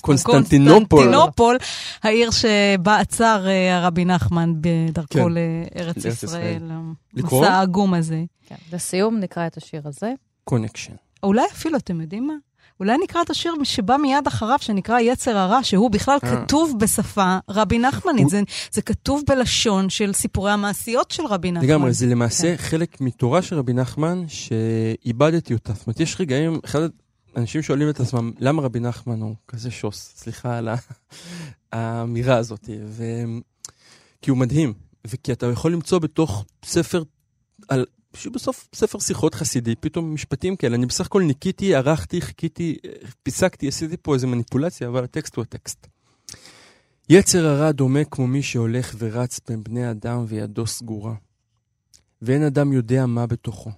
קונסטנטינופול. 0.02 1.58
העיר 2.04 2.30
שבה 2.32 3.00
עצר 3.00 3.46
אה, 3.48 3.78
הרבי 3.78 4.06
נחמן 4.06 4.54
בדרכו 4.62 5.14
כן. 5.14 5.26
לארץ 5.30 6.06
ישראל. 6.06 6.62
לקרוא? 7.14 7.46
המסע 7.46 7.54
העגום 7.54 7.94
הזה. 7.94 8.24
כן. 8.50 8.56
לסיום 8.74 9.20
נקרא 9.20 9.48
את 9.48 9.58
השיר 9.58 9.82
הזה. 9.86 10.14
connection. 10.44 10.94
אולי 11.24 11.46
אפילו, 11.52 11.78
אתם 11.78 12.02
יודעים 12.02 12.28
מה? 12.28 12.34
אולי 12.80 12.98
נקרא 13.04 13.22
את 13.22 13.30
השיר 13.30 13.54
שבא 13.64 13.98
מיד 13.98 14.28
אחריו, 14.28 14.58
שנקרא 14.62 15.00
יצר 15.00 15.38
הרע, 15.38 15.64
שהוא 15.64 15.92
בכלל 15.92 16.18
אה. 16.24 16.46
כתוב 16.46 16.76
בשפה 16.80 17.38
רבי 17.50 17.80
נחמנית. 17.80 18.24
הוא... 18.24 18.32
זה, 18.32 18.42
זה 18.72 18.82
כתוב 18.82 19.24
בלשון 19.28 19.90
של 19.90 20.14
סיפורי 20.14 20.52
המעשיות 20.52 21.12
של 21.12 21.26
רבי 21.26 21.52
נחמן. 21.52 21.68
לגמרי, 21.68 21.94
זה 21.94 22.06
למעשה 22.06 22.58
כן. 22.58 22.64
חלק 22.64 23.02
מתורה 23.02 23.42
של 23.42 23.56
רבי 23.56 23.74
נחמן, 23.74 24.24
שאיבדתי 24.28 25.54
אותה. 25.54 25.74
זאת 25.74 25.88
אומרת, 25.88 26.00
יש 26.00 26.16
רגעים, 26.20 26.60
אחד 26.66 26.80
אנשים 27.36 27.62
שואלים 27.62 27.90
את 27.90 28.00
עצמם, 28.00 28.32
למה 28.40 28.62
רבי 28.62 28.80
נחמן 28.80 29.22
הוא 29.22 29.36
כזה 29.48 29.72
שוס? 29.72 30.14
סליחה 30.16 30.58
על 30.58 30.70
האמירה 31.72 32.38
הזאת. 32.38 32.70
ו... 32.86 33.04
כי 34.22 34.30
הוא 34.30 34.38
מדהים, 34.38 34.74
וכי 35.08 35.32
אתה 35.32 35.46
יכול 35.46 35.74
למצוא 35.74 36.00
בתוך 36.00 36.46
ספר, 36.66 37.04
על... 37.68 37.86
שהוא 38.14 38.34
בסוף 38.34 38.68
ספר 38.76 39.00
שיחות 39.00 39.36
חסידי, 39.36 39.76
פתאום 39.76 40.14
משפטים 40.14 40.56
כאלה. 40.56 40.76
אני 40.76 40.86
בסך 40.86 41.06
הכל 41.06 41.22
ניקיתי, 41.22 41.76
ערכתי, 41.76 42.22
חיכיתי, 42.22 42.78
פיסקתי, 43.24 43.68
עשיתי 43.68 43.98
פה 44.02 44.14
איזה 44.14 44.28
מניפולציה, 44.28 44.88
אבל 44.88 45.04
הטקסט 45.04 45.36
הוא 45.36 45.42
הטקסט. 45.42 45.88
יצר 47.10 47.46
הרע 47.48 47.72
דומה 47.72 48.04
כמו 48.04 48.28
מי 48.28 48.44
שהולך 48.44 48.96
ורץ 48.98 49.40
בין 49.48 49.64
בני 49.64 49.92
אדם 49.92 50.26
וידו 50.28 50.68
סגורה. 50.68 51.14
ואין 52.22 52.44
אדם 52.44 52.74
יודע 52.74 53.06
מה 53.06 53.28
בתוכו. 53.28 53.72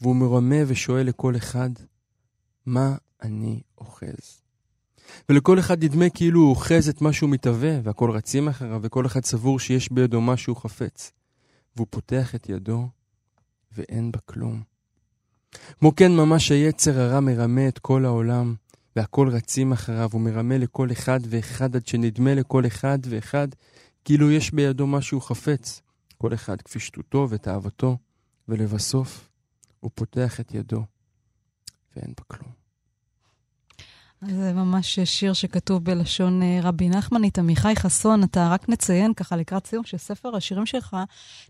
והוא 0.00 0.16
מרמה 0.16 0.56
ושואל 0.66 1.06
לכל 1.06 1.36
אחד, 1.36 1.70
מה 2.66 2.96
אני 3.22 3.60
אוחז. 3.78 4.42
ולכל 5.28 5.58
אחד 5.58 5.84
נדמה 5.84 6.10
כאילו 6.10 6.40
הוא 6.40 6.50
אוחז 6.50 6.88
את 6.88 7.00
מה 7.00 7.12
שהוא 7.12 7.30
מתהווה, 7.30 7.78
והכל 7.82 8.10
רצים 8.10 8.48
אחריו, 8.48 8.80
וכל 8.82 9.06
אחד 9.06 9.24
סבור 9.24 9.58
שיש 9.58 9.92
בידו 9.92 10.20
מה 10.20 10.36
שהוא 10.36 10.56
חפץ. 10.56 11.12
והוא 11.76 11.86
פותח 11.90 12.34
את 12.34 12.48
ידו, 12.48 12.88
ואין 13.76 14.12
בה 14.12 14.18
כלום. 14.24 14.62
כמו 15.78 15.96
כן 15.96 16.12
ממש 16.12 16.50
היצר 16.50 17.00
הרע 17.00 17.20
מרמה 17.20 17.68
את 17.68 17.78
כל 17.78 18.04
העולם, 18.04 18.54
והכל 18.96 19.28
רצים 19.28 19.72
אחריו, 19.72 20.10
ומרמה 20.14 20.58
לכל 20.58 20.92
אחד 20.92 21.20
ואחד 21.26 21.76
עד 21.76 21.86
שנדמה 21.86 22.34
לכל 22.34 22.66
אחד 22.66 22.98
ואחד 23.04 23.48
כאילו 24.04 24.30
יש 24.30 24.54
בידו 24.54 24.86
מה 24.86 25.02
שהוא 25.02 25.22
חפץ, 25.22 25.82
כל 26.18 26.34
אחד 26.34 26.62
כפי 26.62 26.80
שטותו 26.80 27.26
ותאוותו, 27.30 27.96
ולבסוף 28.48 29.28
הוא 29.80 29.90
פותח 29.94 30.40
את 30.40 30.54
ידו, 30.54 30.84
ואין 31.96 32.12
בה 32.16 32.24
כלום. 32.26 32.61
זה 34.30 34.52
ממש 34.52 35.00
שיר 35.00 35.32
שכתוב 35.32 35.84
בלשון 35.84 36.42
אה, 36.42 36.58
רבי 36.62 36.88
נחמנית. 36.88 37.38
עמיחי 37.38 37.76
חסון, 37.76 38.24
אתה 38.24 38.48
רק 38.50 38.68
נציין 38.68 39.14
ככה 39.14 39.36
לקראת 39.36 39.66
סיום 39.66 39.84
שספר 39.84 40.36
השירים 40.36 40.66
שלך 40.66 40.96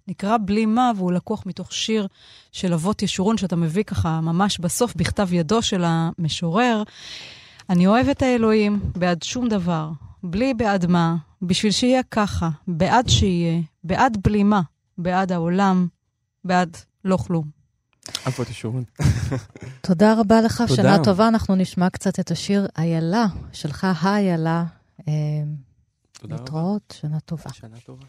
נקרא 0.08 0.36
בלי 0.46 0.66
מה, 0.66 0.92
והוא 0.96 1.12
לקוח 1.12 1.46
מתוך 1.46 1.72
שיר 1.72 2.06
של 2.52 2.72
אבות 2.72 3.02
ישורון, 3.02 3.38
שאתה 3.38 3.56
מביא 3.56 3.82
ככה 3.82 4.20
ממש 4.20 4.58
בסוף 4.58 4.94
בכתב 4.96 5.32
ידו 5.32 5.62
של 5.62 5.82
המשורר. 5.86 6.82
אני 7.70 7.86
אוהב 7.86 8.08
את 8.08 8.22
האלוהים 8.22 8.80
בעד 8.96 9.22
שום 9.22 9.48
דבר, 9.48 9.90
בלי 10.22 10.54
בעד 10.54 10.86
מה, 10.86 11.16
בשביל 11.42 11.72
שיהיה 11.72 12.02
ככה, 12.02 12.48
בעד 12.68 13.08
שיהיה, 13.08 13.60
בעד 13.84 14.18
בלי 14.24 14.42
מה, 14.42 14.60
בעד 14.98 15.32
העולם, 15.32 15.86
בעד 16.44 16.76
לא 17.04 17.16
כלום. 17.16 17.61
אבות 18.26 18.50
ישורון. 18.50 18.84
תודה 19.80 20.14
רבה 20.20 20.40
לך, 20.40 20.62
תודה. 20.68 20.74
שנה 20.82 21.04
טובה. 21.04 21.28
אנחנו 21.28 21.54
נשמע 21.54 21.90
קצת 21.90 22.20
את 22.20 22.30
השיר 22.30 22.66
איילה, 22.78 23.26
שלך 23.52 23.86
האיילה. 24.00 24.64
אה, 25.08 25.12
תודה 26.12 26.34
רבה. 26.34 26.42
להתראות, 26.44 26.94
שנה 27.00 27.20
טובה. 27.20 27.52
שנה 27.52 27.76
טובה. 27.86 28.04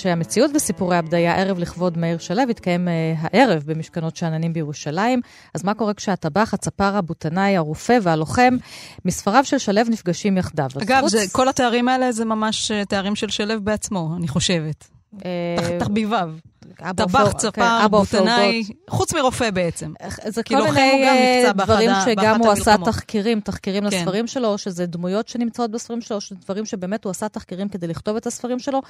אנשי 0.00 0.10
המציאות 0.10 0.50
וסיפורי 0.54 0.96
הבדיה, 0.96 1.36
ערב 1.36 1.58
לכבוד 1.58 1.98
מאיר 1.98 2.18
שלו, 2.18 2.42
התקיים 2.50 2.88
uh, 2.88 2.90
הערב 3.20 3.62
במשכנות 3.66 4.16
שאננים 4.16 4.52
בירושלים. 4.52 5.20
אז 5.54 5.64
מה 5.64 5.74
קורה 5.74 5.94
כשהטבח, 5.94 6.54
הצפר, 6.54 6.96
הבוטנאי, 6.96 7.56
הרופא 7.56 7.98
והלוחם, 8.02 8.56
מספריו 9.04 9.44
של 9.44 9.58
שלו 9.58 9.82
נפגשים 9.88 10.36
יחדיו? 10.36 10.68
אגב, 10.82 11.00
חוץ... 11.00 11.10
זה, 11.10 11.24
כל 11.32 11.48
התארים 11.48 11.88
האלה 11.88 12.12
זה 12.12 12.24
ממש 12.24 12.70
אה, 12.70 12.84
תארים 12.84 13.16
של 13.16 13.28
שלו 13.28 13.60
בעצמו, 13.60 14.14
אני 14.16 14.28
חושבת. 14.28 14.88
אה, 15.24 15.78
תחביביו. 15.78 16.30
טבח, 16.96 17.32
צפר, 17.32 17.88
בוטנאי, 17.90 18.62
חוץ 18.90 19.14
מרופא 19.14 19.50
בעצם. 19.50 19.92
זה 20.26 20.42
כל 20.42 20.62
מיני 20.62 21.04
אה, 21.04 21.52
דברים 21.52 21.90
שגם 22.04 22.40
הוא 22.40 22.50
עשה 22.50 22.74
תחקירים, 22.84 23.40
תחקירים 23.40 23.90
כן. 23.90 23.96
לספרים 23.96 24.26
שלו, 24.26 24.58
שזה 24.58 24.86
דמויות 24.86 25.28
שנמצאות 25.28 25.70
בספרים 25.70 26.00
שלו, 26.00 26.16
או 26.16 26.20
שזה 26.20 26.40
דברים 26.44 26.66
שבאמת 26.66 27.04
הוא 27.04 27.10
עשה 27.10 27.28
תחקירים 27.28 27.68
כדי 27.68 27.86
לכתוב 27.86 28.16
את 28.16 28.26
הספרים 28.26 28.58
שלו. 28.58 28.80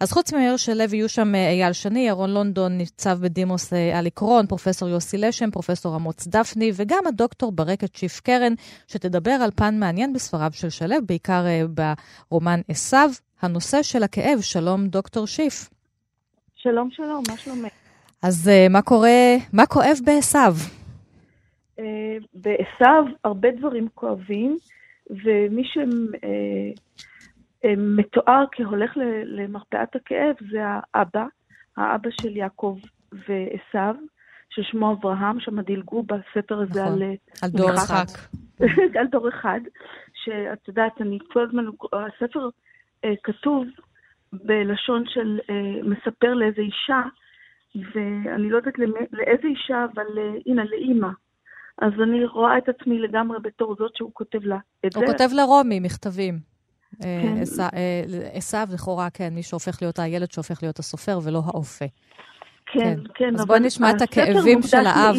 אז 0.00 0.12
חוץ 0.12 0.32
ממאיר 0.32 0.56
שלו 0.56 0.84
יהיו 0.92 1.08
שם 1.08 1.34
אה, 1.34 1.48
אייל 1.48 1.72
שני, 1.72 2.00
ירון 2.00 2.30
לונדון, 2.30 2.72
ניצב 2.78 3.18
בדימוס 3.20 3.72
אלי 3.72 4.10
קרון, 4.10 4.46
פרופסור 4.46 4.88
יוסי 4.88 5.18
לשם, 5.18 5.50
פרופסור 5.50 5.96
אמוץ 5.96 6.26
דפני, 6.26 6.72
וגם 6.74 7.06
הדוקטור 7.08 7.52
ברקת 7.52 7.96
שיף 7.96 8.20
קרן, 8.20 8.52
שתדבר 8.88 9.30
על 9.30 9.50
פן 9.54 9.78
מעניין 9.78 10.12
בספריו 10.12 10.50
של 10.52 10.70
שלו, 10.70 10.96
בעיקר 11.06 11.44
ברומן 12.30 12.60
עשיו, 12.68 13.10
הנושא 13.42 13.82
של 13.82 14.02
הכאב. 14.02 14.40
שלום, 14.40 14.88
דוקטור 14.88 15.26
שיף. 15.26 15.70
שלום, 16.62 16.90
שלום, 16.90 17.22
מה 17.30 17.36
שלומך? 17.36 17.72
אז 18.22 18.48
uh, 18.48 18.72
מה 18.72 18.82
קורה, 18.82 19.36
מה 19.52 19.66
כואב 19.66 19.96
בעשיו? 20.04 20.54
Uh, 21.78 21.82
בעשיו 22.34 23.04
הרבה 23.24 23.48
דברים 23.50 23.88
כואבים, 23.94 24.56
ומי 25.10 25.62
שמתואר 27.64 28.44
uh, 28.44 28.48
כהולך 28.52 28.92
למרפאת 29.24 29.96
הכאב 29.96 30.34
זה 30.52 30.58
האבא, 30.94 31.24
האבא 31.76 32.10
של 32.20 32.36
יעקב 32.36 32.78
ועשיו, 33.12 33.94
ששמו 34.50 34.92
אברהם, 34.92 35.40
שם 35.40 35.60
דילגו 35.60 36.02
בספר 36.02 36.60
הזה 36.60 36.82
נכון, 36.82 37.02
על... 37.02 37.14
על 37.42 37.50
דור 37.50 37.74
אחד. 37.74 38.06
על 39.00 39.06
דור 39.06 39.28
אחד, 39.28 39.60
שאת 40.24 40.68
יודעת, 40.68 41.00
אני 41.00 41.18
כל 41.32 41.42
הזמן, 41.42 41.64
הספר 41.92 42.48
uh, 42.48 43.08
כתוב 43.24 43.66
בלשון 44.32 45.04
של 45.06 45.38
אה, 45.50 45.82
מספר 45.82 46.34
לאיזה 46.34 46.60
אישה 46.62 47.02
ואני 47.74 48.50
לא 48.50 48.56
יודעת 48.56 48.74
לאיזה 49.12 49.48
אישה, 49.48 49.84
אבל 49.94 50.06
הנה, 50.46 50.64
לאימא. 50.64 51.08
אז 51.78 51.92
אני 52.02 52.24
רואה 52.24 52.58
את 52.58 52.68
עצמי 52.68 52.98
לגמרי 52.98 53.38
בתור 53.42 53.76
זאת 53.78 53.96
שהוא 53.96 54.10
כותב 54.12 54.44
לה 54.44 54.58
את 54.86 54.94
הוא 54.96 55.04
זה. 55.04 55.10
הוא 55.10 55.18
כותב 55.18 55.28
לרומי 55.36 55.80
מכתבים. 55.80 56.38
כן. 57.02 57.34
עשיו, 58.32 58.66
לכאורה, 58.74 59.10
כן, 59.10 59.28
מי 59.34 59.42
שהופך 59.42 59.82
להיות 59.82 59.98
הילד 59.98 60.30
שהופך 60.30 60.62
להיות 60.62 60.78
הסופר 60.78 61.18
ולא 61.24 61.42
האופה. 61.46 61.84
כן, 62.66 62.98
כן. 63.14 63.34
אז 63.34 63.46
בואי 63.46 63.60
נשמע 63.60 63.90
את 63.90 64.00
הכאבים 64.02 64.62
של 64.62 64.86
האב, 64.86 65.16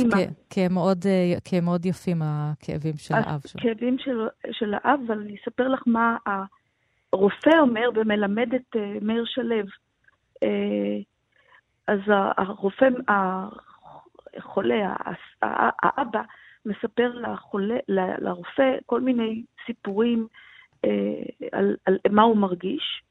כמאוד 1.46 1.86
יפים 1.86 2.22
הכאבים 2.22 2.98
של 2.98 3.14
האב. 3.14 3.42
הכאבים 3.56 3.98
של 4.52 4.74
האב, 4.74 5.00
אבל 5.08 5.20
אני 5.20 5.36
אספר 5.44 5.68
לך 5.68 5.84
מה 5.86 6.18
הרופא 7.14 7.60
אומר 7.60 7.90
ומלמד 7.96 8.54
את 8.54 8.76
אה, 8.76 8.98
מאיר 9.02 9.26
שלו. 9.26 9.56
אה, 10.44 10.98
אז 11.88 12.00
הרופא, 12.38 12.88
החולה, 14.38 14.96
האבא, 15.42 16.22
מספר 16.66 17.14
לחולה, 17.14 17.76
לרופא 18.20 18.78
כל 18.86 19.02
מיני 19.02 19.44
סיפורים 19.66 20.28
אה, 20.86 20.90
על, 21.52 21.78
על 21.86 21.98
מה 22.10 22.22
הוא 22.22 22.38
מרגיש, 22.38 23.04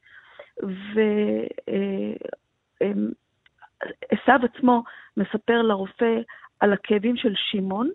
ועשו 4.11 4.31
עצמו 4.43 4.83
מספר 5.17 5.61
לרופא 5.61 6.15
על 6.59 6.73
הכאבים 6.73 7.17
של 7.17 7.33
שמעון, 7.35 7.89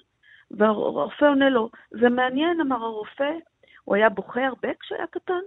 והרופא 0.50 1.24
עונה 1.24 1.50
לו, 1.50 1.70
זה 1.90 2.08
מעניין, 2.08 2.60
אמר 2.60 2.84
הרופא, 2.84 3.30
הוא 3.84 3.96
היה 3.96 4.08
בוכה 4.08 4.46
הרבה 4.46 4.68
כשהיה 4.80 5.06
קטן, 5.06 5.40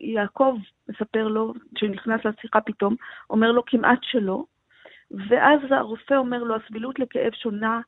ויעקב 0.00 0.56
מספר 0.88 1.28
לו, 1.28 1.54
כשנכנס 1.74 2.20
לשיחה 2.24 2.60
פתאום, 2.60 2.96
אומר 3.30 3.52
לו 3.52 3.64
כמעט 3.66 3.98
שלא, 4.02 4.44
ואז 5.28 5.60
הרופא 5.70 6.14
אומר 6.14 6.42
לו, 6.42 6.56
הסבילות 6.56 6.98
לכאב 6.98 7.32
שונה 7.32 7.80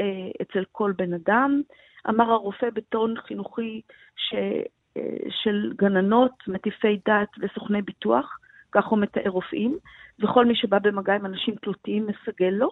אה, 0.00 0.30
אצל 0.42 0.64
כל 0.72 0.92
בן 0.96 1.12
אדם. 1.14 1.62
אמר 2.08 2.32
הרופא 2.32 2.70
בטון 2.70 3.14
חינוכי 3.20 3.80
ש, 4.16 4.34
אה, 4.96 5.16
של 5.30 5.72
גננות, 5.76 6.32
מטיפי 6.48 6.98
דת 7.06 7.28
וסוכני 7.38 7.82
ביטוח, 7.82 8.38
כך 8.72 8.86
הוא 8.86 8.98
מתאר 8.98 9.30
רופאים, 9.30 9.78
וכל 10.20 10.46
מי 10.46 10.56
שבא 10.56 10.78
במגע 10.78 11.14
עם 11.14 11.26
אנשים 11.26 11.54
תלותיים 11.54 12.06
מסגל 12.06 12.50
לו. 12.50 12.70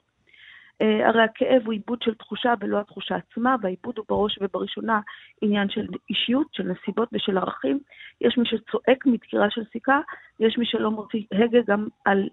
Uh, 0.82 1.08
הרי 1.08 1.22
הכאב 1.22 1.62
הוא 1.64 1.72
עיבוד 1.72 2.02
של 2.02 2.14
תחושה 2.14 2.54
ולא 2.60 2.80
התחושה 2.80 3.16
עצמה, 3.16 3.56
והעיבוד 3.62 3.98
הוא 3.98 4.06
בראש 4.08 4.38
ובראשונה 4.40 5.00
עניין 5.42 5.68
של 5.68 5.86
אישיות, 6.10 6.46
של 6.52 6.62
נסיבות 6.62 7.08
ושל 7.12 7.38
ערכים. 7.38 7.78
יש 8.20 8.38
מי 8.38 8.44
שצועק 8.46 9.06
מדקירה 9.06 9.50
של 9.50 9.64
סיכה, 9.72 10.00
יש 10.40 10.58
מי 10.58 10.66
שלא 10.66 10.90
מוציא 10.90 11.22
הגה 11.32 11.58
גם 11.66 11.86
על 12.04 12.28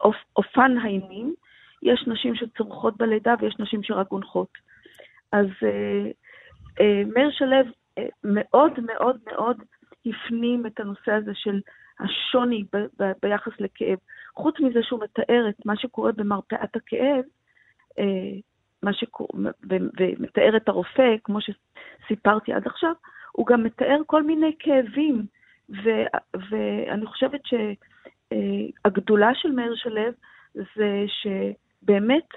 אופ, 0.00 0.16
אופן 0.36 0.76
האימים. 0.78 1.34
יש 1.82 2.04
נשים 2.06 2.34
שצורכות 2.34 2.96
בלידה 2.96 3.34
ויש 3.40 3.54
נשים 3.58 3.82
שרק 3.82 4.08
גונחות. 4.08 4.48
אז 5.32 5.46
uh, 5.46 6.12
uh, 6.78 7.14
מאיר 7.14 7.30
שלו 7.30 7.56
uh, 7.60 8.02
מאוד 8.24 8.72
מאוד 8.80 9.16
מאוד 9.26 9.56
הפנים 10.06 10.66
את 10.66 10.80
הנושא 10.80 11.12
הזה 11.12 11.32
של 11.34 11.60
השוני 12.00 12.64
ב- 12.72 13.02
ב- 13.02 13.12
ביחס 13.22 13.52
לכאב. 13.60 13.98
חוץ 14.34 14.60
מזה 14.60 14.82
שהוא 14.82 15.00
מתאר 15.00 15.48
את 15.48 15.66
מה 15.66 15.76
שקורה 15.76 16.12
במרפאת 16.12 16.76
הכאב, 16.76 17.00
אה, 17.00 17.41
מה 18.82 18.92
שקורה, 18.92 19.50
ומתאר 19.68 20.56
את 20.56 20.68
הרופא, 20.68 21.14
כמו 21.24 21.38
שסיפרתי 21.40 22.52
עד 22.52 22.66
עכשיו, 22.66 22.92
הוא 23.32 23.46
גם 23.46 23.64
מתאר 23.64 23.98
כל 24.06 24.22
מיני 24.22 24.52
כאבים, 24.58 25.26
ו, 25.70 25.90
ואני 26.50 27.06
חושבת 27.06 27.40
שהגדולה 27.44 29.30
של 29.34 29.50
מאיר 29.50 29.74
שלו 29.76 30.02
זה 30.54 31.04
שבאמת 31.06 32.28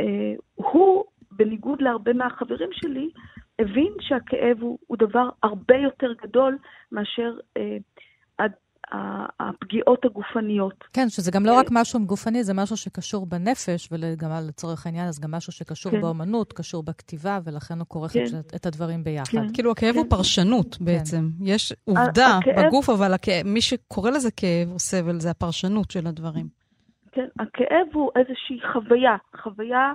אה, 0.00 0.34
הוא, 0.54 1.04
בניגוד 1.30 1.82
להרבה 1.82 2.12
מהחברים 2.12 2.68
שלי, 2.72 3.10
הבין 3.58 3.92
שהכאב 4.00 4.56
הוא, 4.60 4.78
הוא 4.86 4.96
דבר 4.98 5.28
הרבה 5.42 5.76
יותר 5.76 6.12
גדול 6.12 6.58
מאשר 6.92 7.38
אה, 7.56 7.76
הפגיעות 9.40 10.04
הגופניות. 10.04 10.84
כן, 10.92 11.08
שזה 11.08 11.30
גם 11.30 11.46
לא 11.46 11.58
רק 11.58 11.66
משהו 11.70 12.06
גופני, 12.06 12.44
זה 12.44 12.54
משהו 12.54 12.76
שקשור 12.76 13.26
בנפש, 13.26 13.88
וגם 13.92 14.30
לצורך 14.48 14.86
העניין, 14.86 15.08
אז 15.08 15.20
גם 15.20 15.30
משהו 15.30 15.52
שקשור 15.52 15.92
כן. 15.92 16.00
באמנות, 16.00 16.52
קשור 16.52 16.82
בכתיבה, 16.82 17.38
ולכן 17.44 17.78
הוא 17.78 17.86
כורך 17.88 18.12
כן. 18.12 18.24
את 18.56 18.66
הדברים 18.66 19.04
ביחד. 19.04 19.32
כן. 19.32 19.52
כאילו, 19.54 19.70
הכאב 19.70 19.92
כן. 19.92 19.98
הוא 19.98 20.06
פרשנות 20.10 20.74
כן. 20.74 20.84
בעצם. 20.84 21.28
יש 21.44 21.72
עובדה 21.84 22.38
הכאב... 22.38 22.66
בגוף, 22.66 22.90
אבל 22.90 23.14
הכאב, 23.14 23.46
מי 23.46 23.60
שקורא 23.60 24.10
לזה 24.10 24.30
כאב 24.30 24.72
או 24.72 24.78
סבל, 24.78 25.20
זה 25.20 25.30
הפרשנות 25.30 25.90
של 25.90 26.06
הדברים. 26.06 26.46
כן, 27.12 27.26
הכאב 27.38 27.86
הוא 27.92 28.10
איזושהי 28.16 28.72
חוויה, 28.72 29.16
חוויה 29.42 29.92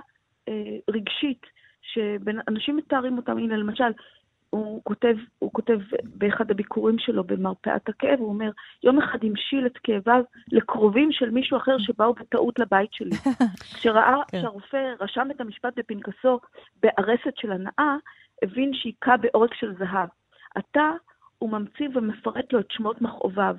אה, 0.48 0.54
רגשית, 0.90 1.42
שאנשים 1.82 2.76
מתארים 2.76 3.16
אותם, 3.16 3.38
הנה 3.38 3.56
למשל, 3.56 3.92
הוא 4.50 4.80
כותב, 4.84 5.16
הוא 5.38 5.52
כותב 5.52 5.78
באחד 6.04 6.50
הביקורים 6.50 6.98
שלו 6.98 7.24
במרפאת 7.24 7.88
הכאב, 7.88 8.18
הוא 8.18 8.28
אומר, 8.28 8.50
יום 8.82 8.98
אחד 8.98 9.18
המשיל 9.22 9.66
את 9.66 9.78
כאביו 9.78 10.22
לקרובים 10.52 11.12
של 11.12 11.30
מישהו 11.30 11.56
אחר 11.56 11.78
שבאו 11.78 12.14
בטעות 12.14 12.58
לבית 12.58 12.92
שלי. 12.92 13.16
כשראה 13.78 14.16
כן. 14.28 14.40
שהרופא 14.40 14.92
רשם 15.00 15.28
את 15.30 15.40
המשפט 15.40 15.72
בפנקסו 15.76 16.40
בארסת 16.82 17.36
של 17.36 17.52
הנאה, 17.52 17.96
הבין 18.42 18.70
שהיכה 18.74 19.16
בעורק 19.16 19.54
של 19.54 19.74
זהב. 19.78 20.08
עתה 20.54 20.90
הוא 21.38 21.50
ממציא 21.50 21.88
ומפרט 21.94 22.52
לו 22.52 22.60
את 22.60 22.70
שמות 22.70 23.02
מכאוביו. 23.02 23.56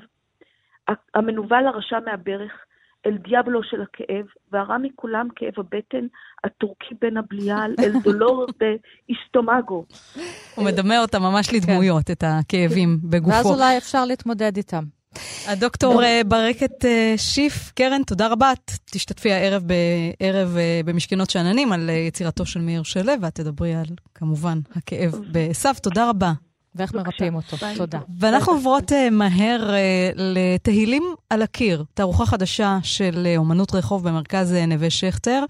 המנוול 1.13 1.67
הרשע 1.67 1.99
מהברך, 2.05 2.65
אל 3.08 3.18
דיאבלו 3.18 3.64
של 3.64 3.82
הכאב, 3.82 4.26
והרע 4.51 4.78
מכולם 4.78 5.28
כאב 5.36 5.53
הבטן, 5.58 6.08
הטורקי 6.43 6.95
בין 7.01 7.18
הבליעל, 7.18 7.76
אל 7.80 7.91
דולור 8.03 8.45
באיסטומגו. 8.60 9.86
הוא 10.55 10.66
מדמה 10.66 11.01
אותם 11.01 11.22
ממש 11.22 11.53
לדמויות, 11.53 12.12
את 12.12 12.24
הכאבים 12.28 12.99
בגופו. 13.03 13.32
ואז 13.32 13.45
אולי 13.45 13.78
אפשר 13.78 14.05
להתמודד 14.05 14.58
איתם. 14.58 14.84
הדוקטור 15.47 16.03
אה, 16.03 16.22
ברקת 16.28 16.86
אה, 16.86 17.14
שיף, 17.18 17.72
קרן, 17.76 18.03
תודה 18.03 18.28
רבה. 18.28 18.51
את 18.51 18.72
תשתתפי 18.86 19.32
הערב 19.32 19.64
בערב 19.64 20.58
אה, 20.58 20.82
במשכנות 20.86 21.30
שאננים 21.30 21.72
על 21.72 21.89
יצירתו 21.89 22.45
של 22.45 22.62
מאיר 22.62 22.84
שלו, 22.84 23.14
ואת 23.22 23.36
תדברי 23.36 23.76
על, 23.76 23.86
כמובן, 24.16 24.60
הכאב 24.76 25.20
בסף. 25.32 25.80
תודה 25.80 26.10
רבה. 26.10 26.32
ואיך 26.78 26.93
מרפאים 26.93 27.36
אותו. 27.36 27.57
ביי. 27.57 27.75
תודה. 27.75 27.99
ואנחנו 28.19 28.53
עוברות 28.53 28.91
uh, 28.91 28.95
מהר 29.11 29.69
uh, 29.69 30.13
לתהילים 30.15 31.03
על 31.30 31.41
הקיר, 31.41 31.84
תערוכה 31.93 32.25
חדשה 32.25 32.78
של 32.84 33.28
uh, 33.34 33.38
אומנות 33.38 33.75
רחוב 33.75 34.09
במרכז 34.09 34.53
uh, 34.53 34.65
נווה 34.65 34.89
שכטר 34.89 35.43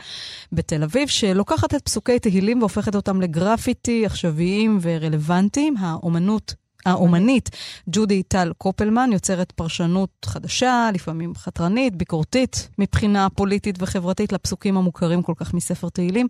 בתל 0.51 0.83
אביב, 0.83 1.07
שלוקחת 1.07 1.75
את 1.75 1.81
פסוקי 1.81 2.19
תהילים 2.19 2.59
והופכת 2.59 2.95
אותם 2.95 3.21
לגרפיטי 3.21 4.05
עכשוויים 4.05 4.79
ורלוונטיים. 4.81 5.77
האומנות 5.79 6.53
האומנית 6.85 7.49
ג'ודי 7.89 8.23
טל 8.23 8.51
קופלמן 8.57 9.09
יוצרת 9.13 9.51
פרשנות 9.51 10.09
חדשה, 10.25 10.89
לפעמים 10.93 11.35
חתרנית, 11.35 11.95
ביקורתית, 11.95 12.69
מבחינה 12.77 13.29
פוליטית 13.29 13.75
וחברתית 13.79 14.31
לפסוקים 14.31 14.77
המוכרים 14.77 15.21
כל 15.21 15.33
כך 15.37 15.53
מספר 15.53 15.89
תהילים. 15.89 16.27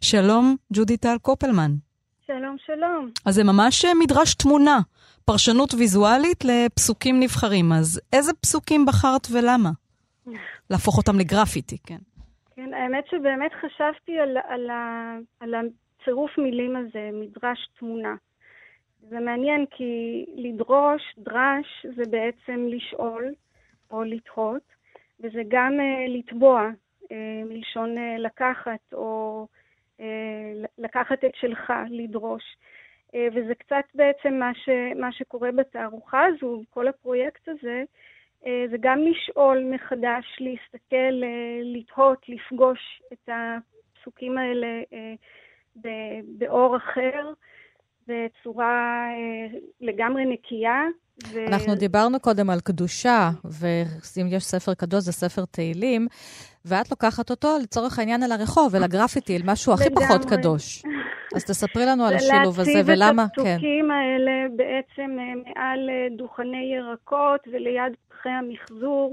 שלום, 0.00 0.56
ג'ודי 0.72 0.96
טל 0.96 1.16
קופלמן. 1.22 1.74
שלום, 2.26 2.56
שלום. 2.58 3.10
אז 3.26 3.34
זה 3.34 3.44
ממש 3.44 3.84
אה, 3.84 3.90
מדרש 4.02 4.34
תמונה, 4.34 4.78
פרשנות 5.24 5.74
ויזואלית 5.74 6.44
לפסוקים 6.44 7.20
נבחרים. 7.20 7.72
אז 7.72 8.00
איזה 8.12 8.32
פסוקים 8.34 8.86
בחרת 8.86 9.26
ולמה? 9.32 9.70
להפוך 10.70 10.98
אותם 10.98 11.18
לגרפיטי, 11.18 11.78
כן. 11.86 11.98
כן, 12.56 12.74
האמת 12.74 13.04
שבאמת 13.10 13.52
חשבתי 13.52 14.18
על, 14.18 14.36
על, 14.48 14.70
על 15.40 15.54
הצירוף 15.54 16.38
מילים 16.38 16.76
הזה, 16.76 17.10
מדרש 17.12 17.68
תמונה. 17.78 18.14
זה 19.08 19.20
מעניין 19.20 19.64
כי 19.70 20.24
לדרוש, 20.36 21.02
דרש, 21.18 21.86
זה 21.96 22.02
בעצם 22.10 22.66
לשאול 22.68 23.24
או 23.90 24.02
לתהות, 24.04 24.62
וזה 25.20 25.42
גם 25.48 25.72
uh, 25.72 26.10
לתבוע, 26.18 26.70
uh, 27.04 27.08
מלשון 27.48 27.94
uh, 27.96 28.20
לקחת 28.20 28.80
או 28.92 29.46
לקחת 30.78 31.24
את 31.24 31.34
שלך, 31.34 31.72
לדרוש. 31.90 32.42
אה, 33.14 33.28
וזה 33.34 33.54
קצת 33.54 33.84
בעצם 33.94 34.34
מה, 34.34 34.50
ש, 34.54 34.68
מה 35.00 35.12
שקורה 35.12 35.52
בתערוכה 35.52 36.24
הזו, 36.24 36.62
כל 36.70 36.88
הפרויקט 36.88 37.48
הזה, 37.48 37.84
אה, 38.46 38.64
זה 38.70 38.76
גם 38.80 38.98
לשאול 38.98 39.64
מחדש, 39.74 40.24
להסתכל, 40.40 41.22
לתהות, 41.62 42.28
לפגוש 42.28 43.02
את 43.12 43.28
הפסוקים 43.28 44.38
האלה 44.38 44.82
באור 46.38 46.76
אחר, 46.76 47.32
בצורה 48.08 49.08
לגמרי 49.80 50.24
נקייה. 50.26 50.82
ו... 51.32 51.46
אנחנו 51.46 51.74
דיברנו 51.74 52.20
קודם 52.20 52.50
על 52.50 52.60
קדושה, 52.60 53.30
ואם 53.44 54.26
יש 54.30 54.44
ספר 54.44 54.74
קדוש 54.74 55.04
זה 55.04 55.12
ספר 55.12 55.44
תהילים, 55.44 56.06
ואת 56.68 56.90
לוקחת 56.90 57.30
אותו 57.30 57.48
לצורך 57.62 57.98
העניין 57.98 58.22
אל 58.22 58.32
הרחוב, 58.32 58.74
אל 58.74 58.84
הגרפיטי, 58.84 59.36
אל 59.36 59.42
משהו 59.44 59.72
הכי 59.72 59.90
פחות 59.90 60.24
קדוש. 60.24 60.82
אז 61.34 61.44
תספרי 61.44 61.86
לנו 61.86 62.04
על 62.06 62.14
השילוב 62.14 62.60
הזה, 62.60 62.80
ולמה, 62.86 63.26
כן. 63.34 63.42
להציב 63.42 63.46
את 63.46 63.56
הפסוקים 63.56 63.90
האלה 63.90 64.32
בעצם 64.56 65.16
אה, 65.18 65.34
מעל 65.44 65.90
אה, 65.90 66.06
דוכני 66.16 66.74
ירקות 66.76 67.40
וליד 67.52 67.92
פחי 68.08 68.28
המחזור, 68.28 69.10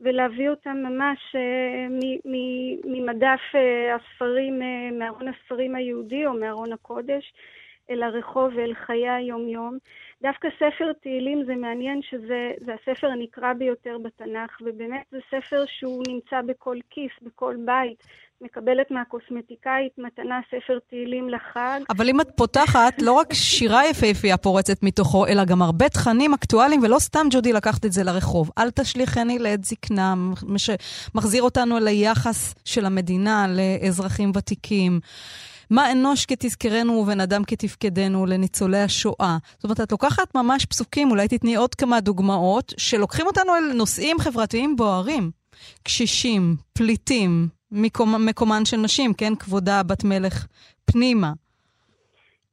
ולהביא 0.00 0.48
אותם 0.50 0.76
ממש 0.76 1.18
אה, 1.34 1.86
ממדף 2.84 3.40
הספרים, 3.96 4.62
מארון 4.98 5.28
הספרים 5.28 5.74
היהודי 5.74 6.26
או 6.26 6.32
מארון 6.32 6.72
הקודש, 6.72 7.32
אל 7.90 8.02
הרחוב 8.02 8.50
ואל 8.56 8.74
חיי 8.86 9.08
היום-יום. 9.08 9.78
דווקא 10.22 10.48
ספר 10.56 10.92
תהילים 11.02 11.44
זה 11.46 11.54
מעניין 11.54 12.00
שזה 12.02 12.50
זה 12.66 12.72
הספר 12.74 13.06
הנקרא 13.06 13.52
ביותר 13.52 13.96
בתנ"ך, 14.04 14.60
ובאמת 14.60 15.02
זה 15.10 15.18
ספר 15.30 15.64
שהוא 15.66 16.02
נמצא 16.08 16.40
בכל 16.46 16.76
כיס, 16.90 17.12
בכל 17.22 17.56
בית. 17.64 18.04
מקבלת 18.42 18.90
מהקוסמטיקאית 18.90 19.98
מתנה 19.98 20.40
ספר 20.50 20.78
תהילים 20.88 21.28
לחג. 21.28 21.80
אבל 21.90 22.08
אם 22.08 22.20
את 22.20 22.28
פותחת, 22.36 23.02
לא 23.02 23.12
רק 23.12 23.32
שירה 23.32 23.86
יפהפייה 23.86 24.36
פורצת 24.36 24.82
מתוכו, 24.82 25.26
אלא 25.26 25.44
גם 25.44 25.62
הרבה 25.62 25.88
תכנים 25.88 26.34
אקטואליים, 26.34 26.82
ולא 26.82 26.98
סתם 26.98 27.26
ג'ודי 27.30 27.52
לקחת 27.52 27.84
את 27.84 27.92
זה 27.92 28.04
לרחוב. 28.04 28.50
אל 28.58 28.70
תשליכני 28.70 29.38
לעת 29.38 29.64
זקנה, 29.64 30.14
מחזיר 31.14 31.42
אותנו 31.42 31.78
ליחס 31.78 32.54
של 32.64 32.86
המדינה 32.86 33.46
לאזרחים 33.48 34.32
ותיקים. 34.36 35.00
מה 35.70 35.92
אנוש 35.92 36.26
כתזכרנו 36.26 36.92
ובן 36.92 37.20
אדם 37.20 37.42
כתפקדנו 37.46 38.26
לניצולי 38.26 38.78
השואה. 38.78 39.36
זאת 39.42 39.64
אומרת, 39.64 39.80
את 39.80 39.92
לוקחת 39.92 40.34
ממש 40.34 40.66
פסוקים, 40.66 41.10
אולי 41.10 41.28
תתני 41.28 41.56
עוד 41.56 41.74
כמה 41.74 42.00
דוגמאות, 42.00 42.72
שלוקחים 42.78 43.26
אותנו 43.26 43.54
אל 43.54 43.72
נושאים 43.76 44.16
חברתיים 44.18 44.76
בוערים. 44.76 45.30
קשישים, 45.84 46.42
פליטים, 46.78 47.30
מקומ, 47.72 48.26
מקומן 48.28 48.64
של 48.64 48.76
נשים, 48.76 49.10
כן? 49.14 49.34
כבודה 49.34 49.82
בת 49.82 50.04
מלך 50.04 50.46
פנימה. 50.92 51.32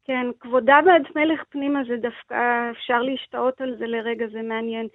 כן, 0.05 0.26
כבודה 0.39 0.80
בת 0.86 1.15
מלך 1.15 1.41
פנימה 1.49 1.80
זה 1.88 1.95
דווקא, 2.01 2.36
אפשר 2.72 3.01
להשתאות 3.01 3.61
על 3.61 3.76
זה 3.80 3.86
לרגע, 3.88 4.26
זה 4.32 4.41
מעניין. 4.41 4.88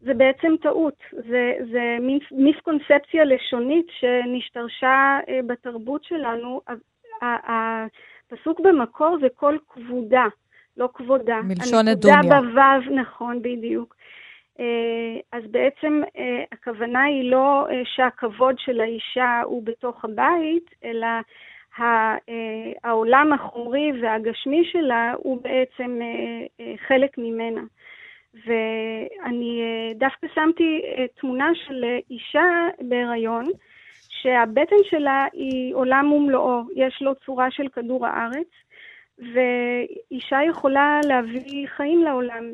זה 0.00 0.14
בעצם 0.14 0.54
טעות, 0.62 0.94
זה, 1.12 1.52
זה 1.72 1.96
מיסקונספציה 2.30 3.24
לשונית 3.24 3.86
שנשתרשה 4.00 5.18
אה, 5.28 5.40
בתרבות 5.46 6.04
שלנו. 6.04 6.60
הפסוק 7.22 8.60
במקור 8.60 9.16
זה 9.20 9.26
כל 9.36 9.56
כבודה, 9.68 10.24
לא 10.76 10.88
כבודה. 10.94 11.40
מלשון 11.42 11.88
אדוניה. 11.88 12.18
הנקודה 12.18 12.40
בוו, 12.40 12.94
נכון, 12.94 13.42
בדיוק. 13.42 13.94
אה, 14.60 15.20
אז 15.32 15.42
בעצם 15.50 16.02
אה, 16.18 16.44
הכוונה 16.52 17.02
היא 17.02 17.30
לא 17.30 17.66
אה, 17.70 17.82
שהכבוד 17.84 18.54
של 18.58 18.80
האישה 18.80 19.40
הוא 19.44 19.62
בתוך 19.64 20.04
הבית, 20.04 20.70
אלא 20.84 21.06
העולם 22.84 23.32
החומרי 23.32 23.92
והגשמי 24.02 24.64
שלה 24.72 25.12
הוא 25.16 25.42
בעצם 25.42 26.00
חלק 26.88 27.18
ממנה. 27.18 27.60
ואני 28.46 29.62
דווקא 29.94 30.26
שמתי 30.34 30.82
תמונה 31.20 31.50
של 31.54 31.84
אישה 32.10 32.66
בהיריון, 32.80 33.44
שהבטן 34.22 34.76
שלה 34.84 35.26
היא 35.32 35.74
עולם 35.74 36.12
ומלואו, 36.12 36.62
יש 36.74 37.02
לו 37.02 37.14
צורה 37.14 37.50
של 37.50 37.68
כדור 37.68 38.06
הארץ, 38.06 38.48
ואישה 39.18 40.38
יכולה 40.48 41.00
להביא 41.08 41.66
חיים 41.66 42.02
לעולם. 42.02 42.44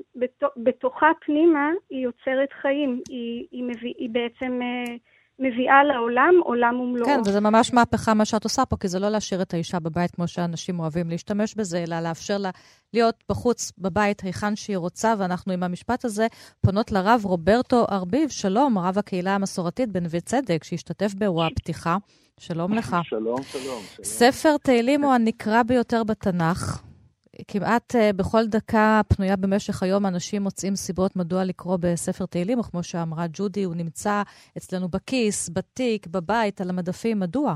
בתוכה 0.56 1.10
פנימה 1.20 1.70
היא 1.90 2.04
יוצרת 2.04 2.52
חיים, 2.52 3.00
היא, 3.08 3.46
היא, 3.50 3.64
מביא, 3.64 3.94
היא 3.98 4.10
בעצם 4.10 4.62
אה, 4.62 4.94
מביאה 5.39 5.85
לעולם 5.85 6.35
עולם 6.45 6.80
ומלואו. 6.80 7.07
כן, 7.07 7.20
וזה 7.26 7.41
ממש 7.41 7.72
מהפכה 7.72 8.14
מה 8.14 8.24
שאת 8.24 8.45
עושה 8.45 8.64
פה, 8.64 8.76
כי 8.76 8.89
זה 8.89 8.99
לא 8.99 9.09
להשאיר 9.09 9.43
את 9.43 9.55
האישה 9.55 9.80
בבית 9.80 10.11
כמו 10.11 10.28
שאנשים 10.28 10.80
אוהבים 10.80 11.11
להשתמש 11.11 11.55
בזה, 11.55 11.85
אלא 11.89 12.01
לאפשר 12.01 12.39
לה 12.39 12.51
להיות 12.93 13.24
בחוץ, 13.28 13.72
בבית, 13.78 14.20
היכן 14.20 14.57
שהיא 14.57 14.76
רוצה, 14.76 15.14
ואנחנו 15.18 15.53
עם 15.53 15.62
המשפט 15.62 16.05
הזה 16.05 16.26
פונות 16.66 16.93
לרב 16.93 17.20
רוברטו 17.24 17.87
ארביב, 17.91 18.28
שלום, 18.28 18.78
רב 18.78 18.99
הקהילה 18.99 19.35
המסורתית 19.35 19.93
בנווה 19.93 20.20
צדק, 20.20 20.64
שהשתתף 20.64 21.14
באירוע 21.14 21.47
הפתיחה. 21.47 21.97
שלום 22.41 22.74
לך. 22.74 22.97
שלום, 23.03 23.43
שלום. 23.43 23.82
ספר 24.03 24.57
תהילים 24.57 25.03
הוא 25.03 25.12
הנקרא 25.12 25.62
ביותר 25.62 26.05
בתנ"ך. 26.05 26.82
כמעט 27.49 27.95
uh, 27.95 28.16
בכל 28.16 28.47
דקה 28.47 29.01
פנויה 29.16 29.37
במשך 29.37 29.82
היום 29.82 30.07
אנשים 30.07 30.43
מוצאים 30.43 30.74
סיבות 30.74 31.16
מדוע 31.16 31.45
לקרוא 31.45 31.76
בספר 31.80 32.26
תהילים, 32.26 32.59
או 32.59 32.62
כמו 32.62 32.82
שאמרה 32.82 33.24
ג'ודי, 33.32 33.64
הוא 33.64 33.74
נמצא 33.74 34.22
אצלנו 34.57 34.89
בכיס, 34.89 35.51
בתיק, 35.57 36.07
בבית, 36.07 36.61
על 36.61 36.70
המדפים. 36.70 37.20
מדוע? 37.20 37.55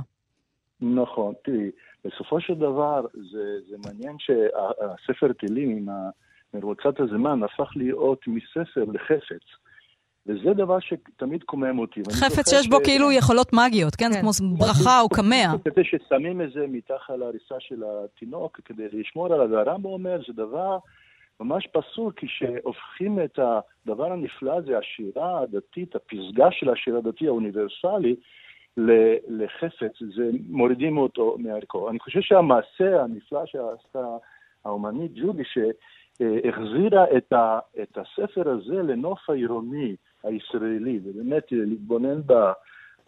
נכון, 0.80 1.34
תראי, 1.44 1.70
בסופו 2.04 2.40
של 2.40 2.54
דבר 2.54 3.06
זה, 3.32 3.44
זה 3.68 3.76
מעניין 3.84 4.16
שהספר 4.18 5.32
תהילים 5.32 5.70
עם 5.70 5.88
מרוצת 6.54 7.00
הזמן 7.00 7.42
הפך 7.42 7.70
להיות 7.76 8.20
מספר 8.26 8.84
לחפץ. 8.92 9.44
וזה 10.28 10.54
דבר 10.54 10.78
שתמיד 10.80 11.42
קומם 11.42 11.78
אותי. 11.78 12.02
חפץ 12.12 12.50
שיש 12.50 12.68
בו 12.68 12.76
ש... 12.76 12.84
כאילו 12.84 13.12
יכולות 13.12 13.52
מגיות, 13.52 13.94
כן? 13.96 14.12
כן. 14.12 14.20
כמו 14.20 14.30
ברכה 14.58 15.00
או 15.00 15.08
קמע. 15.08 15.46
כדי 15.64 15.84
ששמים 15.84 16.42
את 16.42 16.52
זה 16.52 16.66
מתחת 16.68 17.14
להריסה 17.18 17.54
של 17.58 17.82
התינוק, 17.84 18.60
כדי 18.64 18.86
לשמור 18.92 19.34
עליו, 19.34 19.50
והרמב"ם 19.50 19.84
אומר, 19.84 20.20
זה 20.26 20.32
דבר 20.32 20.78
ממש 21.40 21.66
פסול, 21.66 22.12
כשהופכים 22.16 23.18
את 23.24 23.38
הדבר 23.38 24.12
הנפלא 24.12 24.52
הזה, 24.56 24.78
השירה 24.78 25.40
הדתית, 25.40 25.96
הפסגה 25.96 26.48
של 26.50 26.70
השיר 26.70 26.96
הדתי 26.96 27.26
האוניברסלי, 27.26 28.16
לחפץ, 29.28 29.92
זה 30.16 30.30
מורידים 30.48 30.98
אותו 30.98 31.36
מערכו. 31.38 31.90
אני 31.90 31.98
חושב 31.98 32.20
שהמעשה 32.20 33.02
הנפלא 33.02 33.46
שעשתה 33.46 34.06
האומנית 34.64 35.12
ג'ודי, 35.14 35.42
שהחזירה 35.44 37.04
את, 37.16 37.32
ה, 37.32 37.58
את 37.82 37.98
הספר 37.98 38.48
הזה 38.48 38.82
לנוף 38.82 39.30
העירוני, 39.30 39.96
הישראלי, 40.24 41.00
ובאמת 41.04 41.44
להתבונן 41.50 42.20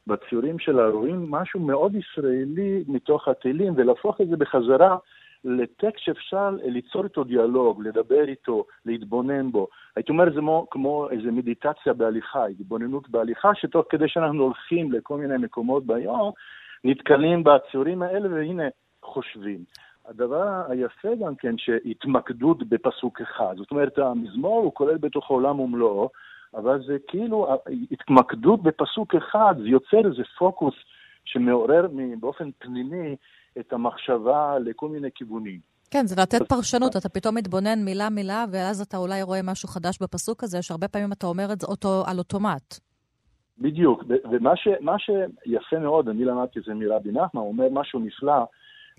בציורים 0.07 0.59
שלה, 0.59 0.89
רואים 0.89 1.31
משהו 1.31 1.61
מאוד 1.61 1.95
ישראלי 1.95 2.85
מתוך 2.89 3.29
התהילים, 3.29 3.73
ולהפוך 3.77 4.21
את 4.21 4.29
זה 4.29 4.37
בחזרה 4.37 4.97
לטקסט 5.45 5.99
שאפשר 5.99 6.51
ליצור 6.63 7.05
איתו 7.05 7.25
דיאלוג, 7.25 7.83
לדבר 7.83 8.25
איתו, 8.29 8.65
להתבונן 8.87 9.53
בו. 9.53 9.69
הייתי 9.97 10.13
אומר, 10.13 10.35
זה 10.35 10.41
כמו 10.71 11.11
איזו 11.11 11.33
מדיטציה 11.33 11.93
בהליכה, 11.93 12.47
התבוננות 12.47 13.09
בהליכה, 13.09 13.55
שתוך 13.55 13.87
כדי 13.89 14.09
שאנחנו 14.09 14.43
הולכים 14.43 14.93
לכל 14.93 15.17
מיני 15.17 15.37
מקומות 15.37 15.87
ביום, 15.87 16.33
נתקלים 16.85 17.45
בציורים 17.45 18.03
האלה, 18.03 18.35
והנה, 18.35 18.69
חושבים. 19.03 19.59
הדבר 20.09 20.63
היפה 20.69 21.09
גם 21.25 21.35
כן, 21.35 21.59
שהתמקדות 21.59 22.69
בפסוק 22.69 23.21
אחד. 23.21 23.55
זאת 23.57 23.71
אומרת, 23.71 23.99
המזמור 23.99 24.63
הוא 24.63 24.75
כולל 24.75 24.97
בתוך 24.97 25.29
עולם 25.29 25.61
ומלואו, 25.61 26.09
אבל 26.55 26.83
זה 26.87 26.97
כאילו 27.09 27.49
התמקדות 27.91 28.63
בפסוק 28.63 29.15
אחד, 29.15 29.55
זה 29.59 29.69
יוצר 29.69 30.07
איזה 30.07 30.23
פוקוס 30.39 30.75
שמעורר 31.25 31.87
באופן 32.21 32.51
פנימי 32.59 33.17
את 33.59 33.73
המחשבה 33.73 34.59
לכל 34.59 34.89
מיני 34.89 35.09
כיוונים. 35.15 35.61
כן, 35.91 36.07
זה 36.07 36.23
לתת 36.23 36.49
פרשנות, 36.49 36.97
אתה 36.97 37.09
פתאום 37.09 37.35
מתבונן 37.35 37.85
מילה-מילה, 37.85 38.45
ואז 38.51 38.81
אתה 38.81 38.97
אולי 38.97 39.23
רואה 39.23 39.41
משהו 39.43 39.69
חדש 39.69 39.99
בפסוק 40.03 40.45
הזה, 40.45 40.63
שהרבה 40.63 40.89
פעמים 40.89 41.13
אתה 41.13 41.27
אומר 41.27 41.53
את 41.53 41.61
זה 41.61 41.67
אותו 41.67 42.03
על 42.07 42.19
אוטומט. 42.19 42.79
בדיוק, 43.59 44.05
ומה 44.31 44.57
ש, 44.57 44.69
שיפה 45.45 45.79
מאוד, 45.79 46.09
אני 46.09 46.25
למדתי 46.25 46.59
את 46.59 46.65
זה 46.65 46.75
מרבי 46.75 47.13
נחמן, 47.13 47.41
הוא 47.41 47.49
אומר 47.49 47.69
משהו 47.73 48.01
נפלא 48.01 48.45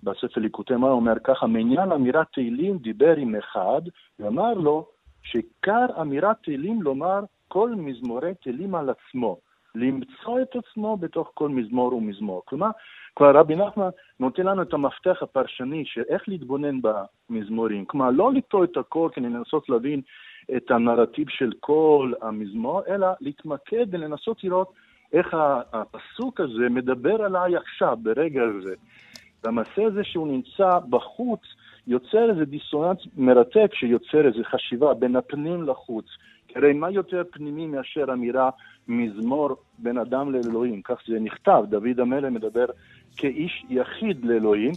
בספר 0.03 0.41
ליקוטי 0.41 0.75
מה, 0.75 0.87
הוא 0.87 0.95
אומר 0.95 1.13
ככה, 1.23 1.47
מעניין 1.47 1.91
אמירת 1.91 2.27
תהילים 2.33 2.77
דיבר 2.77 3.15
עם 3.15 3.35
אחד, 3.35 3.81
ואמר 4.19 4.53
לו 4.53 4.87
שעיקר 5.23 5.85
אמירת 6.01 6.35
תהילים 6.43 6.81
לומר 6.81 7.19
כל 7.51 7.69
מזמורי 7.77 8.33
תהילים 8.41 8.75
על 8.75 8.89
עצמו, 8.89 9.37
למצוא 9.75 10.41
את 10.41 10.55
עצמו 10.55 10.97
בתוך 10.97 11.31
כל 11.33 11.49
מזמור 11.49 11.93
ומזמור. 11.93 12.41
כלומר, 12.45 12.69
כבר 13.15 13.37
רבי 13.37 13.55
נחמן 13.55 13.89
נותן 14.19 14.45
לנו 14.45 14.61
את 14.61 14.73
המפתח 14.73 15.17
הפרשני 15.21 15.83
של 15.85 16.01
איך 16.09 16.23
להתבונן 16.27 16.79
במזמורים. 16.81 17.85
כלומר, 17.85 18.09
לא 18.11 18.33
לקטוע 18.33 18.63
את 18.63 18.77
הכל 18.77 19.09
כדי 19.13 19.25
לנסות 19.25 19.69
להבין 19.69 20.01
את 20.57 20.71
הנרטיב 20.71 21.29
של 21.29 21.51
כל 21.59 22.13
המזמור, 22.21 22.81
אלא 22.87 23.07
להתמקד 23.21 23.85
ולנסות 23.91 24.43
לראות 24.43 24.73
איך 25.13 25.27
הפסוק 25.73 26.39
הזה 26.39 26.69
מדבר 26.69 27.21
עליי 27.23 27.55
עכשיו, 27.55 27.97
ברגע 28.01 28.41
הזה. 28.43 28.73
והמעשה 29.43 29.85
הזה 29.85 30.03
שהוא 30.03 30.27
נמצא 30.27 30.79
בחוץ, 30.89 31.41
יוצר 31.87 32.29
איזה 32.29 32.45
דיסוננס 32.45 32.97
מרתק 33.17 33.71
שיוצר 33.73 34.27
איזה 34.27 34.43
חשיבה 34.43 34.93
בין 34.93 35.15
הפנים 35.15 35.63
לחוץ. 35.63 36.05
הרי 36.55 36.73
מה 36.73 36.91
יותר 36.91 37.23
פנימי 37.31 37.67
מאשר 37.67 38.05
אמירה 38.13 38.49
מזמור 38.87 39.55
בין 39.77 39.97
אדם 39.97 40.31
לאלוהים? 40.31 40.81
כך 40.81 40.95
זה 41.07 41.19
נכתב, 41.19 41.63
דוד 41.69 41.99
המלך 41.99 42.31
מדבר 42.31 42.65
כאיש 43.17 43.65
יחיד 43.69 44.25
לאלוהים. 44.25 44.71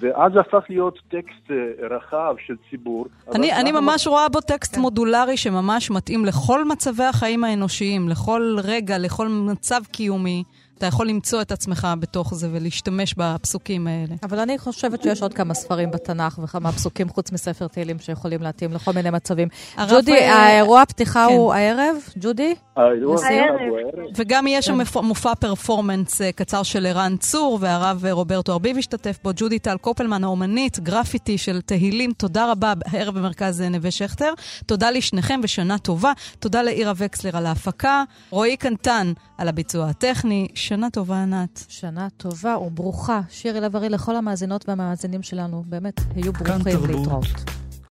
ואז 0.00 0.32
הפך 0.40 0.64
להיות 0.68 0.98
טקסט 1.08 1.50
אה, 1.50 1.86
רחב 1.96 2.34
של 2.46 2.54
ציבור. 2.70 3.06
אני, 3.34 3.52
אני 3.52 3.72
ממש 3.72 4.06
רואה 4.06 4.28
בו 4.28 4.40
טקסט 4.40 4.74
כן. 4.74 4.80
מודולרי 4.80 5.36
שממש 5.36 5.90
מתאים 5.90 6.24
לכל 6.24 6.64
מצבי 6.64 7.04
החיים 7.04 7.44
האנושיים, 7.44 8.08
לכל 8.08 8.56
רגע, 8.64 8.98
לכל 8.98 9.28
מצב 9.28 9.80
קיומי. 9.92 10.42
אתה 10.78 10.86
יכול 10.86 11.08
למצוא 11.08 11.42
את 11.42 11.52
עצמך 11.52 11.88
בתוך 12.00 12.34
זה 12.34 12.48
ולהשתמש 12.52 13.14
בפסוקים 13.14 13.86
האלה. 13.86 14.14
אבל 14.22 14.38
אני 14.38 14.58
חושבת 14.58 15.02
שיש 15.02 15.22
עוד 15.22 15.34
כמה 15.34 15.54
ספרים 15.54 15.90
בתנ"ך 15.90 16.38
וכמה 16.42 16.72
פסוקים 16.72 17.08
חוץ 17.08 17.32
מספר 17.32 17.66
תהילים 17.66 17.98
שיכולים 17.98 18.42
להתאים 18.42 18.72
לכל 18.72 18.92
מיני 18.92 19.10
מצבים. 19.10 19.48
ג'ודי, 19.90 20.18
האירוע 20.18 20.82
הפתיחה 20.82 21.26
כן. 21.28 21.34
הוא 21.34 21.54
הערב? 21.54 21.96
ג'ודי? 22.16 22.54
האירוע 22.76 23.16
הוא 23.16 23.24
הערב. 23.24 24.06
וגם 24.16 24.46
יש 24.46 24.66
שם 24.66 24.84
כן. 24.84 25.00
מופע 25.00 25.34
פרפורמנס 25.34 26.22
אה, 26.22 26.32
קצר 26.32 26.62
של 26.62 26.86
ערן 26.86 27.16
צור, 27.16 27.58
והרב 27.60 28.04
רוברטו 28.10 28.52
ארביב 28.52 28.78
השתתף 28.78 29.18
בו. 29.24 29.30
ג'ודי 29.36 29.58
טל 29.58 29.76
קופלמן, 29.76 30.24
האומנית, 30.24 30.78
גרפיטי 30.78 31.38
של 31.38 31.60
תהילים, 31.60 32.12
תודה 32.12 32.52
רבה, 32.52 32.72
הערב 32.86 33.18
במרכז 33.18 33.60
נווה 33.60 33.90
שכטר. 33.90 34.32
תודה 34.66 34.90
לשניכם 34.90 35.40
ושנה 35.42 35.78
טובה. 35.78 36.12
תודה 36.38 36.62
לאירה 36.62 36.92
וקסלר 36.96 37.36
על 37.36 37.46
ההפקה, 37.46 38.04
רועי 38.30 38.56
קנטן 38.56 39.12
על 39.38 39.48
הביצוע 39.48 39.88
הטכני. 39.88 40.48
שנה 40.66 40.90
טובה, 40.90 41.22
ענת. 41.22 41.64
שנה 41.68 42.08
טובה 42.16 42.58
וברוכה. 42.58 43.20
שירי 43.30 43.60
לב-ארי 43.60 43.88
לכל 43.88 44.16
המאזינות 44.16 44.68
והמאזינים 44.68 45.22
שלנו. 45.22 45.64
באמת, 45.66 46.00
היו 46.14 46.32
ברוכים 46.32 46.66
להתראות. 46.86 47.26